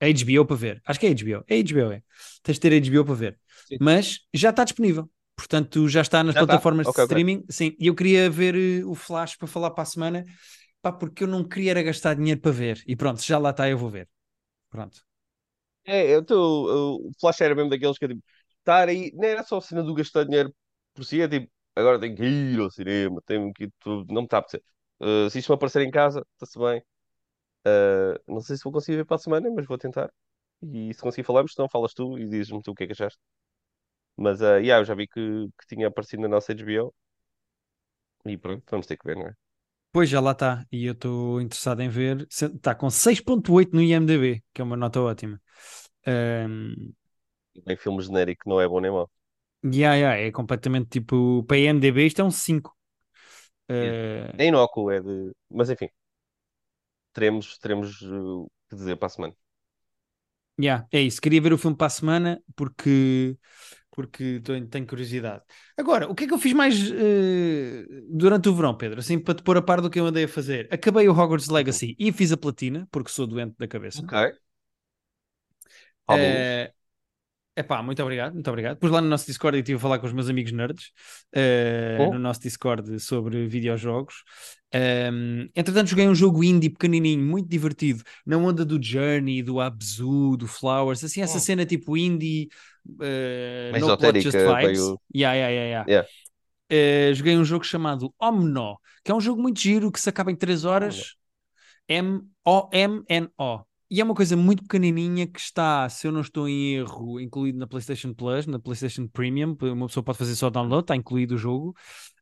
a 0.02 0.06
HBO 0.06 0.46
para 0.46 0.56
ver. 0.56 0.82
Acho 0.86 1.00
que 1.00 1.08
é 1.08 1.10
HBO. 1.12 1.44
É 1.48 1.60
HBO, 1.60 1.92
é. 1.92 2.02
Tens 2.44 2.56
de 2.56 2.62
ter 2.62 2.74
HBO 2.74 3.06
para 3.06 3.16
ver. 3.16 3.40
Sim. 3.68 3.80
Mas 3.80 4.20
já 4.34 4.50
está 4.50 4.64
disponível. 4.64 5.10
Portanto, 5.36 5.88
já 5.88 6.02
está 6.02 6.24
nas 6.24 6.36
Já 6.36 6.42
plataformas 6.42 6.88
Ok, 6.88 6.98
de 6.98 7.00
streaming. 7.00 7.44
Sim, 7.50 7.76
e 7.80 7.88
eu 7.88 7.96
queria 7.96 8.30
ver 8.30 8.84
o 8.86 8.94
Flash 8.96 9.36
para 9.38 9.48
falar 9.48 9.72
para 9.72 9.84
a 9.84 9.86
semana, 9.86 10.26
pá, 10.82 10.92
porque 10.92 11.24
eu 11.24 11.28
não 11.28 11.44
queria 11.48 11.82
gastar 11.84 12.16
dinheiro 12.16 12.40
para 12.42 12.52
ver. 12.52 12.84
E 12.88 12.96
pronto, 12.96 13.22
já 13.24 13.38
lá 13.38 13.52
está, 13.52 13.70
eu 13.70 13.78
vou 13.78 13.90
ver. 13.90 14.10
Pronto. 14.70 15.02
É, 15.86 16.14
eu 16.16 16.24
tô, 16.26 16.98
o 17.10 17.12
Flash 17.20 17.42
era 17.42 17.56
mesmo 17.56 17.70
daqueles 17.70 17.98
que 17.98 18.06
eu, 18.06 18.10
tipo, 18.10 18.24
estar 18.60 18.90
aí, 18.90 19.12
não 19.16 19.26
era 19.28 19.44
só 19.44 19.58
a 19.58 19.62
cena 19.62 19.84
do 19.84 19.94
gastar 19.96 20.26
dinheiro 20.26 20.54
por 20.94 21.04
si, 21.06 21.22
é 21.22 21.28
tipo, 21.28 21.52
agora 21.76 22.00
tenho 22.00 22.16
que 22.16 22.24
ir 22.26 22.60
ao 22.60 22.70
cinema, 22.72 23.22
tenho 23.26 23.52
que 23.54 23.66
ir, 23.66 23.74
tudo, 23.80 24.14
não 24.14 24.22
me 24.24 24.26
está 24.28 24.38
a 24.38 24.40
apetecer. 24.42 24.64
Uh, 25.02 25.30
se 25.30 25.40
isto 25.40 25.50
me 25.52 25.56
aparecer 25.56 25.82
em 25.84 25.92
casa, 25.92 26.26
está-se 26.34 26.60
bem. 26.60 26.82
Uh, 27.68 28.20
não 28.34 28.42
sei 28.42 28.58
se 28.58 28.64
vou 28.64 28.74
conseguir 28.74 28.98
ver 28.98 29.06
para 29.06 29.16
a 29.18 29.20
semana, 29.20 29.50
mas 29.52 29.66
vou 29.68 29.78
tentar. 29.78 30.12
E 30.64 30.94
se 30.94 31.02
conseguir 31.02 31.26
falamos, 31.26 31.54
não 31.58 31.70
falas 31.70 31.94
tu 31.94 32.18
e 32.20 32.28
dizes-me 32.30 32.62
tu 32.64 32.72
o 32.72 32.76
que 32.76 32.84
é 32.86 32.88
que 32.88 32.94
achaste. 32.94 33.20
Mas, 34.18 34.42
uh, 34.42 34.58
yeah, 34.60 34.80
eu 34.82 34.86
já 34.86 34.96
vi 34.96 35.08
que, 35.08 35.22
que 35.60 35.68
tinha 35.68 35.88
aparecido 35.88 36.22
na 36.24 36.28
nossa 36.30 36.52
HBO. 36.54 36.94
E 38.32 38.38
pronto, 38.44 38.64
vamos 38.72 38.88
ter 38.88 38.98
que 38.98 39.06
ver, 39.08 39.18
não 39.18 39.28
é? 39.28 39.34
Pois 39.92 40.10
já 40.10 40.20
lá 40.20 40.32
está. 40.32 40.66
E 40.72 40.86
eu 40.86 40.94
estou 40.94 41.42
interessado 41.42 41.82
em 41.82 41.90
ver. 41.90 42.28
Está 42.30 42.76
com 42.76 42.90
6.8 42.90 43.74
no 43.76 43.82
IMDB, 43.82 44.44
que 44.54 44.62
é 44.62 44.64
uma 44.64 44.78
nota 44.78 45.02
ótima. 45.02 45.42
Em 47.66 47.78
filme 47.78 48.02
genérico 48.04 48.50
não 48.50 48.60
é 48.60 48.68
bom 48.68 48.82
nem 48.82 48.92
mau. 48.92 49.10
yeah, 49.64 49.96
yeah, 49.96 50.16
é 50.18 50.32
completamente 50.32 50.90
tipo. 50.90 51.44
Para 51.46 51.58
IMDB 51.58 52.06
isto 52.08 52.22
é 52.22 52.24
um 52.26 52.32
5. 52.32 52.76
Ah, 53.70 53.96
É 54.38 54.46
inócuo, 54.48 54.90
é 54.92 55.00
de... 55.02 55.32
Mas 55.50 55.70
enfim, 55.70 55.90
teremos, 57.14 57.58
teremos 57.60 58.02
uh, 58.02 58.44
o 58.46 58.52
que 58.70 58.76
dizer 58.76 58.96
para 58.98 59.08
a 59.08 59.10
semana. 59.10 59.36
Yeah, 60.62 60.86
é 60.92 61.02
isso. 61.02 61.22
Queria 61.22 61.42
ver 61.42 61.54
o 61.54 61.58
filme 61.58 61.78
para 61.78 61.88
a 61.88 61.90
semana 61.90 62.44
porque 62.56 63.38
porque 64.00 64.42
tenho 64.72 64.88
curiosidade. 64.88 65.44
Agora, 65.78 66.10
o 66.10 66.16
que 66.16 66.24
é 66.24 66.28
que 66.28 66.34
eu 66.34 66.38
fiz 66.40 66.54
mais 66.54 66.74
eh, 66.90 67.86
durante 68.10 68.48
o 68.48 68.56
verão, 68.56 68.74
Pedro? 68.74 69.00
Assim, 69.02 69.20
para 69.20 69.34
te 69.36 69.44
pôr 69.44 69.58
a 69.58 69.62
par 69.62 69.82
do 69.82 69.90
que 69.90 70.00
eu 70.00 70.06
andei 70.06 70.24
a 70.24 70.28
fazer. 70.28 70.70
Acabei 70.72 71.10
o 71.10 71.12
Hogwarts 71.12 71.50
Legacy 71.50 71.98
e 72.00 72.10
fiz 72.14 72.32
a 72.32 72.38
platina, 72.38 72.88
porque 72.92 73.12
sou 73.12 73.28
doente 73.28 73.56
da 73.60 73.68
cabeça. 73.68 74.02
Ok. 74.02 74.40
É 76.08 76.72
epá, 77.60 77.84
muito 77.84 78.02
obrigado, 78.02 78.34
muito 78.34 78.48
obrigado. 78.50 78.78
Pus 78.78 78.90
lá 78.90 79.02
no 79.02 79.10
nosso 79.10 79.26
Discord 79.26 79.58
e 79.58 79.60
estive 79.60 79.76
a 79.78 79.82
falar 79.82 80.00
com 80.00 80.08
os 80.08 80.14
meus 80.14 80.30
amigos 80.30 80.52
nerds 80.54 80.92
eh, 81.34 81.98
Oh. 82.00 82.14
no 82.14 82.20
nosso 82.20 82.40
Discord 82.42 83.00
sobre 83.02 83.48
videojogos. 83.48 84.24
Ehm, 84.72 85.50
entretanto, 85.56 85.88
joguei 85.90 86.08
um 86.08 86.16
jogo 86.16 86.42
indie 86.44 86.70
pequenininho, 86.70 87.22
muito 87.26 87.50
divertido, 87.50 88.02
na 88.26 88.38
onda 88.38 88.64
do 88.64 88.82
Journey, 88.82 89.42
do 89.44 89.60
Abzu, 89.60 90.38
do 90.38 90.48
Flowers, 90.48 91.04
assim, 91.04 91.22
essa 91.22 91.38
Oh. 91.38 91.42
cena 91.42 91.66
tipo 91.66 91.98
indie, 91.98 92.48
eh, 93.02 93.70
Mais 93.72 93.82
no 93.82 93.88
plot, 93.98 94.22
just 94.22 94.38
vibes. 94.38 94.80
meio- 94.80 95.00
Yeah, 95.16 95.34
yeah, 95.36 95.50
yeah, 95.52 95.70
yeah. 95.70 95.86
Yeah. 95.90 96.08
Eh, 96.72 97.14
joguei 97.16 97.36
um 97.38 97.44
jogo 97.44 97.64
chamado 97.66 98.14
Omno, 98.20 98.78
que 99.04 99.12
é 99.12 99.16
um 99.16 99.20
jogo 99.22 99.42
muito 99.42 99.60
giro 99.60 99.92
que 99.92 100.00
se 100.00 100.10
acaba 100.10 100.32
em 100.32 100.36
3 100.36 100.66
horas. 100.66 101.16
M-O-M-N-O. 102.46 103.62
E 103.92 104.00
é 104.00 104.04
uma 104.04 104.14
coisa 104.14 104.38
muito 104.38 104.62
pequenininha 104.64 105.26
que 105.26 105.40
está, 105.40 105.90
se 105.90 106.06
eu 106.08 106.12
não 106.12 106.22
estou 106.22 106.48
em 106.48 106.76
erro, 106.76 107.20
incluído 107.20 107.58
na 107.58 107.66
PlayStation 107.66 108.14
Plus, 108.14 108.46
na 108.46 108.60
PlayStation 108.60 109.08
Premium. 109.08 109.58
Uma 109.60 109.88
pessoa 109.88 110.04
pode 110.04 110.18
fazer 110.20 110.36
só 110.36 110.50
download, 110.52 110.84
está 110.84 110.96
incluído 110.96 111.34
o 111.36 111.38
jogo. 111.38 111.76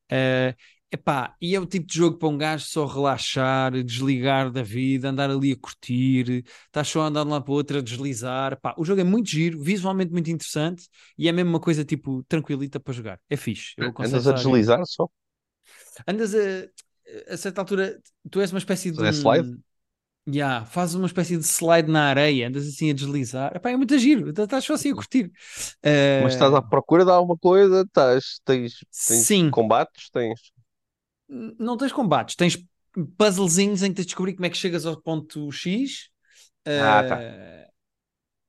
Eh, 0.10 0.56
epá, 0.92 1.36
e 1.42 1.56
é 1.56 1.60
o 1.60 1.66
tipo 1.66 1.86
de 1.88 1.96
jogo 1.98 2.18
para 2.18 2.28
um 2.30 2.38
gajo 2.38 2.66
só 2.68 2.86
relaxar, 2.86 3.72
desligar 3.84 4.52
da 4.52 4.64
vida, 4.64 5.10
andar 5.10 5.30
ali 5.30 5.52
a 5.54 5.58
curtir, 5.58 6.44
estás 6.66 6.88
só 6.88 7.02
a 7.02 7.06
andar 7.08 7.24
de 7.24 7.28
um 7.30 7.32
lado 7.34 7.44
para 7.46 7.52
o 7.54 7.56
outro 7.56 7.78
a 7.80 7.82
deslizar. 7.82 8.54
Epá, 8.54 8.74
o 8.78 8.86
jogo 8.86 9.02
é 9.02 9.04
muito 9.04 9.30
giro, 9.30 9.62
visualmente 9.62 10.12
muito 10.12 10.30
interessante 10.32 10.88
e 11.18 11.28
é 11.28 11.32
mesmo 11.32 11.50
uma 11.52 11.60
coisa 11.60 11.84
tipo 11.86 12.24
tranquilita 12.24 12.80
para 12.80 12.94
jogar. 12.94 13.20
É 13.30 13.38
fixe. 13.38 13.76
Andas 14.00 14.26
a 14.28 14.34
deslizar 14.34 14.84
só? 14.88 15.08
Andas 16.08 16.34
a, 16.36 17.34
a 17.34 17.38
certa 17.38 17.62
altura, 17.62 18.02
tu 18.32 18.42
és 18.42 18.52
uma 18.52 18.60
espécie 18.60 18.92
de 18.92 19.08
É 19.08 19.12
slide? 19.12 19.48
Yeah, 20.30 20.66
fazes 20.66 20.96
uma 20.96 21.08
espécie 21.08 21.38
de 21.38 21.44
slide 21.46 21.90
na 21.90 22.10
areia, 22.10 22.50
andas 22.50 22.68
assim 22.68 22.92
a 22.92 22.94
deslizar. 22.94 23.56
Epá, 23.56 23.72
é 23.72 23.78
muito 23.78 23.98
giro, 23.98 24.34
tá- 24.34 24.44
estás 24.44 24.66
só 24.66 24.74
assim 24.74 24.92
a 24.92 24.96
curtir. 24.96 25.32
Mas 26.18 26.34
estás 26.34 26.54
à 26.54 26.62
Eh, 26.62 26.64
procura 26.64 27.06
de 27.06 27.12
alguma 27.12 27.38
coisa? 27.38 27.82
Estás, 27.84 28.40
tens, 28.46 28.74
tens 29.06 29.30
Sim, 29.30 29.52
combates? 29.52 30.10
Tens... 30.12 30.52
não 31.28 31.78
tens 31.78 31.92
combates, 31.92 32.36
tens 32.36 32.58
puzzlezinhos 33.18 33.84
em 33.84 33.90
que 33.90 33.96
tens 33.96 34.06
de 34.06 34.10
descobrir 34.10 34.34
como 34.34 34.46
é 34.46 34.50
que 34.50 34.58
chegas 34.58 34.86
ao 34.86 35.02
ponto 35.02 35.52
X. 35.52 36.10
Ah, 36.66 37.04
tá. 37.04 37.18
Uh, 37.18 37.68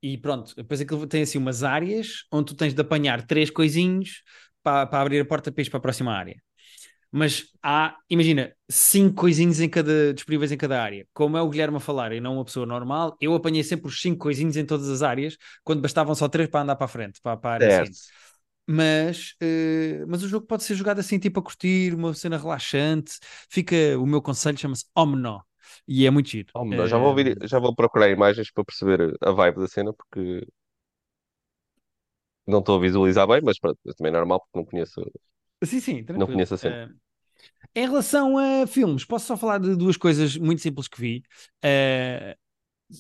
e 0.03 0.17
pronto, 0.17 0.55
depois 0.55 0.81
aquilo 0.81 1.07
tem 1.07 1.23
assim 1.23 1.39
umas 1.39 1.63
áreas 1.63 2.25
onde 2.33 2.47
tu 2.47 2.55
tens 2.55 2.73
de 2.73 2.81
apanhar 2.81 3.27
três 3.27 3.51
coisinhos 3.51 4.23
para, 4.63 4.87
para 4.87 5.01
abrir 5.01 5.21
a 5.21 5.25
porta 5.25 5.51
para 5.51 5.63
ir 5.63 5.71
para 5.71 5.79
a 5.79 5.83
próxima 5.83 6.13
área. 6.13 6.41
Mas 7.11 7.47
há, 7.63 7.97
imagina, 8.09 8.53
cinco 8.69 9.15
coisinhos 9.15 9.61
em 9.61 9.69
cada, 9.69 10.13
disponíveis 10.13 10.53
em 10.53 10.59
cada 10.59 10.83
área. 10.83 11.07
Como 11.15 11.39
é 11.39 11.43
o 11.43 11.49
Guilherme 11.49 11.79
a 11.79 11.81
falar 11.81 12.13
e 12.13 12.21
não 12.21 12.35
uma 12.35 12.45
pessoa 12.45 12.67
normal, 12.67 13.17
eu 13.21 13.35
apanhei 13.35 13.65
sempre 13.65 13.89
os 13.89 14.01
cinco 14.01 14.19
coisinhos 14.19 14.57
em 14.57 14.67
todas 14.67 14.89
as 14.91 15.03
áreas, 15.03 15.37
quando 15.65 15.81
bastavam 15.81 16.15
só 16.15 16.29
três 16.29 16.49
para 16.51 16.61
andar 16.61 16.77
para 16.77 16.85
a 16.85 16.89
frente, 16.89 17.19
para, 17.23 17.37
para 17.37 17.51
a 17.51 17.55
área 17.55 17.71
seguinte. 17.71 18.01
Mas, 18.69 19.35
uh, 19.43 20.07
mas 20.09 20.23
o 20.23 20.29
jogo 20.29 20.47
pode 20.47 20.63
ser 20.63 20.75
jogado 20.75 20.99
assim, 21.01 21.19
tipo 21.19 21.41
a 21.41 21.43
curtir, 21.43 21.95
uma 21.95 22.13
cena 22.15 22.37
relaxante. 22.37 23.19
Fica, 23.51 23.75
o 23.99 24.07
meu 24.07 24.21
conselho 24.21 24.59
chama-se 24.59 24.85
Omno. 24.97 25.43
E 25.87 26.07
é 26.07 26.11
muito 26.11 26.29
giro. 26.31 26.49
Oh, 26.55 26.65
meu, 26.65 26.87
já 26.87 26.99
vou 26.99 27.15
já 27.47 27.59
vou 27.59 27.75
procurar 27.75 28.09
imagens 28.11 28.51
para 28.51 28.65
perceber 28.65 29.17
a 29.23 29.31
vibe 29.33 29.61
da 29.61 29.69
cena, 29.69 29.93
porque 29.93 30.47
não 32.47 32.59
estou 32.61 32.77
a 32.77 32.81
visualizar 32.81 33.27
bem, 33.29 33.41
mas 33.43 33.59
pronto, 33.59 33.79
também 33.97 34.11
é 34.11 34.17
normal 34.17 34.41
porque 34.41 34.59
não 34.59 34.65
conheço, 34.65 35.01
Sim, 35.65 35.81
sim, 35.81 36.05
não 36.15 36.27
tranquilo. 36.27 36.29
conheço 36.29 36.55
a 36.55 36.59
cena. 36.59 36.77
Uh, 36.87 36.95
em 37.75 37.87
relação 37.89 38.39
a 38.39 38.67
filmes, 38.67 39.05
posso 39.05 39.27
só 39.27 39.37
falar 39.37 39.59
de 39.61 39.77
duas 39.77 39.97
coisas 39.97 40.37
muito 40.37 40.63
simples 40.63 40.89
que 40.89 41.01
vi. 41.01 41.25
Uh, 41.65 42.37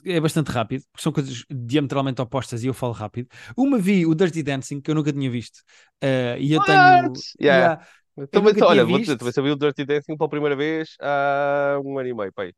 é 0.04 0.20
bastante 0.20 0.50
rápido, 0.50 0.82
porque 0.92 1.02
são 1.02 1.12
coisas 1.12 1.44
diametralmente 1.50 2.20
opostas 2.20 2.62
e 2.62 2.66
eu 2.66 2.74
falo 2.74 2.92
rápido. 2.92 3.28
Uma 3.56 3.78
vi 3.78 4.06
o 4.06 4.14
Dirty 4.14 4.42
Dancing, 4.42 4.80
que 4.80 4.90
eu 4.90 4.94
nunca 4.94 5.12
tinha 5.12 5.30
visto. 5.30 5.58
Uh, 6.02 6.38
e 6.38 6.52
eu 6.52 6.58
What? 6.58 6.70
tenho. 6.70 7.12
Yeah. 7.40 7.82
Yeah, 8.16 8.28
Também, 8.30 8.52
nunca 8.52 8.66
olha, 8.66 8.84
vou 8.84 8.98
dizer, 8.98 9.16
também 9.16 9.32
sabia 9.32 9.52
o 9.52 9.56
Dirty 9.56 9.84
Dancing 9.84 10.16
pela 10.16 10.28
primeira 10.28 10.56
vez 10.56 10.96
há 11.00 11.80
um 11.84 11.98
ano 11.98 12.08
e 12.08 12.14
meio, 12.14 12.32
pai. 12.32 12.52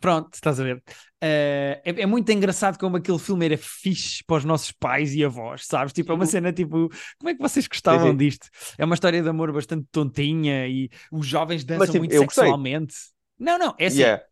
Pronto, 0.00 0.34
estás 0.34 0.58
a 0.58 0.64
ver. 0.64 0.76
Uh, 0.76 0.82
é, 1.22 1.82
é, 1.84 2.06
muito 2.06 2.30
engraçado 2.32 2.78
como 2.78 2.96
aquele 2.96 3.18
filme 3.18 3.46
era 3.46 3.56
fixe 3.56 4.24
para 4.24 4.38
os 4.38 4.44
nossos 4.44 4.72
pais 4.72 5.14
e 5.14 5.24
avós, 5.24 5.66
sabes? 5.66 5.92
Tipo, 5.92 6.12
é 6.12 6.14
uma 6.16 6.26
cena 6.26 6.52
tipo, 6.52 6.88
como 7.16 7.30
é 7.30 7.34
que 7.34 7.40
vocês 7.40 7.68
gostavam 7.68 8.06
Sim, 8.06 8.10
sim. 8.10 8.16
disto? 8.16 8.48
É 8.76 8.84
uma 8.84 8.94
história 8.94 9.22
de 9.22 9.28
amor 9.28 9.52
bastante 9.52 9.86
tontinha 9.92 10.66
e 10.66 10.90
os 11.12 11.26
jovens 11.26 11.64
dançam 11.64 11.78
Mas, 11.78 11.90
tipo, 11.90 11.98
muito 12.00 12.12
eu 12.12 12.24
gostei. 12.24 12.44
sexualmente. 12.44 12.94
Não, 13.38 13.56
não, 13.56 13.74
é 13.78 13.86
assim. 13.86 14.00
Yeah. 14.00 14.24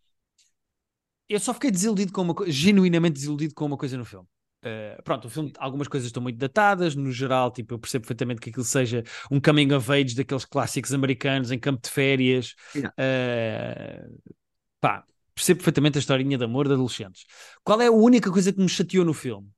Eu 1.29 1.41
só 1.41 1.55
fiquei 1.55 1.71
desiludido 1.71 2.13
com 2.13 2.23
uma 2.23 2.35
coisa, 2.35 2.53
genuinamente 2.53 3.15
desiludido 3.15 3.55
com 3.55 3.65
uma 3.65 3.77
coisa 3.77 3.97
no 3.97 4.05
filme. 4.05 4.27
Uh, 4.65 5.03
pronto, 5.03 5.27
o 5.27 5.31
filme, 5.31 5.53
algumas 5.59 5.89
coisas 5.89 6.07
estão 6.07 6.23
muito 6.23 6.39
datadas, 6.39 6.95
no 6.95 7.11
geral, 7.11 7.51
tipo, 7.51 7.75
eu 7.75 7.79
percebo 7.79 8.03
perfeitamente 8.03 8.41
que 8.41 8.51
aquilo 8.51 8.65
seja 8.65 9.03
um 9.31 9.41
coming 9.41 9.73
of 9.73 9.91
age 9.91 10.15
daqueles 10.15 10.45
clássicos 10.45 10.95
americanos 10.95 11.51
em 11.51 11.59
campo 11.59 11.83
de 11.83 11.91
férias. 11.91 12.55
Uh, 12.77 14.33
pá, 14.81 15.05
percebo 15.35 15.59
perfeitamente 15.59 15.99
a 15.99 16.01
historinha 16.01 16.39
de 16.39 16.45
amor 16.45 16.69
de 16.69 16.75
adolescentes. 16.75 17.25
Qual 17.65 17.81
é 17.81 17.87
a 17.87 17.93
única 17.93 18.31
coisa 18.31 18.53
que 18.53 18.61
me 18.61 18.69
chateou 18.69 19.05
no 19.05 19.15
filme? 19.15 19.49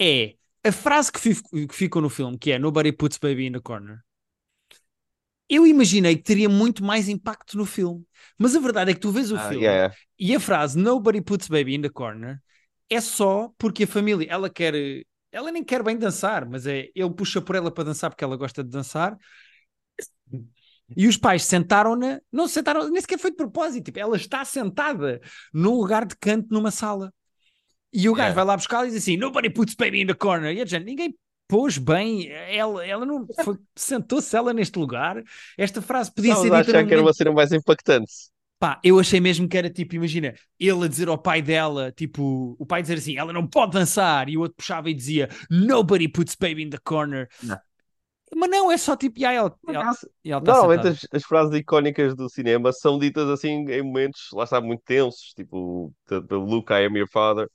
É 0.00 0.34
a 0.64 0.72
frase 0.72 1.12
que, 1.12 1.20
fico, 1.20 1.48
que 1.68 1.74
ficou 1.74 2.02
no 2.02 2.10
filme, 2.10 2.36
que 2.36 2.50
é 2.50 2.58
Nobody 2.58 2.90
puts 2.90 3.18
baby 3.18 3.46
in 3.46 3.52
the 3.52 3.60
corner. 3.60 4.05
Eu 5.48 5.66
imaginei 5.66 6.16
que 6.16 6.22
teria 6.24 6.48
muito 6.48 6.84
mais 6.84 7.08
impacto 7.08 7.56
no 7.56 7.64
filme. 7.64 8.04
Mas 8.38 8.56
a 8.56 8.60
verdade 8.60 8.90
é 8.90 8.94
que 8.94 9.00
tu 9.00 9.10
vês 9.10 9.30
o 9.30 9.36
Ah, 9.36 9.48
filme 9.48 9.62
yeah. 9.62 9.96
e 10.18 10.34
a 10.34 10.40
frase 10.40 10.78
Nobody 10.78 11.20
puts 11.20 11.48
baby 11.48 11.74
in 11.74 11.82
the 11.82 11.88
corner 11.88 12.40
é 12.90 13.00
só 13.00 13.50
porque 13.58 13.84
a 13.84 13.86
família, 13.86 14.26
ela 14.30 14.48
quer, 14.50 14.74
ela 15.32 15.50
nem 15.52 15.64
quer 15.64 15.82
bem 15.82 15.96
dançar, 15.98 16.46
mas 16.48 16.66
é, 16.66 16.88
ele 16.94 17.10
puxa 17.14 17.40
por 17.40 17.56
ela 17.56 17.70
para 17.70 17.84
dançar 17.84 18.10
porque 18.10 18.24
ela 18.24 18.36
gosta 18.36 18.62
de 18.62 18.70
dançar. 18.70 19.16
E 20.96 21.06
os 21.08 21.16
pais 21.16 21.42
sentaram-na, 21.44 22.20
não 22.30 22.46
sentaram, 22.46 22.88
nem 22.88 23.00
sequer 23.00 23.18
foi 23.18 23.30
de 23.32 23.36
propósito, 23.36 23.86
tipo, 23.86 23.98
ela 23.98 24.16
está 24.16 24.44
sentada 24.44 25.20
num 25.52 25.74
lugar 25.74 26.04
de 26.06 26.16
canto 26.16 26.46
numa 26.52 26.70
sala. 26.70 27.12
E 27.92 28.08
o 28.08 28.14
gajo 28.14 28.34
Yeah. 28.34 28.34
vai 28.34 28.44
lá 28.44 28.56
buscar 28.56 28.84
e 28.86 28.90
diz 28.90 29.02
assim: 29.02 29.16
Nobody 29.16 29.50
puts 29.50 29.74
baby 29.74 30.02
in 30.02 30.06
the 30.08 30.14
corner. 30.14 30.54
E 30.54 30.62
a 30.62 30.66
gente, 30.66 30.84
ninguém 30.84 31.16
pôs 31.48 31.78
bem, 31.78 32.28
ela, 32.30 32.84
ela 32.86 33.06
não 33.06 33.26
foi, 33.44 33.56
sentou-se 33.74 34.36
ela 34.36 34.52
neste 34.52 34.78
lugar. 34.78 35.22
Esta 35.56 35.80
frase 35.80 36.12
podia 36.12 36.32
Estavas 36.32 36.50
ser 36.50 36.56
dita 36.56 36.78
achar 36.78 36.86
que 36.86 36.92
era 36.94 37.02
uma 37.02 37.12
cena 37.12 37.32
mais 37.32 37.52
impactante. 37.52 38.12
Pá, 38.58 38.80
eu 38.82 38.98
achei 38.98 39.20
mesmo 39.20 39.46
que 39.46 39.56
era 39.56 39.68
tipo, 39.68 39.94
imagina, 39.94 40.34
ele 40.58 40.84
a 40.84 40.88
dizer 40.88 41.08
ao 41.08 41.18
pai 41.18 41.42
dela, 41.42 41.92
tipo, 41.92 42.56
o 42.58 42.64
pai 42.64 42.80
dizer 42.80 42.94
assim, 42.94 43.16
ela 43.18 43.30
não 43.30 43.46
pode 43.46 43.72
dançar, 43.72 44.30
e 44.30 44.36
o 44.36 44.40
outro 44.40 44.56
puxava 44.56 44.88
e 44.88 44.94
dizia, 44.94 45.28
nobody 45.50 46.08
puts 46.08 46.34
baby 46.34 46.62
in 46.62 46.70
the 46.70 46.78
corner. 46.82 47.28
Não. 47.42 47.58
Mas 48.34 48.50
não, 48.50 48.72
é 48.72 48.78
só 48.78 48.96
tipo, 48.96 49.20
e 49.20 49.24
aí 49.24 49.36
ela, 49.36 49.54
ela, 49.68 49.92
ela 50.24 50.40
tá 50.40 50.52
Normalmente 50.52 50.88
as, 50.88 51.06
as 51.12 51.24
frases 51.24 51.54
icónicas 51.54 52.16
do 52.16 52.28
cinema 52.28 52.72
são 52.72 52.98
ditas 52.98 53.28
assim 53.28 53.66
em 53.70 53.82
momentos, 53.82 54.30
lá 54.32 54.44
está, 54.44 54.60
muito 54.60 54.82
tensos, 54.84 55.32
tipo, 55.34 55.92
the, 56.06 56.20
the 56.22 56.34
Luke, 56.34 56.72
I 56.72 56.86
am 56.86 56.96
your 56.96 57.08
father. 57.08 57.48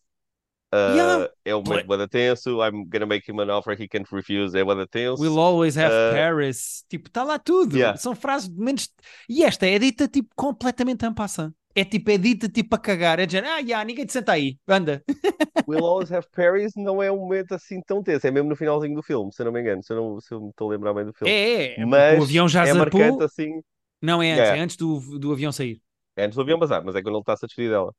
Uh, 0.74 0.96
Yeah. 0.96 1.30
É 1.46 1.56
um 1.56 1.62
momento 1.64 1.86
bada 1.88 2.08
tenso. 2.08 2.62
I'm 2.64 2.86
gonna 2.90 3.06
make 3.06 3.30
him 3.30 3.40
an 3.42 3.50
offer 3.50 3.74
he 3.80 3.88
can't 3.88 4.08
refuse. 4.14 4.58
É 4.58 4.64
bada 4.64 4.88
tenso. 4.88 5.22
We'll 5.22 5.40
always 5.40 5.76
have 5.78 5.92
Uh, 5.94 6.14
Paris. 6.16 6.84
Tipo, 6.90 7.08
está 7.08 7.24
lá 7.24 7.38
tudo. 7.40 7.76
Yeah. 7.78 7.98
São 7.98 8.16
frases 8.16 8.50
de 8.50 8.58
menos. 8.58 8.88
E 9.28 9.44
esta 9.44 9.66
é 9.68 9.78
dita 9.80 10.08
tipo 10.08 10.30
completamente 10.36 11.06
en 11.06 11.14
passant. 11.14 11.54
É 11.74 11.86
tipo, 11.86 12.12
é 12.12 12.18
dita 12.18 12.50
tipo 12.50 12.76
a 12.76 12.80
cagar. 12.80 13.20
É 13.20 13.26
dizer, 13.26 13.46
ah, 13.46 13.60
yeah, 13.60 13.84
ninguém 13.86 14.06
te 14.06 14.12
senta 14.14 14.34
aí, 14.34 14.58
anda. 14.68 15.02
We'll 15.68 15.86
always 15.86 16.12
have 16.12 16.28
Paris 16.36 16.74
não 16.76 17.02
é 17.02 17.10
um 17.12 17.18
momento 17.18 17.54
assim 17.54 17.82
tão 17.82 18.02
tenso. 18.04 18.26
É 18.28 18.32
mesmo 18.32 18.50
no 18.50 18.56
finalzinho 18.58 18.96
do 18.96 19.04
filme, 19.04 19.32
se 19.34 19.42
eu 19.42 19.46
não 19.46 19.54
me 19.54 19.62
engano. 19.62 19.82
Se 19.84 19.94
eu, 19.94 19.98
não, 19.98 20.20
se 20.20 20.34
eu 20.34 20.42
me 20.42 20.50
estou 20.50 20.70
a 20.70 20.74
lembrar 20.74 20.94
bem 20.94 21.06
do 21.06 21.14
filme. 21.14 21.32
É, 21.32 21.80
é, 21.80 21.86
Mas 21.86 22.20
o 22.20 22.24
avião 22.24 22.48
já 22.50 22.64
é 22.68 22.74
zarpou. 22.74 23.00
marcante 23.00 23.24
assim. 23.24 23.62
Não 24.02 24.22
é 24.22 24.32
antes, 24.32 24.40
Yeah. 24.42 24.58
é 24.58 24.64
antes 24.64 24.76
do, 24.76 25.20
do 25.20 25.32
avião 25.32 25.52
sair. 25.52 25.82
É 26.18 26.26
antes 26.26 26.36
do 26.36 26.42
avião 26.42 26.60
bazar, 26.60 26.84
mas 26.84 26.96
é 26.96 27.02
quando 27.02 27.16
ele 27.16 27.22
está 27.22 27.34
a 27.34 27.38
se 27.38 27.46
despedir 27.46 27.70
dela. 27.72 27.94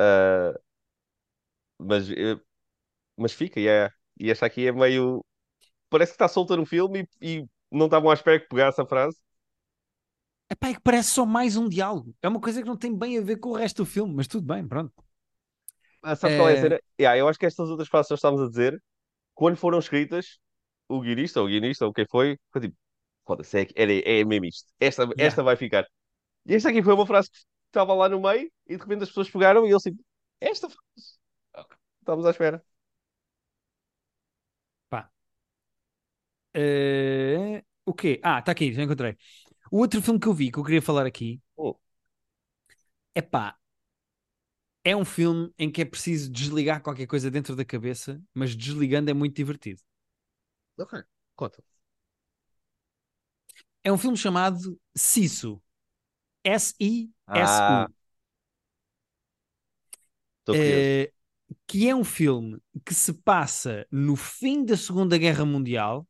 Uh, 0.00 0.58
mas, 1.84 2.10
eh, 2.10 2.36
mas 3.18 3.32
fica, 3.32 3.60
e 3.60 3.68
é. 3.68 3.90
E 4.20 4.30
esta 4.30 4.46
aqui 4.46 4.66
é 4.68 4.72
meio. 4.72 5.24
Parece 5.90 6.12
que 6.12 6.16
está 6.16 6.28
solta 6.28 6.56
no 6.56 6.66
filme 6.66 7.08
e, 7.22 7.40
e 7.40 7.46
não 7.72 7.86
estavam 7.86 8.10
à 8.10 8.14
espera 8.14 8.40
que 8.40 8.48
pegasse 8.48 8.80
a 8.80 8.86
frase. 8.86 9.16
Epá, 10.50 10.68
é 10.68 10.74
que 10.74 10.80
parece 10.80 11.10
só 11.10 11.24
mais 11.26 11.56
um 11.56 11.68
diálogo. 11.68 12.14
É 12.22 12.28
uma 12.28 12.40
coisa 12.40 12.60
que 12.62 12.68
não 12.68 12.76
tem 12.76 12.96
bem 12.96 13.18
a 13.18 13.22
ver 13.22 13.36
com 13.38 13.50
o 13.50 13.56
resto 13.56 13.78
do 13.84 13.86
filme, 13.86 14.14
mas 14.14 14.26
tudo 14.28 14.46
bem, 14.46 14.66
pronto. 14.66 14.92
Ah, 16.02 16.16
sabes 16.16 16.36
qual 16.36 16.48
é 16.48 16.54
a 16.54 16.56
É. 16.56 16.56
cena? 16.56 16.80
Yeah, 17.00 17.18
eu 17.18 17.28
acho 17.28 17.38
que 17.38 17.46
estas 17.46 17.68
outras 17.70 17.88
frases 17.88 18.08
que 18.08 18.12
nós 18.12 18.18
estávamos 18.18 18.46
a 18.46 18.48
dizer, 18.50 18.82
quando 19.34 19.56
foram 19.56 19.78
escritas, 19.80 20.38
o 20.88 21.00
guionista 21.00 21.40
ou 21.40 21.46
o 21.46 21.50
guionista 21.50 21.86
ou 21.86 21.92
quem 21.92 22.06
foi, 22.10 22.38
foi 22.52 22.62
tipo, 22.62 22.76
foda-se, 23.26 23.58
é, 23.60 23.66
é, 23.76 24.20
é 24.20 24.24
mesmo 24.26 24.46
isto. 24.46 24.72
Esta, 24.80 25.08
Yeah. 25.14 25.36
esta 25.36 25.42
vai 25.42 25.56
ficar. 25.56 25.86
E 26.46 26.54
esta 26.54 26.70
aqui 26.70 26.82
foi 26.82 26.94
uma 26.94 27.06
frase 27.06 27.30
que 27.30 27.38
estava 27.68 27.94
lá 27.94 28.08
no 28.08 28.20
meio 28.20 28.50
e 28.66 28.76
de 28.76 28.82
repente 28.82 29.04
as 29.04 29.10
pessoas 29.10 29.30
pegaram 29.30 29.66
e 29.66 29.70
eles 29.70 29.82
tipo, 29.84 30.02
esta 30.40 30.68
frase. 30.70 31.11
Ok, 32.02 32.08
Estávamos 32.08 32.26
à 32.26 32.30
espera. 32.30 32.58
Eh, 36.54 37.64
o 37.86 37.94
quê? 37.94 38.20
Ah, 38.22 38.38
está 38.40 38.52
aqui, 38.52 38.72
já 38.72 38.82
encontrei. 38.82 39.16
O 39.72 39.78
outro 39.78 40.02
filme 40.02 40.20
que 40.20 40.28
eu 40.28 40.34
vi 40.34 40.50
que 40.52 40.58
eu 40.58 40.64
queria 40.64 40.82
falar 40.82 41.06
aqui 41.06 41.42
Hum. 41.56 41.74
é 43.14 43.22
pá. 43.22 43.58
É 44.84 44.96
um 44.96 45.04
filme 45.04 45.52
em 45.58 45.70
que 45.70 45.80
é 45.82 45.84
preciso 45.84 46.30
desligar 46.30 46.82
qualquer 46.82 47.06
coisa 47.06 47.30
dentro 47.30 47.54
da 47.54 47.64
cabeça, 47.64 48.20
mas 48.34 48.54
desligando 48.56 49.10
é 49.10 49.14
muito 49.14 49.36
divertido. 49.36 49.80
Ok, 50.76 50.94
conta. 51.34 51.62
É 53.84 53.92
um 53.92 53.98
filme 53.98 54.16
chamado 54.16 54.78
Sisu. 54.96 55.62
S-I-S-U. 56.44 57.12
Ah, 57.26 57.88
estou 60.40 60.56
curioso. 60.56 60.92
Eh, 60.92 61.12
que 61.66 61.88
é 61.88 61.94
um 61.94 62.04
filme 62.04 62.58
que 62.84 62.94
se 62.94 63.12
passa 63.12 63.86
no 63.90 64.16
fim 64.16 64.64
da 64.64 64.76
Segunda 64.76 65.18
Guerra 65.18 65.44
Mundial. 65.44 66.06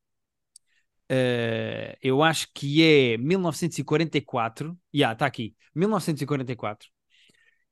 Eh, 1.09 1.99
eu 2.03 2.23
acho 2.23 2.49
que 2.55 2.83
é 2.83 3.17
1944. 3.19 4.79
Já, 4.93 5.13
está 5.13 5.27
aqui. 5.27 5.55
1944. 5.75 6.89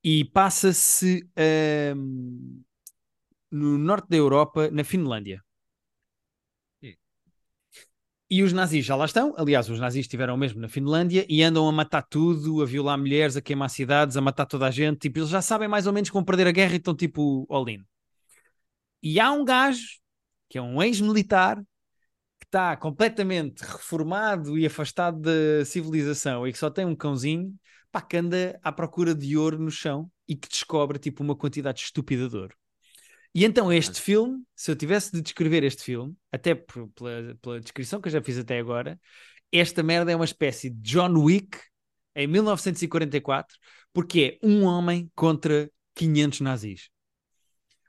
E 0.04 0.24
passa-se 0.26 1.28
ahm, 1.36 2.62
no 3.50 3.78
norte 3.78 4.08
da 4.08 4.16
Europa, 4.16 4.70
na 4.70 4.84
Finlândia. 4.84 5.42
E 8.30 8.44
os 8.44 8.52
nazis 8.52 8.84
já 8.84 8.94
lá 8.94 9.06
estão. 9.06 9.34
Aliás, 9.36 9.68
os 9.68 9.80
nazis 9.80 10.02
estiveram 10.02 10.36
mesmo 10.36 10.60
na 10.60 10.68
Finlândia 10.68 11.26
e 11.28 11.42
andam 11.42 11.68
a 11.68 11.72
matar 11.72 12.02
tudo, 12.02 12.62
a 12.62 12.66
violar 12.66 12.96
mulheres, 12.96 13.36
a 13.36 13.42
queimar 13.42 13.68
cidades, 13.68 14.16
a 14.16 14.20
matar 14.20 14.46
toda 14.46 14.66
a 14.66 14.70
gente. 14.70 15.00
Tipo, 15.00 15.18
eles 15.18 15.30
já 15.30 15.42
sabem 15.42 15.66
mais 15.66 15.86
ou 15.88 15.92
menos 15.92 16.10
como 16.10 16.24
perder 16.24 16.46
a 16.46 16.52
guerra 16.52 16.74
e 16.74 16.76
estão 16.76 16.94
tipo 16.94 17.44
all 17.50 17.68
in. 17.68 17.84
E 19.02 19.18
há 19.18 19.32
um 19.32 19.44
gajo, 19.44 19.98
que 20.48 20.58
é 20.58 20.62
um 20.62 20.80
ex-militar, 20.80 21.56
que 22.38 22.46
está 22.46 22.76
completamente 22.76 23.62
reformado 23.62 24.56
e 24.56 24.64
afastado 24.64 25.20
da 25.20 25.64
civilização 25.64 26.46
e 26.46 26.52
que 26.52 26.58
só 26.58 26.70
tem 26.70 26.84
um 26.84 26.94
cãozinho, 26.94 27.52
pá, 27.90 28.00
que 28.00 28.16
anda 28.16 28.60
à 28.62 28.70
procura 28.70 29.12
de 29.12 29.36
ouro 29.36 29.58
no 29.58 29.70
chão 29.72 30.10
e 30.28 30.36
que 30.36 30.48
descobre 30.48 30.98
tipo 31.00 31.22
uma 31.22 31.34
quantidade 31.34 31.80
estúpida 31.80 32.28
de 32.28 32.36
ouro. 32.36 32.59
E 33.34 33.44
então 33.44 33.72
este 33.72 34.00
filme, 34.00 34.42
se 34.56 34.70
eu 34.70 34.76
tivesse 34.76 35.12
de 35.12 35.20
descrever 35.22 35.62
este 35.62 35.82
filme, 35.84 36.16
até 36.32 36.54
por- 36.54 36.88
pela, 36.90 37.34
pela 37.40 37.60
descrição 37.60 38.00
que 38.00 38.08
eu 38.08 38.12
já 38.12 38.22
fiz 38.22 38.38
até 38.38 38.58
agora, 38.58 39.00
esta 39.52 39.82
merda 39.82 40.12
é 40.12 40.16
uma 40.16 40.24
espécie 40.24 40.70
de 40.70 40.80
John 40.80 41.16
Wick 41.18 41.58
em 42.14 42.26
1944, 42.26 43.56
porque 43.92 44.38
é 44.42 44.46
um 44.46 44.64
homem 44.64 45.10
contra 45.14 45.70
500 45.94 46.40
nazis. 46.40 46.90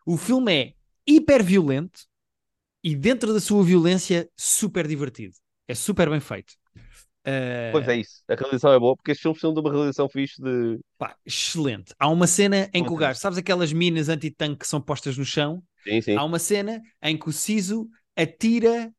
O 0.05 0.17
filme 0.17 0.53
é 0.53 0.73
hiper 1.07 1.43
violento 1.43 2.01
e 2.83 2.95
dentro 2.95 3.33
da 3.33 3.39
sua 3.39 3.63
violência 3.63 4.29
super 4.37 4.87
divertido. 4.87 5.35
É 5.67 5.75
super 5.75 6.09
bem 6.09 6.19
feito. 6.19 6.55
Uh, 7.27 7.71
Pois 7.71 7.87
é 7.87 7.95
isso. 7.97 8.23
A 8.27 8.35
realização 8.35 8.73
é 8.73 8.79
boa 8.79 8.95
porque 8.95 9.11
estes 9.11 9.21
filmes 9.21 9.39
são 9.39 9.53
de 9.53 9.59
uma 9.59 9.71
realização 9.71 10.09
fixe 10.09 10.41
de. 10.41 10.79
pá, 10.97 11.15
excelente. 11.25 11.93
Há 11.99 12.09
uma 12.09 12.27
cena 12.27 12.69
em 12.73 12.83
que 12.83 12.91
o 12.91 12.95
gajo, 12.95 13.19
sabes 13.19 13.37
aquelas 13.37 13.71
minas 13.71 14.09
anti-tanque 14.09 14.59
que 14.59 14.67
são 14.67 14.81
postas 14.81 15.17
no 15.17 15.25
chão? 15.25 15.63
Sim, 15.83 16.01
sim. 16.01 16.15
Há 16.15 16.23
uma 16.23 16.39
cena 16.39 16.81
em 17.01 17.17
que 17.17 17.29
o 17.29 17.31
Siso 17.31 17.87
atira 18.15 18.91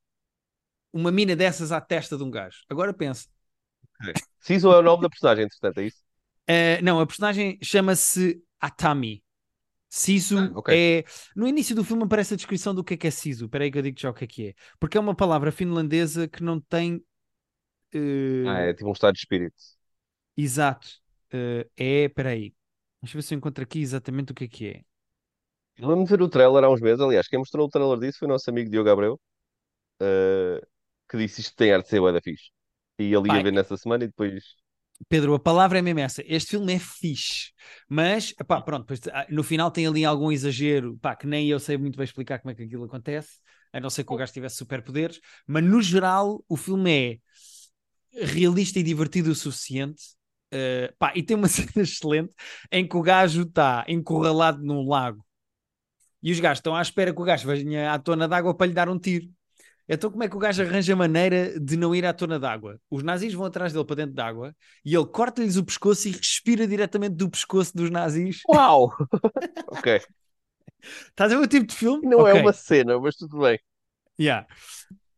uma 0.92 1.10
mina 1.10 1.34
dessas 1.34 1.72
à 1.72 1.80
testa 1.80 2.16
de 2.16 2.22
um 2.22 2.30
gajo. 2.30 2.58
Agora 2.68 2.92
pensa. 2.92 3.26
Siso 4.40 4.72
é 4.72 4.78
o 4.78 4.82
nome 4.82 5.02
da 5.02 5.08
personagem, 5.08 5.44
entretanto, 5.44 5.78
é 5.78 5.86
isso? 5.86 6.02
Uh, 6.48 6.78
não, 6.82 7.00
a 7.00 7.06
personagem 7.06 7.58
chama-se 7.62 8.42
Atami. 8.60 9.22
Sisu 9.88 10.38
Ah, 10.38 10.50
ok. 10.54 10.74
é. 10.74 11.04
No 11.36 11.46
início 11.46 11.74
do 11.76 11.84
filme 11.84 12.04
aparece 12.04 12.34
a 12.34 12.36
descrição 12.36 12.74
do 12.74 12.82
que 12.82 12.94
é 12.94 12.96
que 12.96 13.06
é 13.06 13.10
Sisu. 13.10 13.44
Espera 13.46 13.64
aí 13.64 13.70
que 13.70 13.78
eu 13.78 13.82
digo 13.82 14.00
já 14.00 14.10
o 14.10 14.14
que 14.14 14.24
é 14.24 14.26
que 14.26 14.48
é. 14.48 14.54
Porque 14.80 14.96
é 14.96 15.00
uma 15.00 15.14
palavra 15.14 15.52
finlandesa 15.52 16.26
que 16.28 16.42
não 16.42 16.60
tem. 16.60 17.02
Uh, 17.94 18.00
Ah, 18.44 18.60
é 18.60 18.74
tipo 18.74 18.88
um 18.88 18.92
estado 18.92 19.14
de 19.14 19.20
espírito. 19.20 19.56
Exato. 20.36 20.88
Uh, 21.32 21.68
é. 21.76 22.04
Espera 22.04 22.30
aí. 22.30 22.54
Deixa 23.02 23.16
eu 23.16 23.20
ver 23.20 23.26
se 23.26 23.34
eu 23.34 23.38
encontro 23.38 23.64
aqui 23.64 23.80
exatamente 23.80 24.32
o 24.32 24.34
que 24.34 24.44
é 24.44 24.48
que 24.48 24.66
é. 24.68 24.84
Eu 25.76 25.88
lembro-me 25.88 26.04
de 26.06 26.10
ver 26.16 26.22
o 26.22 26.28
trailer 26.28 26.64
há 26.64 26.70
uns 26.70 26.80
meses, 26.80 27.00
aliás, 27.00 27.26
quem 27.28 27.38
mostrou 27.38 27.66
o 27.66 27.70
trailer 27.70 27.98
disso 27.98 28.18
foi 28.18 28.26
o 28.28 28.30
nosso 28.30 28.48
amigo 28.50 28.70
Diogo 28.70 28.90
Abreu, 28.90 29.20
eh, 30.00 30.60
que 31.08 31.18
disse 31.18 31.40
isto 31.42 31.56
tem 31.56 31.72
arte 31.72 31.84
de 31.86 31.90
ser 31.90 32.00
bué 32.00 32.12
da 32.12 32.20
fixe. 32.22 32.50
E 32.98 33.14
ele 33.14 33.30
ia 33.30 33.40
Pá, 33.40 33.42
ver 33.42 33.52
nessa 33.52 33.76
semana 33.78 34.04
e 34.04 34.08
depois. 34.08 34.44
Pedro, 35.08 35.34
a 35.34 35.38
palavra 35.40 35.78
é 35.78 35.82
mesmo 35.82 36.00
essa. 36.00 36.22
Este 36.26 36.50
filme 36.50 36.74
é 36.74 36.78
fixe, 36.78 37.50
mas 37.88 38.32
pá, 38.46 38.60
pronto, 38.62 38.82
depois, 38.82 39.00
ah, 39.12 39.26
no 39.30 39.42
final 39.42 39.70
tem 39.70 39.86
ali 39.86 40.04
algum 40.04 40.30
exagero, 40.30 40.96
pá, 40.98 41.16
que 41.16 41.26
nem 41.26 41.48
eu 41.48 41.58
sei 41.58 41.76
muito 41.76 41.96
bem 41.96 42.04
explicar 42.04 42.38
como 42.38 42.52
é 42.52 42.54
que 42.54 42.62
aquilo 42.62 42.84
acontece, 42.84 43.38
a 43.72 43.80
não 43.80 43.90
ser 43.90 44.04
que 44.04 44.12
o 44.12 44.16
gajo 44.16 44.32
tivesse 44.32 44.56
superpoderes, 44.56 45.20
mas 45.46 45.64
no 45.64 45.82
geral 45.82 46.44
o 46.48 46.56
filme 46.56 46.90
é 47.14 47.18
realista 48.14 48.78
e 48.78 48.82
divertido 48.82 49.30
o 49.30 49.34
suficiente. 49.34 50.02
Uh, 50.52 50.92
pá, 50.98 51.12
e 51.14 51.22
tem 51.22 51.36
uma 51.36 51.48
cena 51.48 51.70
excelente 51.82 52.34
em 52.70 52.86
que 52.86 52.96
o 52.96 53.02
gajo 53.02 53.42
está 53.42 53.84
encurralado 53.88 54.62
num 54.62 54.86
lago 54.86 55.24
e 56.22 56.30
os 56.32 56.40
gajos 56.40 56.58
estão 56.58 56.74
à 56.74 56.82
espera 56.82 57.12
que 57.12 57.20
o 57.20 57.24
gajo 57.24 57.46
venha 57.48 57.92
à 57.92 57.98
tona 57.98 58.28
d'água 58.28 58.54
para 58.54 58.66
lhe 58.66 58.72
dar 58.72 58.88
um 58.88 58.98
tiro. 58.98 59.28
Então, 59.88 60.10
como 60.10 60.22
é 60.24 60.28
que 60.28 60.36
o 60.36 60.38
gajo 60.38 60.62
arranja 60.62 60.96
maneira 60.96 61.58
de 61.60 61.76
não 61.76 61.94
ir 61.94 62.06
à 62.06 62.12
tona 62.14 62.38
d'água? 62.38 62.80
Os 62.90 63.02
nazis 63.02 63.34
vão 63.34 63.46
atrás 63.46 63.72
dele 63.72 63.84
para 63.84 63.96
dentro 63.96 64.14
d'água 64.14 64.54
e 64.84 64.94
ele 64.94 65.06
corta-lhes 65.06 65.56
o 65.56 65.64
pescoço 65.64 66.08
e 66.08 66.12
respira 66.12 66.66
diretamente 66.66 67.16
do 67.16 67.30
pescoço 67.30 67.76
dos 67.76 67.90
nazis. 67.90 68.42
Uau! 68.48 68.92
ok. 69.66 69.88
Estás 71.10 71.32
a 71.32 71.36
ver 71.36 71.44
o 71.44 71.48
tipo 71.48 71.66
de 71.66 71.74
filme? 71.74 72.08
Não 72.08 72.26
é 72.26 72.32
Ok. 72.32 72.42
uma 72.42 72.52
cena, 72.52 72.98
mas 72.98 73.16
tudo 73.16 73.38
bem. 73.40 73.58
Yeah. 74.18 74.44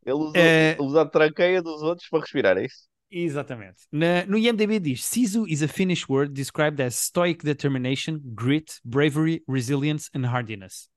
Ele 0.04 0.14
usa, 0.14 0.34
Eh, 0.38 0.76
usa 0.80 1.02
a 1.02 1.06
tranqueia 1.06 1.62
dos 1.62 1.82
outros 1.82 2.08
para 2.08 2.20
respirar, 2.20 2.56
é 2.58 2.66
isso? 2.66 2.88
Exatamente. 3.10 3.82
Na- 3.92 4.26
no 4.26 4.36
IMDb 4.36 4.80
diz: 4.80 5.04
Sisu 5.04 5.46
is 5.46 5.62
a 5.62 5.68
Finnish 5.68 6.08
word 6.08 6.32
described 6.32 6.80
as 6.82 6.96
stoic 6.96 7.44
determination, 7.44 8.18
grit, 8.34 8.80
bravery, 8.84 9.42
resilience 9.48 10.10
and 10.14 10.26
hardiness. 10.26 10.88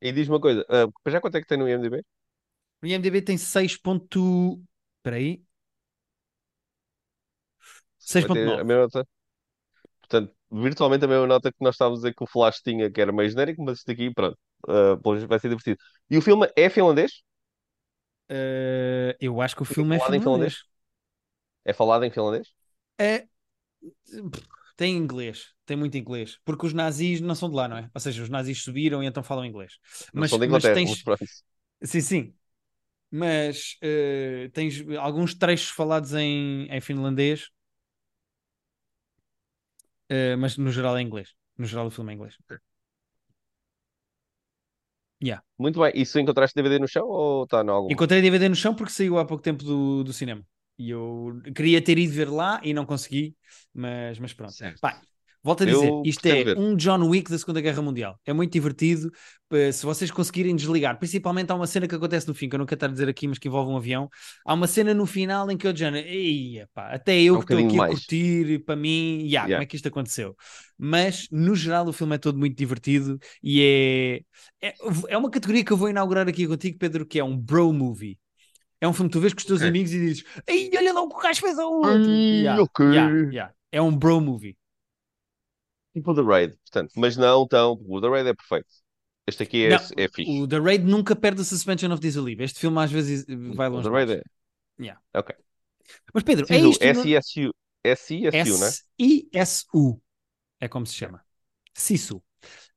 E 0.00 0.12
diz 0.12 0.28
uma 0.28 0.40
coisa, 0.40 0.64
ah, 0.68 0.86
já 1.10 1.20
quanto 1.20 1.36
é 1.36 1.40
que 1.40 1.46
tem 1.46 1.58
no 1.58 1.68
IMDb? 1.68 2.02
O 2.82 2.86
IMDb 2.86 3.22
tem 3.22 3.38
6. 3.38 3.76
ponto- 3.76 4.60
Espera 4.98 5.16
aí. 5.16 5.42
Vai 8.18 8.28
ter 8.30 8.46
6.9. 8.46 8.60
A 8.60 8.64
mesma 8.64 8.82
nota. 8.84 9.06
Portanto, 10.00 10.34
virtualmente 10.50 11.04
a 11.04 11.08
mesma 11.08 11.26
nota 11.26 11.52
que 11.52 11.58
nós 11.64 11.74
estávamos 11.74 12.00
a 12.00 12.02
dizer 12.02 12.14
que 12.14 12.24
o 12.24 12.26
Flash 12.26 12.60
tinha, 12.62 12.90
que 12.90 13.00
era 13.00 13.12
meio 13.12 13.28
genérico, 13.30 13.62
mas 13.64 13.78
isto 13.78 13.90
aqui, 13.90 14.12
pronto, 14.14 14.38
ah, 14.68 14.96
pelo 15.02 15.14
menos 15.14 15.28
vai 15.28 15.38
ser 15.38 15.48
divertido. 15.48 15.78
E 16.10 16.18
o 16.18 16.22
filme 16.22 16.48
é 16.56 16.68
finlandês? 16.70 17.22
Uh, 18.30 19.14
eu 19.20 19.40
acho 19.40 19.54
que 19.56 19.62
o 19.62 19.64
filme 19.64 19.96
é 19.96 20.00
falado 20.00 20.14
em 20.16 20.20
finlandês. 20.20 20.56
É 21.66 21.72
falado 21.74 22.04
em 22.04 22.10
finlandês? 22.10 22.54
É. 22.98 23.28
Tem 24.76 24.94
inglês, 24.96 25.54
tem 25.64 25.76
muito 25.76 25.96
inglês, 25.96 26.38
porque 26.44 26.66
os 26.66 26.74
nazis 26.74 27.20
não 27.20 27.34
são 27.34 27.48
de 27.48 27.56
lá, 27.56 27.66
não 27.66 27.78
é? 27.78 27.90
Ou 27.94 28.00
seja, 28.00 28.22
os 28.22 28.28
nazis 28.28 28.62
subiram 28.62 29.02
e 29.02 29.06
então 29.06 29.22
falam 29.22 29.44
inglês. 29.44 29.78
Não 30.12 30.22
Mas, 30.22 30.30
são 30.30 30.38
de 30.38 30.46
mas 30.46 30.68
tens, 30.68 31.06
sim, 31.84 32.00
sim, 32.00 32.34
mas 33.10 33.76
eh, 33.82 34.50
tens 34.54 34.84
alguns 34.98 35.34
trechos 35.34 35.70
falados 35.70 36.14
em, 36.14 36.66
em 36.70 36.80
finlandês, 36.80 37.50
eh, 40.08 40.36
mas 40.36 40.56
no 40.56 40.70
geral 40.70 40.96
é 40.96 41.02
inglês. 41.02 41.34
No 41.58 41.66
geral 41.66 41.86
o 41.86 41.90
filme 41.90 42.12
é 42.12 42.14
inglês. 42.16 42.36
Yeah. 45.26 45.42
Muito 45.58 45.80
bem. 45.80 45.92
E 45.94 46.06
se 46.06 46.20
encontraste 46.20 46.54
DVD 46.54 46.78
no 46.78 46.86
chão 46.86 47.06
ou 47.06 47.44
está 47.44 47.62
em 47.62 47.68
algum? 47.68 47.90
Encontrei 47.90 48.22
DVD 48.22 48.48
no 48.48 48.54
chão 48.54 48.74
porque 48.74 48.92
saiu 48.92 49.18
há 49.18 49.24
pouco 49.24 49.42
tempo 49.42 49.64
do, 49.64 50.04
do 50.04 50.12
cinema. 50.12 50.42
E 50.78 50.90
eu 50.90 51.40
queria 51.54 51.82
ter 51.82 51.98
ido 51.98 52.12
ver 52.12 52.28
lá 52.30 52.60
e 52.62 52.72
não 52.72 52.84
consegui, 52.86 53.34
mas, 53.74 54.18
mas 54.18 54.32
pronto. 54.32 54.52
Certo. 54.52 54.78
Pá, 54.80 55.00
volto 55.46 55.62
a 55.62 55.66
dizer, 55.66 55.98
Eu 55.98 56.02
isto 56.04 56.26
é 56.26 56.44
ver. 56.44 56.56
um 56.56 56.76
John 56.76 57.08
Wick 57.08 57.30
da 57.30 57.38
Segunda 57.38 57.60
Guerra 57.60 57.82
Mundial. 57.82 58.18
É 58.26 58.32
muito 58.32 58.52
divertido. 58.52 59.10
eh, 59.52 59.72
Se 59.72 59.84
vocês 59.86 60.10
conseguirem 60.10 60.54
desligar, 60.56 60.98
principalmente 60.98 61.50
há 61.50 61.54
uma 61.54 61.66
cena 61.66 61.86
que 61.88 61.94
acontece 61.94 62.26
no 62.28 62.34
fim, 62.34 62.48
que 62.48 62.54
eu 62.56 62.58
não 62.58 62.66
quero 62.66 62.76
estar 62.76 62.86
a 62.88 62.92
dizer 62.92 63.08
aqui, 63.08 63.28
mas 63.28 63.38
que 63.38 63.48
envolve 63.48 63.70
um 63.72 63.76
avião. 63.76 64.08
Há 64.44 64.54
uma 64.54 64.66
cena 64.66 64.92
no 64.94 65.06
final 65.06 65.50
em 65.50 65.56
que 65.56 65.66
Ei, 65.68 66.64
pá, 66.74 66.90
até 66.92 67.20
eu 67.20 67.34
É 67.34 67.38
um 67.38 67.42
que 67.42 67.54
estou 67.54 67.58
aqui 67.58 67.76
a 67.78 67.78
mais. 67.78 67.90
curtir, 67.90 68.58
para 68.64 68.76
mim, 68.76 69.20
yeah, 69.26 69.46
Yeah. 69.46 69.48
como 69.48 69.62
é 69.62 69.66
que 69.66 69.76
isto 69.76 69.88
aconteceu? 69.88 70.36
Mas 70.78 71.28
no 71.30 71.54
geral 71.54 71.86
o 71.88 71.92
filme 71.92 72.14
é 72.16 72.18
todo 72.18 72.38
muito 72.38 72.56
divertido 72.56 73.18
e 73.42 74.22
é, 74.60 74.68
é, 74.68 74.74
é 75.08 75.18
uma 75.18 75.30
categoria 75.30 75.64
que 75.64 75.72
eu 75.72 75.76
vou 75.76 75.88
inaugurar 75.88 76.28
aqui 76.28 76.46
contigo, 76.46 76.78
Pedro, 76.78 77.06
que 77.06 77.18
é 77.18 77.24
um 77.24 77.36
bro 77.36 77.72
movie. 77.72 78.18
É 78.80 78.88
um 78.88 78.92
filme 78.92 79.10
que 79.10 79.14
tu 79.14 79.20
vês 79.20 79.32
com 79.34 79.40
os 79.40 79.44
teus 79.46 79.62
Ok. 79.62 79.68
amigos 79.68 79.92
e 79.92 80.00
dizes 80.00 80.24
Ei, 80.46 80.70
olha 80.76 80.92
lá 80.92 81.02
o 81.02 81.08
que 81.08 81.16
o 81.16 81.20
gajo 81.20 81.40
fez 81.40 81.58
ao 81.58 81.72
outro. 81.72 82.22
Ai, 82.42 82.42
Yeah, 82.42 82.62
ok. 82.62 82.80
yeah, 82.84 83.18
yeah. 83.30 83.54
É 83.72 83.80
um 83.82 83.96
bro 83.96 84.20
movie. 84.20 84.56
Tipo 85.96 86.10
o 86.10 86.14
The 86.14 86.20
Raid, 86.20 86.56
portanto. 86.58 86.92
Mas 86.94 87.16
não 87.16 87.48
tão. 87.48 87.72
O 87.88 88.00
The 88.02 88.08
Raid 88.08 88.28
é 88.28 88.34
perfeito. 88.34 88.68
Este 89.26 89.44
aqui 89.44 89.64
é, 89.64 89.70
Não, 89.70 89.78
é 89.96 90.08
fixe. 90.08 90.30
O 90.42 90.46
The 90.46 90.58
Raid 90.58 90.84
nunca 90.84 91.16
perde 91.16 91.40
a 91.40 91.44
suspension 91.44 91.90
of 91.90 92.02
disbelief. 92.02 92.38
Este 92.40 92.60
filme 92.60 92.78
às 92.78 92.92
vezes 92.92 93.24
vai 93.54 93.68
O 93.68 93.72
longe. 93.72 93.88
The 93.88 93.94
Raid 93.94 94.12
é. 94.12 94.22
Yeah. 94.78 95.00
Ok. 95.14 95.34
Mas 96.12 96.22
Pedro, 96.22 96.44
é 96.50 96.58
isto. 96.58 96.82
não- 96.84 96.90
S-I-S-U. 96.90 97.54
S-I-S-U, 97.82 98.58
não 98.58 98.66
é? 98.66 98.68
S-I-S-U 98.68 100.02
é 100.60 100.68
como 100.68 100.84
se 100.86 100.94
chama. 100.94 101.24
Sisu. 101.72 102.18
Uh, 102.18 102.22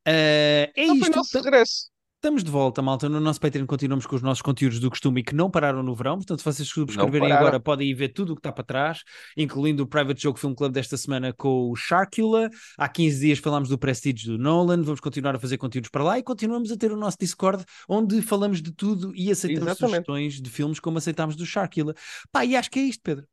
é 0.07 0.74
Não 0.88 0.97
foi 0.97 1.09
isto. 1.09 1.15
nosso 1.17 1.32
Tam- 1.34 1.41
regresso. 1.43 1.89
Estamos 2.20 2.43
de 2.43 2.51
volta, 2.51 2.82
malta. 2.82 3.07
No 3.07 3.22
nosso 3.22 3.39
Patreon 3.39 3.65
continuamos 3.65 4.05
com 4.05 4.13
os 4.13 4.22
nossos 4.22 4.41
conteúdos 4.41 4.78
do 4.78 4.89
costume 4.89 5.22
e 5.22 5.24
que 5.24 5.34
não 5.34 5.49
pararam 5.49 5.82
no 5.82 5.95
verão. 5.95 6.17
Portanto, 6.17 6.39
se 6.39 6.43
vocês 6.43 6.67
subscreverem 6.67 7.32
agora, 7.32 7.61
podem 7.61 7.88
ir 7.88 7.93
ver 7.93 8.09
tudo 8.09 8.34
o 8.34 8.36
que 8.36 8.41
está 8.41 8.51
para 8.51 8.65
trás, 8.65 9.03
incluindo 9.38 9.84
o 9.84 9.88
Private 9.88 10.22
Joke 10.22 10.38
Film 10.38 10.53
Club 10.53 10.74
desta 10.74 10.97
semana 10.97 11.32
com 11.32 11.72
o 11.72 11.78
Sharkula. 11.78 12.49
Há 12.78 12.89
15 12.89 13.22
dias 13.22 13.39
falámos 13.39 13.70
do 13.70 13.80
Prestige 13.80 14.28
do 14.28 14.38
Nolan. 14.38 14.82
Vamos 14.82 14.99
continuar 14.99 15.34
a 15.34 15.39
fazer 15.39 15.57
conteúdos 15.57 15.89
para 15.89 16.03
lá 16.03 16.20
e 16.20 16.24
continuamos 16.24 16.70
a 16.74 16.76
ter 16.76 16.91
o 16.91 16.97
nosso 16.97 17.15
Discord, 17.17 17.63
onde 17.88 18.22
falamos 18.22 18.61
de 18.61 18.74
tudo 18.74 19.15
e 19.15 19.32
aceitamos 19.32 19.70
Exatamente. 19.70 19.93
sugestões 19.93 20.41
de 20.41 20.49
filmes 20.49 20.82
como 20.82 20.97
aceitámos 20.97 21.38
do 21.38 21.45
Sharkula. 21.45 21.95
Pá, 22.34 22.43
e 22.43 22.53
acho 22.53 22.70
que 22.70 22.80
é 22.80 22.84
isto, 22.84 23.01
Pedro. 23.01 23.26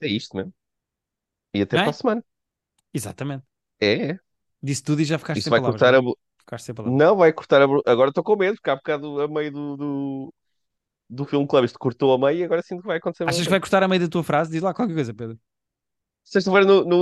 É 0.00 0.08
isto 0.08 0.36
mesmo. 0.36 0.52
E 1.54 1.62
até 1.62 1.76
é? 1.76 1.82
para 1.82 1.90
a 1.90 1.92
semana. 1.92 2.24
Exatamente. 2.92 3.44
É, 3.78 4.10
é. 4.10 4.18
Disse 4.60 4.82
tudo 4.82 5.02
e 5.02 5.04
já 5.04 5.20
ficaste 5.20 5.38
Isso 5.38 5.44
sem 5.44 5.50
vai 5.52 5.60
palavras. 5.60 5.80
cortar 5.80 6.02
não 6.02 6.10
a. 6.10 6.25
sem 6.58 6.74
palavras. 6.74 6.98
Não, 6.98 7.16
vai 7.16 7.32
cortar 7.32 7.62
a. 7.62 7.64
Agora 7.64 8.10
estou 8.10 8.22
com 8.22 8.36
medo, 8.36 8.56
porque 8.56 8.70
há 8.70 8.76
bocado 8.76 9.20
a 9.20 9.28
meio 9.28 9.50
do, 9.52 9.76
do, 9.76 10.34
do 11.10 11.24
filme 11.24 11.46
Club 11.46 11.64
isto 11.64 11.78
cortou 11.78 12.12
a 12.12 12.18
meio 12.18 12.38
e 12.38 12.44
agora 12.44 12.62
sinto 12.62 12.82
que 12.82 12.86
vai 12.86 12.98
acontecer 12.98 13.24
Achas 13.24 13.42
que 13.42 13.50
vai 13.50 13.60
cortar 13.60 13.82
a 13.82 13.88
meio 13.88 14.00
da 14.00 14.08
tua 14.08 14.22
frase? 14.22 14.50
Diz 14.50 14.62
lá 14.62 14.72
qualquer 14.72 14.94
coisa, 14.94 15.12
Pedro. 15.12 15.38
Sexta-feira 16.24 16.66
no, 16.66 16.84
no 16.84 16.94